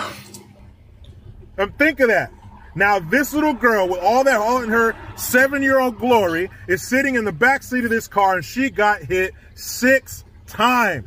Um, 1.58 1.72
think 1.78 1.98
of 2.00 2.06
that. 2.08 2.30
Now, 2.76 3.00
this 3.00 3.32
little 3.32 3.54
girl, 3.54 3.88
with 3.88 3.98
all 4.00 4.22
that, 4.24 4.36
all 4.36 4.62
in 4.62 4.68
her 4.70 4.94
seven 5.16 5.62
year 5.62 5.80
old 5.80 5.98
glory, 5.98 6.48
is 6.68 6.88
sitting 6.88 7.16
in 7.16 7.24
the 7.24 7.32
back 7.32 7.62
seat 7.64 7.84
of 7.84 7.90
this 7.90 8.06
car 8.06 8.34
and 8.36 8.44
she 8.44 8.70
got 8.70 9.02
hit 9.02 9.34
six 9.56 10.24
times. 10.46 11.04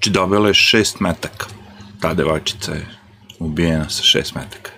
Dobila 0.00 0.48
je 0.48 0.54
šest 0.54 1.00
metaka. 1.00 1.46
Ta 2.00 2.14
devojčica 2.14 2.72
je 2.72 2.86
ubijena 3.38 3.88
sa 3.88 4.02
šest 4.02 4.34
metaka. 4.34 4.70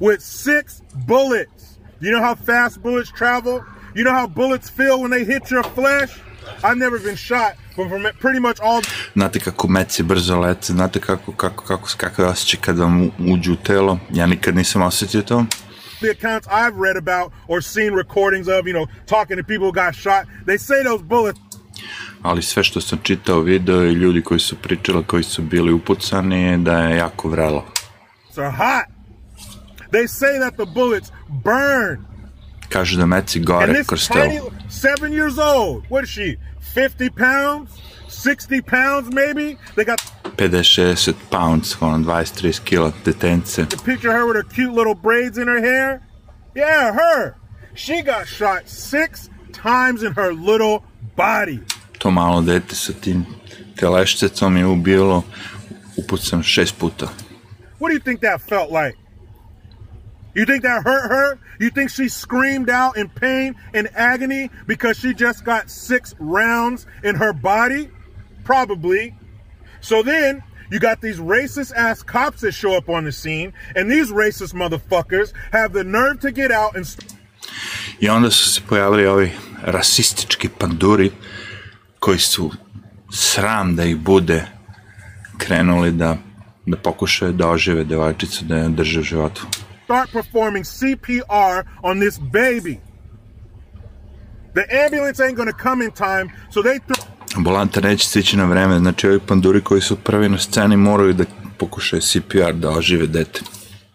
with 0.00 0.20
six 0.20 0.82
bullets. 1.06 1.61
You 2.02 2.10
know 2.10 2.20
how 2.28 2.34
fast 2.34 2.82
bullets 2.82 3.12
travel? 3.12 3.64
You 3.94 4.02
know 4.02 4.10
how 4.20 4.26
bullets 4.26 4.68
feel 4.68 5.00
when 5.02 5.10
they 5.12 5.24
hit 5.24 5.50
your 5.50 5.62
flesh? 5.62 6.10
I've 6.64 6.76
never 6.76 6.98
been 6.98 7.16
shot, 7.16 7.52
but 7.76 7.88
from 7.88 8.02
pretty 8.18 8.40
much 8.40 8.58
all 8.60 8.82
Znate 9.14 9.40
kako 9.40 9.68
meci 9.68 10.02
brzo 10.02 10.40
lete, 10.40 10.72
znate 10.72 11.00
kako, 11.00 11.32
kako, 11.32 11.64
kako, 11.64 11.88
kako 11.96 12.22
je 12.22 12.28
osjećaj 12.28 12.60
kada 12.60 12.82
vam 12.82 13.10
uđu 13.32 13.52
u 13.52 13.56
telo. 13.56 13.98
Ja 14.10 14.26
nikad 14.26 14.56
nisam 14.56 14.82
osjetio 14.82 15.22
to. 15.22 15.44
the 16.00 16.10
accounts 16.10 16.48
I've 16.48 16.76
read 16.76 16.96
about 16.96 17.32
or 17.48 17.62
seen 17.62 17.94
recordings 17.94 18.48
of, 18.48 18.66
you 18.66 18.72
know, 18.72 18.86
talking 19.06 19.36
to 19.36 19.44
people 19.44 19.66
who 19.66 19.72
got 19.72 19.94
shot, 19.94 20.26
they 20.46 20.58
say 20.58 20.82
those 20.84 21.02
bullets 21.02 21.40
Ali 22.22 22.42
sve 22.42 22.64
što 22.64 22.80
sam 22.80 22.98
čitao, 23.02 23.40
video 23.40 23.84
i 23.84 23.92
ljudi 23.92 24.22
koji 24.22 24.40
su 24.40 24.56
pričali, 24.56 25.04
koji 25.04 25.22
su 25.22 25.42
bili 25.42 25.72
upucani, 25.72 26.58
da 26.58 26.78
je 26.78 26.96
jako 26.96 27.28
vrelo. 27.28 27.64
are 28.36 28.50
hot. 28.50 28.91
They 29.92 30.06
say 30.06 30.38
that 30.38 30.56
the 30.56 30.66
bullets 30.66 31.12
burn. 31.44 32.06
Kažu 32.68 32.96
da 32.96 33.04
meci 33.06 33.44
gore 33.44 33.84
kroz 33.84 34.08
telo. 34.08 34.50
seven 34.68 35.12
years 35.12 35.38
old, 35.38 35.84
what 35.90 36.04
is 36.04 36.10
she? 36.10 36.38
50 36.74 37.10
pounds? 37.10 37.70
60 38.08 38.62
pounds 38.62 39.12
maybe? 39.12 39.58
They 39.76 39.84
got 39.84 40.00
50-60 40.36 41.14
pounds, 41.30 41.76
ono 41.80 41.98
20-30 41.98 42.64
kila 42.64 42.92
detence. 43.04 43.66
picture 43.84 44.12
her 44.12 44.26
with 44.26 44.36
her 44.36 44.42
cute 44.42 44.72
little 44.72 44.94
braids 44.94 45.36
in 45.36 45.46
her 45.46 45.60
hair. 45.60 46.00
Yeah, 46.54 46.92
her. 46.92 47.34
She 47.74 48.02
got 48.02 48.26
shot 48.26 48.68
six 48.68 49.28
times 49.52 50.02
in 50.02 50.12
her 50.12 50.32
little 50.32 50.84
body. 51.16 51.60
To 52.00 52.10
malo 52.10 52.40
dete 52.42 52.74
sa 52.74 52.92
tim 52.92 53.26
telešcecom 53.76 54.56
je 54.56 54.64
ubilo 54.64 55.24
upucan 55.96 56.42
šest 56.42 56.78
puta. 56.78 57.08
What 57.78 57.88
do 57.88 57.94
you 57.94 58.00
think 58.00 58.20
that 58.20 58.40
felt 58.40 58.70
like? 58.70 58.96
You 60.34 60.46
think 60.46 60.62
that 60.62 60.82
hurt 60.84 61.08
her? 61.08 61.38
You 61.60 61.70
think 61.70 61.90
she 61.90 62.08
screamed 62.08 62.70
out 62.70 62.96
in 62.96 63.08
pain 63.08 63.54
and 63.74 63.88
agony 63.94 64.50
because 64.66 64.98
she 64.98 65.12
just 65.12 65.44
got 65.44 65.70
six 65.70 66.14
rounds 66.18 66.86
in 67.04 67.16
her 67.16 67.32
body? 67.32 67.90
Probably. 68.44 69.14
So 69.80 70.02
then 70.02 70.42
you 70.70 70.78
got 70.78 71.00
these 71.00 71.18
racist 71.18 71.74
ass 71.76 72.02
cops 72.02 72.40
that 72.40 72.52
show 72.52 72.74
up 72.74 72.88
on 72.88 73.04
the 73.04 73.12
scene, 73.12 73.52
and 73.76 73.90
these 73.90 74.10
racist 74.10 74.54
motherfuckers 74.54 75.32
have 75.52 75.72
the 75.74 75.84
nerve 75.84 76.20
to 76.20 76.32
get 76.32 76.50
out 76.50 76.76
and 76.76 76.86
I 78.02 78.08
onda 78.08 78.30
su 78.30 78.50
se 78.50 78.60
pojavili 78.68 79.06
ovi 79.06 79.32
rasistički 79.62 80.48
panduri 80.48 81.10
koji 81.98 82.18
su 82.18 82.50
sram 83.12 83.76
da 83.76 83.84
ih 83.84 83.96
bude 83.96 84.46
krenuli 85.38 85.92
da, 85.92 86.16
da 86.66 86.76
pokušaju 86.76 87.32
da 87.32 87.48
ožive 87.48 87.84
devojčicu, 87.84 88.44
da 88.44 88.56
je 88.56 88.68
drže 88.68 89.00
u 89.00 89.02
životu. 89.02 89.46
Start 89.84 90.10
performing 90.12 90.64
CPR 90.64 91.64
on 91.82 92.00
this 92.00 92.18
baby. 92.18 92.78
The 94.54 94.64
ambulance 94.84 95.20
ain't 95.24 95.36
gonna 95.36 95.52
come 95.62 95.84
in 95.84 95.90
time, 95.90 96.30
so 96.50 96.62
they 96.62 96.78
Ambulanta 97.36 97.80
neće 97.80 98.06
stići 98.06 98.36
na 98.36 98.44
vreme, 98.44 98.78
znači 98.78 99.06
ovi 99.08 99.20
panduri 99.20 99.60
koji 99.60 99.80
su 99.80 99.96
prvi 99.96 100.28
na 100.28 100.38
sceni 100.38 100.76
moraju 100.76 101.12
da 101.12 101.24
pokušaju 101.58 102.02
CPR 102.02 102.52
da 102.52 102.70
ožive 102.70 103.06
dete. 103.06 103.40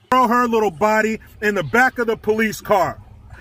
throw 0.10 0.28
her 0.28 0.48
little 0.50 0.72
body 0.80 1.18
in 1.50 1.56
the 1.56 1.64
back 1.64 2.00
of 2.00 2.08
the 2.08 2.16
police 2.18 2.62
car. 2.68 2.94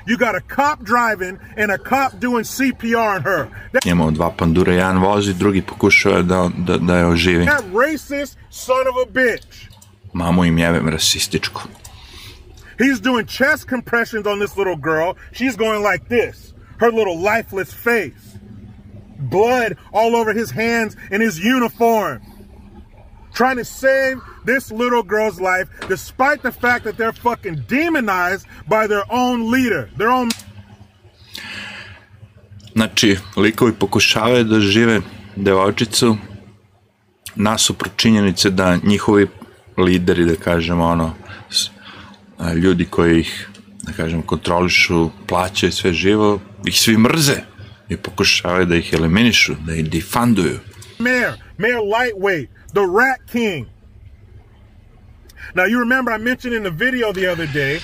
You 0.06 0.16
got 0.18 0.34
a 0.34 0.40
cop 0.56 0.78
driving 0.86 1.38
and 1.62 1.70
a 1.70 1.78
cop 1.78 2.20
doing 2.20 2.44
CPR 2.44 3.16
on 3.16 3.22
her. 3.22 3.46
That, 3.72 3.84
Imamo 3.86 4.10
dva 4.10 4.30
pandura, 4.30 4.72
jedan 4.74 4.98
vozi, 4.98 5.34
drugi 5.34 5.62
pokušava 5.62 6.22
da, 6.22 6.50
da, 6.58 6.76
da 6.78 6.96
je 6.98 7.06
oživi. 7.06 7.44
that 7.46 7.64
racist 7.74 8.38
son 8.50 8.76
of 8.90 9.08
a 9.08 9.12
bitch. 9.12 9.68
Mamu 10.12 10.44
im 10.44 10.58
jebem 10.58 10.88
rasističku. 10.88 11.62
He's 12.78 13.00
doing 13.00 13.26
chest 13.26 13.68
compressions 13.68 14.26
on 14.26 14.38
this 14.38 14.56
little 14.56 14.76
girl. 14.76 15.16
She's 15.32 15.56
going 15.56 15.82
like 15.82 16.08
this. 16.08 16.54
Her 16.78 16.92
little 16.92 17.18
lifeless 17.18 17.72
face. 17.72 18.36
Blood 19.18 19.78
all 19.92 20.14
over 20.14 20.32
his 20.32 20.50
hands 20.50 20.96
and 21.10 21.22
his 21.22 21.38
uniform. 21.38 22.20
Trying 23.34 23.56
to 23.56 23.64
save 23.64 24.20
this 24.44 24.70
little 24.70 25.02
girl's 25.02 25.40
life 25.40 25.68
despite 25.88 26.42
the 26.42 26.52
fact 26.52 26.84
that 26.84 26.96
they're 26.96 27.12
fucking 27.12 27.64
demonized 27.68 28.46
by 28.68 28.86
their 28.86 29.04
own 29.10 29.50
leader, 29.50 29.90
their 29.96 30.10
own 30.10 30.30
Znači, 32.76 33.18
likovi 33.36 33.72
pokušavaju 33.72 34.44
da 34.44 34.60
žive 34.60 35.00
devojčicu 35.36 36.16
nasuprot 37.34 37.96
činjenice 37.96 38.50
da 38.50 38.78
njihovi 38.82 39.26
lideri, 39.78 40.24
da 40.24 40.34
kažemo, 40.34 40.84
ono, 40.84 41.14
ljudi 42.54 42.84
koji 42.84 43.20
ih, 43.20 43.48
da 43.82 43.92
kažem, 43.92 44.22
kontrolišu, 44.22 45.10
plaćaju 45.26 45.72
sve 45.72 45.92
živo, 45.92 46.40
ih 46.66 46.80
svi 46.80 46.98
mrze 46.98 47.36
i 47.88 47.96
pokušavaju 47.96 48.66
da 48.66 48.76
ih 48.76 48.92
eliminišu, 48.92 49.54
da 49.66 49.74
ih 49.74 49.90
defunduju. 49.90 50.58
mayor, 50.98 51.34
Mayor 51.58 51.82
Lightweight, 51.82 52.48
the 52.72 52.80
Rat 52.80 53.20
King. 53.32 53.66
Now, 55.54 55.64
you 55.64 55.78
remember 55.78 56.12
I 56.12 56.18
mentioned 56.18 56.56
in 56.56 56.62
the 56.62 56.84
video 56.84 57.12
the 57.12 57.28
other 57.32 57.46
day 57.54 57.80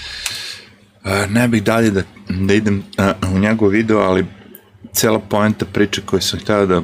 A, 1.05 1.26
ne 1.26 1.48
bih 1.48 1.62
dalje 1.62 1.90
da, 1.90 2.03
da 2.28 2.55
idem 2.55 2.82
a, 2.98 3.12
u 3.34 3.38
njegov 3.38 3.68
video, 3.68 3.98
ali 3.98 4.26
cela 4.92 5.18
poenta 5.18 5.64
priče 5.64 6.03
koju 6.07 6.20
sam 6.20 6.40
htio 6.40 6.66
da, 6.66 6.82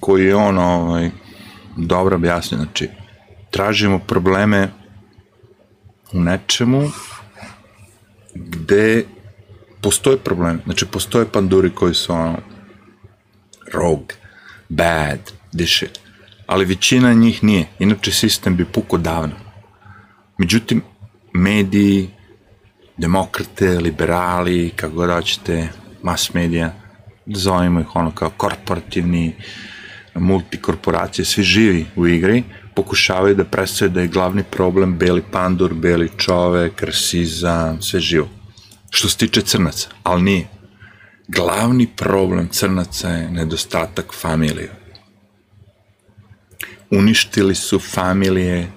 koju 0.00 0.26
je 0.26 0.36
on 0.36 0.58
ovaj, 0.58 1.10
dobro 1.76 2.16
objasnio, 2.16 2.58
znači, 2.58 2.88
tražimo 3.50 3.98
probleme 3.98 4.68
u 6.12 6.20
nečemu 6.20 6.90
gde 8.34 9.04
postoje 9.80 10.18
problem, 10.18 10.60
znači 10.64 10.86
postoje 10.86 11.32
panduri 11.32 11.70
koji 11.70 11.94
su 11.94 12.12
ono 12.12 12.38
rogue, 13.72 14.16
bad, 14.68 15.32
this 15.56 15.82
ali 16.46 16.64
većina 16.64 17.12
njih 17.12 17.44
nije, 17.44 17.66
inače 17.78 18.12
sistem 18.12 18.56
bi 18.56 18.64
puko 18.64 18.98
davno. 18.98 19.34
Međutim, 20.38 20.82
mediji, 21.32 22.10
demokrate, 22.96 23.68
liberali, 23.68 24.72
kako 24.76 24.94
god 24.94 25.10
hoćete, 25.10 25.68
mass 26.02 26.34
media, 26.34 26.72
zovemo 27.26 27.80
ih 27.80 27.96
ono 27.96 28.10
kao 28.10 28.30
korporativni, 28.30 29.34
multikorporacije, 30.14 31.24
svi 31.24 31.42
živi 31.42 31.86
u 31.96 32.06
igri, 32.06 32.42
pokušavaju 32.78 33.34
da 33.34 33.44
predstave 33.44 33.90
da 33.90 34.00
je 34.00 34.08
glavni 34.14 34.42
problem 34.50 34.92
beli 34.98 35.22
pandur, 35.32 35.74
beli 35.74 36.10
čovek, 36.16 36.82
rasizam, 36.82 37.82
sve 37.82 38.00
živo. 38.00 38.28
Što 38.90 39.08
se 39.08 39.16
tiče 39.16 39.42
crnaca, 39.42 39.88
ali 40.02 40.22
nije. 40.22 40.48
Glavni 41.28 41.86
problem 41.96 42.48
crnaca 42.48 43.08
je 43.08 43.30
nedostatak 43.30 44.14
familije. 44.14 44.70
Uništili 46.90 47.54
su 47.54 47.78
familije 47.78 48.70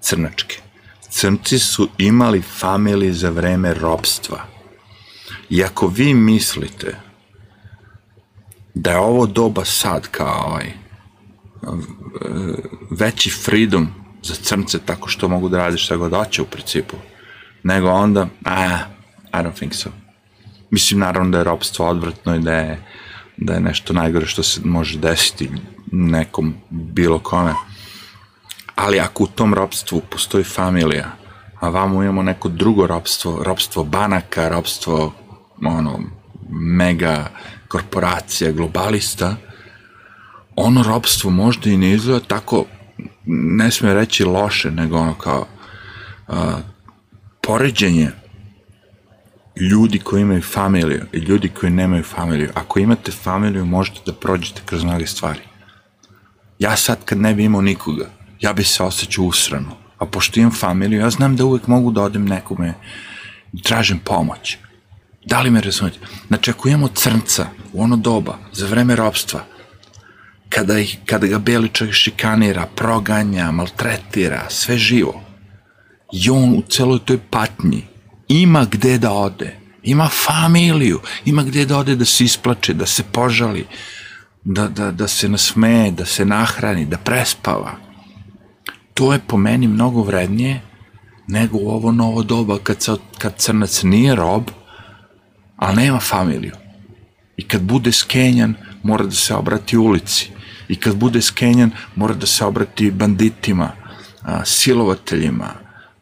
crnačke. 0.00 0.56
Crnci 1.10 1.58
su 1.58 1.88
imali 1.98 2.42
familije 2.42 3.12
za 3.12 3.30
vreme 3.30 3.74
robstva. 3.74 4.46
I 5.50 5.64
ako 5.64 5.86
vi 5.86 6.14
mislite 6.14 6.96
da 8.74 8.90
je 8.90 8.98
ovo 8.98 9.26
doba 9.26 9.64
sad 9.64 10.08
kao 10.08 10.46
ovaj 10.46 10.72
veći 12.90 13.30
freedom 13.30 13.88
za 14.22 14.34
crnce 14.34 14.78
tako 14.78 15.08
što 15.08 15.28
mogu 15.28 15.48
da 15.48 15.58
rade 15.58 15.78
šta 15.78 15.96
god 15.96 16.12
hoće 16.12 16.42
u 16.42 16.46
principu, 16.46 16.96
nego 17.62 17.88
onda, 17.88 18.26
a, 18.44 18.78
I 19.32 19.36
don't 19.36 19.54
think 19.54 19.74
so. 19.74 19.90
Mislim, 20.70 21.00
naravno 21.00 21.30
da 21.30 21.38
je 21.38 21.44
robstvo 21.44 21.88
odvratno 21.88 22.36
i 22.36 22.40
da 22.40 22.52
je 22.52 22.78
da 23.40 23.54
je 23.54 23.60
nešto 23.60 23.92
najgore 23.92 24.26
što 24.26 24.42
se 24.42 24.60
može 24.64 24.98
desiti 24.98 25.50
nekom 25.92 26.54
bilo 26.70 27.18
kome. 27.18 27.54
Ali 28.74 29.00
ako 29.00 29.24
u 29.24 29.26
tom 29.26 29.54
ropstvu 29.54 30.02
postoji 30.10 30.44
familija, 30.44 31.06
a 31.60 31.68
vamo 31.68 32.02
imamo 32.02 32.22
neko 32.22 32.48
drugo 32.48 32.86
ropstvo, 32.86 33.42
ropstvo 33.44 33.84
banaka, 33.84 34.48
ropstvo 34.48 35.12
ono, 35.66 36.00
mega 36.50 37.30
korporacija, 37.68 38.52
globalista, 38.52 39.36
ono 40.60 40.82
ropstvo 40.82 41.30
možda 41.30 41.70
i 41.70 41.76
ne 41.76 41.92
izgleda 41.92 42.20
tako, 42.26 42.64
ne 43.26 43.70
smije 43.70 43.94
reći 43.94 44.24
loše, 44.24 44.70
nego 44.70 44.98
ono 44.98 45.14
kao 45.14 45.46
a, 46.28 46.58
poređenje 47.40 48.10
ljudi 49.60 49.98
koji 49.98 50.22
imaju 50.22 50.42
familiju 50.42 51.04
i 51.12 51.18
ljudi 51.18 51.48
koji 51.48 51.72
nemaju 51.72 52.04
familiju. 52.04 52.50
Ako 52.54 52.78
imate 52.78 53.12
familiju, 53.12 53.64
možete 53.64 54.00
da 54.06 54.12
prođete 54.12 54.62
kroz 54.64 54.84
mnoge 54.84 55.06
stvari. 55.06 55.40
Ja 56.58 56.76
sad 56.76 57.04
kad 57.04 57.18
ne 57.18 57.34
bi 57.34 57.44
imao 57.44 57.62
nikoga, 57.62 58.06
ja 58.40 58.52
bi 58.52 58.64
se 58.64 58.82
osjećao 58.82 59.24
usrano. 59.24 59.76
A 59.98 60.06
pošto 60.06 60.40
imam 60.40 60.52
familiju, 60.52 61.00
ja 61.00 61.10
znam 61.10 61.36
da 61.36 61.44
uvek 61.44 61.66
mogu 61.66 61.90
da 61.90 62.02
odem 62.02 62.24
nekome 62.24 62.74
i 63.52 63.62
tražim 63.62 63.98
pomoć. 63.98 64.56
Da 65.24 65.40
li 65.40 65.50
me 65.50 65.60
razumete? 65.60 65.98
Znači, 66.28 66.50
ako 66.50 66.68
imamo 66.68 66.88
crnca 66.88 67.46
u 67.72 67.82
ono 67.82 67.96
doba, 67.96 68.38
za 68.52 68.66
vreme 68.66 68.96
robstva, 68.96 69.44
kada, 70.50 70.78
ih, 70.78 70.98
kada 71.06 71.26
ga 71.26 71.38
beli 71.38 71.68
čovjek 71.68 71.94
šikanira, 71.94 72.66
proganja, 72.76 73.50
maltretira, 73.50 74.46
sve 74.48 74.78
živo, 74.78 75.20
i 76.12 76.30
on 76.30 76.54
u 76.58 76.62
celoj 76.68 76.98
toj 77.04 77.18
patnji 77.30 77.86
ima 78.28 78.64
gde 78.70 78.98
da 78.98 79.12
ode, 79.12 79.56
ima 79.82 80.08
familiju, 80.08 81.00
ima 81.24 81.42
gde 81.42 81.64
da 81.66 81.78
ode 81.78 81.96
da 81.96 82.04
se 82.04 82.24
isplače, 82.24 82.74
da 82.74 82.86
se 82.86 83.02
požali, 83.12 83.66
da, 84.44 84.68
da, 84.68 84.90
da 84.90 85.08
se 85.08 85.28
nasmeje, 85.28 85.90
da 85.90 86.04
se 86.04 86.24
nahrani, 86.24 86.86
da 86.86 86.98
prespava. 86.98 87.72
To 88.94 89.12
je 89.12 89.18
po 89.26 89.36
meni 89.36 89.68
mnogo 89.68 90.02
vrednije 90.02 90.60
nego 91.26 91.58
u 91.58 91.70
ovo 91.70 91.92
novo 91.92 92.22
doba 92.22 92.58
kad, 92.62 92.82
se, 92.82 92.92
kad 93.18 93.36
crnac 93.36 93.82
nije 93.82 94.14
rob, 94.14 94.42
ali 95.56 95.76
nema 95.76 96.00
familiju. 96.00 96.52
I 97.36 97.42
kad 97.42 97.62
bude 97.62 97.92
skenjan, 97.92 98.54
mora 98.82 99.04
da 99.04 99.10
se 99.10 99.34
obrati 99.34 99.76
ulici. 99.76 100.30
I 100.70 100.76
kad 100.76 100.96
bude 100.96 101.22
skenjan, 101.22 101.70
mora 101.96 102.14
da 102.14 102.26
se 102.26 102.44
obrati 102.44 102.90
banditima, 102.90 103.72
a, 104.22 104.44
silovateljima, 104.44 105.48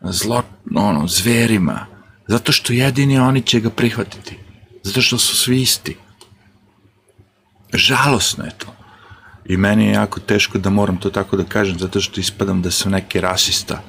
zlo, 0.01 0.43
ono, 0.75 1.07
zverima, 1.09 1.87
zato 2.27 2.53
što 2.53 2.73
jedini 2.73 3.19
oni 3.19 3.43
će 3.43 3.61
ga 3.61 3.71
prihvatiti. 3.71 4.37
Zato 4.83 5.03
što 5.03 5.19
su 5.19 5.37
svi 5.37 5.63
isti. 5.63 5.97
Žalosno 7.75 8.45
je 8.45 8.51
to. 8.59 8.75
I 9.47 9.57
meni 9.57 9.87
je 9.87 9.93
jako 9.93 10.21
teško 10.21 10.59
da 10.59 10.71
moram 10.71 10.97
to 10.97 11.11
tako 11.11 11.37
da 11.37 11.45
kažem, 11.45 11.79
zato 11.79 12.01
što 12.01 12.21
ispadam 12.21 12.63
da 12.63 12.71
sam 12.71 12.93
neki 12.93 13.21
rasista. 13.21 13.83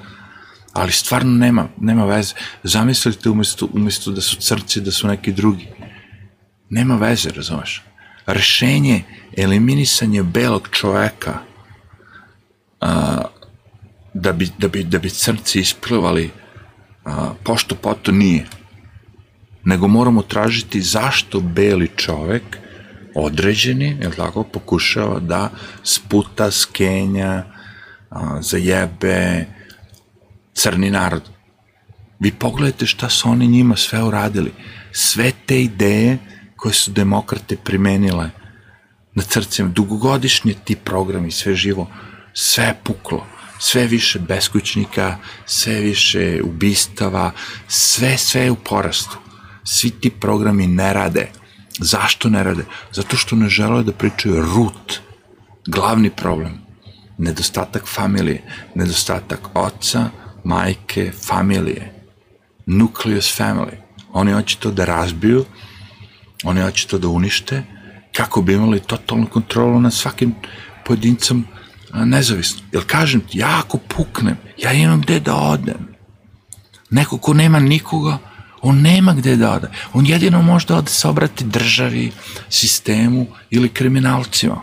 Ali 0.73 0.91
stvarno 0.91 1.31
nema, 1.31 1.67
nema 1.77 2.05
veze. 2.05 2.33
Zamislite 2.63 3.29
umesto, 3.29 3.67
umesto 3.73 4.11
da 4.11 4.21
su 4.21 4.35
crci, 4.35 4.81
da 4.81 4.91
su 4.91 5.07
neki 5.07 5.31
drugi. 5.31 5.67
Nema 6.69 6.95
veze, 6.95 7.29
razumeš? 7.29 7.88
Rešenje, 8.33 9.03
eliminisanje 9.37 10.23
belog 10.23 10.69
čoveka, 10.71 11.39
a, 12.81 13.21
da, 14.13 14.31
bi, 14.31 14.49
da, 14.57 14.67
bi, 14.67 14.83
da 14.83 14.99
bi 14.99 15.09
crci 15.09 15.59
isplivali 15.59 16.29
a, 17.05 17.33
pošto 17.43 17.75
poto 17.75 18.11
nije. 18.11 18.45
Nego 19.63 19.87
moramo 19.87 20.21
tražiti 20.21 20.81
zašto 20.81 21.39
beli 21.39 21.89
čovek 21.95 22.43
određeni, 23.15 23.97
je 24.01 24.11
tako, 24.11 24.43
pokušava 24.43 25.19
da 25.19 25.49
sputa, 25.83 26.51
skenja, 26.51 27.43
a, 28.09 28.41
zajebe 28.41 29.45
crni 30.53 30.91
narod. 30.91 31.23
Vi 32.19 32.31
pogledajte 32.31 32.85
šta 32.85 33.09
su 33.09 33.29
oni 33.29 33.47
njima 33.47 33.75
sve 33.75 34.03
uradili. 34.03 34.51
Sve 34.91 35.31
te 35.45 35.61
ideje 35.61 36.17
koje 36.59 36.73
su 36.73 36.91
demokrate 36.91 37.57
primenile 37.57 38.29
na 39.15 39.23
crcima, 39.23 39.69
dugogodišnje 39.69 40.53
ti 40.63 40.75
programi, 40.75 41.31
sve 41.31 41.55
živo, 41.55 41.87
sve 42.33 42.63
je 42.65 42.79
puklo. 42.83 43.25
Sve 43.61 43.87
više 43.87 44.19
beskućnika, 44.19 45.17
sve 45.45 45.79
više 45.79 46.41
ubistava, 46.43 47.31
sve, 47.67 48.17
sve 48.17 48.41
je 48.41 48.51
u 48.51 48.55
porastu. 48.55 49.17
Svi 49.63 49.89
ti 49.89 50.09
programi 50.09 50.67
ne 50.67 50.93
rade. 50.93 51.31
Zašto 51.79 52.29
ne 52.29 52.43
rade? 52.43 52.65
Zato 52.91 53.17
što 53.17 53.35
ne 53.35 53.49
žele 53.49 53.83
da 53.83 53.91
pričaju 53.91 54.41
root, 54.41 54.99
glavni 55.67 56.09
problem. 56.09 56.61
Nedostatak 57.17 57.87
familije, 57.87 58.43
nedostatak 58.75 59.49
oca, 59.53 60.09
majke, 60.43 61.11
familije. 61.27 61.93
Nucleus 62.65 63.39
family. 63.39 63.75
Oni 64.13 64.31
hoće 64.31 64.57
to 64.57 64.71
da 64.71 64.85
razbiju, 64.85 65.45
oni 66.43 66.61
hoće 66.61 66.87
to 66.87 66.97
da 66.97 67.07
unište, 67.07 67.63
kako 68.13 68.41
bi 68.41 68.53
imali 68.53 68.79
totalnu 68.79 69.27
kontrolu 69.27 69.79
nad 69.79 69.93
svakim 69.93 70.35
pojedincem 70.85 71.45
nezavisno. 71.93 72.61
Jer 72.71 72.83
kažem 72.87 73.21
ti, 73.21 73.37
ja 73.37 73.59
ako 73.59 73.77
puknem, 73.77 74.37
ja 74.57 74.73
imam 74.73 75.01
gde 75.01 75.19
da 75.19 75.35
odem. 75.35 75.87
Neko 76.89 77.17
ko 77.17 77.33
nema 77.33 77.59
nikoga, 77.59 78.17
on 78.61 78.81
nema 78.81 79.13
gde 79.13 79.35
da 79.35 79.51
ode. 79.51 79.67
On 79.93 80.05
jedino 80.05 80.41
može 80.41 80.67
da 80.67 80.77
ode 80.77 80.89
se 80.89 81.07
obrati 81.07 81.45
državi, 81.45 82.11
sistemu 82.49 83.27
ili 83.49 83.69
kriminalcima. 83.69 84.61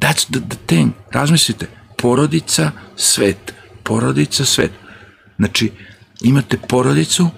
That's 0.00 0.30
the, 0.30 0.40
the 0.48 0.58
thing. 0.66 0.92
Razmislite, 1.12 1.66
porodica, 1.98 2.70
svet. 2.96 3.54
Porodica, 3.82 4.44
svet. 4.44 4.72
Znači, 5.36 5.70
imate 6.22 6.58
porodicu, 6.58 7.28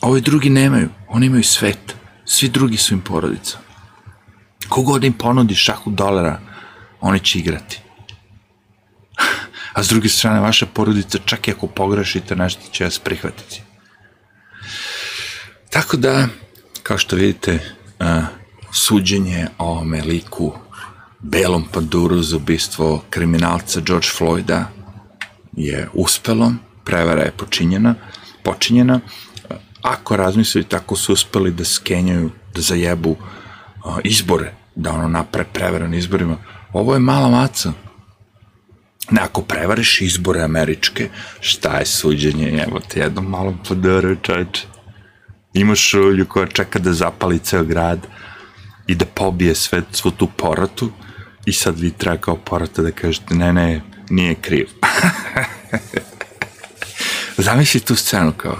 ovi 0.00 0.20
drugi 0.20 0.50
nemaju. 0.50 0.88
Oni 1.12 1.26
imaju 1.26 1.44
svet. 1.44 1.96
Svi 2.24 2.48
drugi 2.48 2.76
su 2.76 2.94
im 2.94 3.00
porodica. 3.00 3.58
Kogod 4.68 5.04
im 5.04 5.12
ponudi 5.12 5.54
šahu 5.54 5.90
dolara, 5.90 6.40
oni 7.00 7.20
će 7.20 7.38
igrati. 7.38 7.80
A 9.74 9.82
s 9.82 9.88
druge 9.88 10.08
strane, 10.08 10.40
vaša 10.40 10.66
porodica, 10.66 11.18
čak 11.24 11.48
i 11.48 11.50
ako 11.50 11.66
pogrešite 11.66 12.36
nešto, 12.36 12.60
će 12.70 12.84
vas 12.84 12.98
prihvatiti. 12.98 13.62
Tako 15.70 15.96
da, 15.96 16.28
kao 16.82 16.98
što 16.98 17.16
vidite, 17.16 17.74
suđenje 18.72 19.48
o 19.58 19.64
ovome 19.66 20.02
liku 20.02 20.52
belom 21.18 21.64
panduru 21.72 22.22
za 22.22 22.36
ubistvo 22.36 23.04
kriminalca 23.10 23.80
George 23.80 24.08
Floyda 24.18 24.64
je 25.52 25.88
uspelo, 25.92 26.52
prevara 26.84 27.22
je 27.22 27.30
počinjena, 27.30 27.94
počinjena. 28.42 29.00
Ako 29.82 30.16
razmislite, 30.16 30.68
tako 30.68 30.96
su 30.96 31.12
uspeli 31.12 31.50
da 31.50 31.64
skenjaju, 31.64 32.30
da 32.54 32.60
zajebu 32.60 33.10
uh, 33.10 33.98
izbore, 34.04 34.52
da 34.74 34.92
ono 34.92 35.08
napre 35.08 35.44
prevaru 35.52 35.88
na 35.88 35.96
izborima, 35.96 36.36
ovo 36.72 36.94
je 36.94 37.00
mala 37.00 37.28
maca. 37.28 37.72
Ne, 39.10 39.20
ako 39.22 39.42
prevariš 39.42 40.00
izbore 40.00 40.42
američke, 40.42 41.08
šta 41.40 41.78
je 41.78 41.86
suđenje, 41.86 42.64
evo 42.68 42.80
te 42.88 43.00
jednom 43.00 43.26
malom 43.26 43.58
podaru, 43.68 44.16
čovječe. 44.22 44.66
Imaš 45.54 45.80
šulju 45.80 46.26
koja 46.26 46.46
čeka 46.46 46.78
da 46.78 46.92
zapali 46.92 47.38
ceo 47.38 47.64
grad 47.64 48.06
i 48.86 48.94
da 48.94 49.04
pobije 49.04 49.54
sve, 49.54 49.82
svu 49.92 50.10
tu 50.10 50.28
poratu 50.36 50.90
i 51.46 51.52
sad 51.52 51.78
vi 51.78 51.90
treba 51.90 52.16
kao 52.16 52.36
porata 52.36 52.82
da 52.82 52.90
kažete 52.90 53.34
ne, 53.34 53.52
ne, 53.52 53.80
nije 54.10 54.34
kriv. 54.34 54.68
Zamisli 57.38 57.80
tu 57.80 57.96
scenu 57.96 58.32
kao 58.36 58.56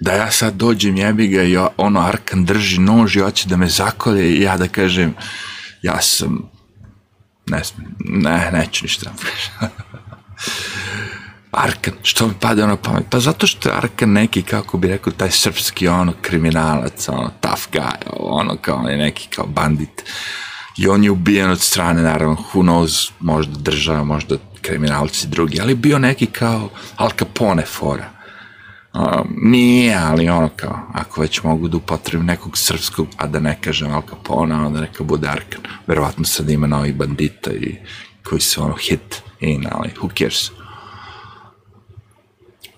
da 0.00 0.12
ja 0.12 0.30
sad 0.30 0.54
dođem 0.54 0.96
jebi 0.96 1.28
ga 1.28 1.42
i 1.42 1.56
ono 1.76 2.00
Arkan 2.00 2.44
drži 2.44 2.80
nož 2.80 3.16
i 3.16 3.20
hoće 3.20 3.48
da 3.48 3.56
me 3.56 3.68
zakolje 3.68 4.30
i 4.30 4.40
ja 4.40 4.56
da 4.56 4.68
kažem 4.68 5.14
ja 5.82 6.00
sam 6.00 6.50
ne 7.46 7.64
smem, 7.64 7.94
ne, 7.98 8.50
neću 8.52 8.84
ništa. 8.84 9.12
Arkan, 11.52 11.94
što 12.02 12.28
mi 12.28 12.34
pada 12.40 12.64
ono 12.64 12.76
pamet? 12.76 13.04
Pa 13.10 13.20
zato 13.20 13.46
što 13.46 13.68
je 13.68 13.76
Arkan 13.76 14.12
neki, 14.12 14.42
kako 14.42 14.78
bi 14.78 14.88
rekao, 14.88 15.12
taj 15.12 15.30
srpski 15.30 15.88
ono 15.88 16.12
kriminalac, 16.22 17.08
ono 17.08 17.30
tough 17.40 17.62
guy, 17.72 17.96
ono 18.18 18.56
kao 18.56 18.82
neki 18.82 19.28
kao 19.28 19.46
bandit. 19.46 20.04
I 20.78 20.88
on 20.88 21.04
je 21.04 21.10
ubijen 21.10 21.50
od 21.50 21.60
strane, 21.60 22.02
naravno, 22.02 22.36
who 22.54 22.62
knows, 22.62 23.10
možda 23.20 23.58
država, 23.58 24.04
možda 24.04 24.36
kriminalci 24.60 25.28
drugi, 25.28 25.60
ali 25.60 25.74
bio 25.74 25.98
neki 25.98 26.26
kao 26.26 26.70
Al 26.96 27.10
Capone 27.18 27.62
fora 27.62 28.19
Um, 28.94 29.36
nije, 29.42 29.96
ali 29.96 30.28
ono 30.28 30.48
kao, 30.56 30.78
ako 30.94 31.20
već 31.20 31.42
mogu 31.42 31.68
da 31.68 31.76
upotrebim 31.76 32.26
nekog 32.26 32.58
srpskog, 32.58 33.06
a 33.16 33.26
da 33.26 33.40
ne 33.40 33.58
kažem 33.60 33.92
Al 33.92 34.02
Capone, 34.10 34.54
onda 34.54 34.80
neka 34.80 35.04
bude 35.04 35.28
Arkan. 35.28 35.60
Verovatno 35.86 36.24
sad 36.24 36.50
ima 36.50 36.66
novih 36.66 36.94
bandita 36.94 37.50
i 37.52 37.76
koji 38.22 38.40
su 38.40 38.62
ono 38.62 38.74
hit 38.74 39.22
in, 39.40 39.66
ali 39.70 39.90
who 40.00 40.18
cares. 40.18 40.50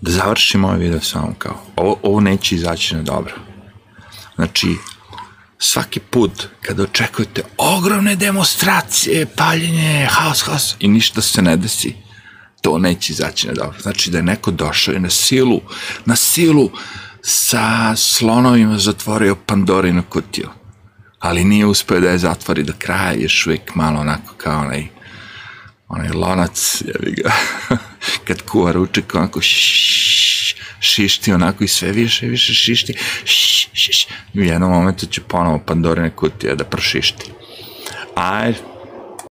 Da 0.01 0.11
završim 0.11 0.65
ovaj 0.65 0.79
video 0.79 1.01
samo 1.01 1.35
kao, 1.39 1.63
ovo, 1.77 1.97
ovo 2.03 2.21
neće 2.21 2.55
izaći 2.55 2.97
na 2.97 3.03
dobro. 3.03 3.35
Znači, 4.35 4.77
svaki 5.59 6.01
put 6.01 6.49
kada 6.63 6.83
očekujete 6.83 7.43
ogromne 7.57 8.17
demonstracije, 8.17 9.27
paljenje, 9.27 10.09
haos, 10.11 10.43
haos 10.43 10.77
i 10.81 10.89
ništa 10.89 11.21
se 11.21 11.43
ne 11.43 11.57
desi, 11.57 11.95
to 12.63 12.79
neće 12.79 13.13
izaći 13.13 13.47
na 13.47 13.53
dobro. 13.53 13.81
Znači 13.81 14.11
da 14.11 14.19
je 14.19 14.23
neko 14.23 14.51
došao 14.51 14.95
i 14.95 15.01
na 15.01 15.11
silu, 15.11 15.61
na 16.05 16.17
silu 16.17 16.71
sa 17.23 17.97
slonovima 17.97 18.79
zatvorio 18.79 19.37
Pandorinu 19.47 20.03
kutiju. 20.09 20.49
Ali 21.19 21.45
nije 21.45 21.67
uspeo 21.67 22.01
da 22.01 22.11
je 22.11 22.19
zatvori 22.19 22.63
do 22.63 22.73
kraja, 22.79 23.13
još 23.13 23.47
uvijek 23.47 23.75
malo 23.75 24.01
onako 24.01 24.35
kao 24.37 24.61
onaj 24.61 24.87
onaj 25.89 26.09
lonac, 26.09 26.83
jevi 26.87 27.13
ga, 27.13 27.33
kad 28.27 28.43
kuva 28.43 28.73
ručak, 28.73 29.15
onako 29.15 29.41
šišti 30.81 31.33
onako 31.33 31.65
i 31.65 31.69
sve 31.69 31.93
više 31.93 32.27
više 32.27 32.55
šišti, 32.55 32.95
šš, 33.25 33.69
šš, 33.73 34.07
u 34.35 34.41
jednom 34.41 34.71
momentu 34.71 35.07
će 35.07 35.21
ponovo 35.21 35.59
Pandorine 35.67 36.11
kutije 36.11 36.55
da 36.55 36.65
prošišti. 36.65 37.31
Ajde, 38.15 38.59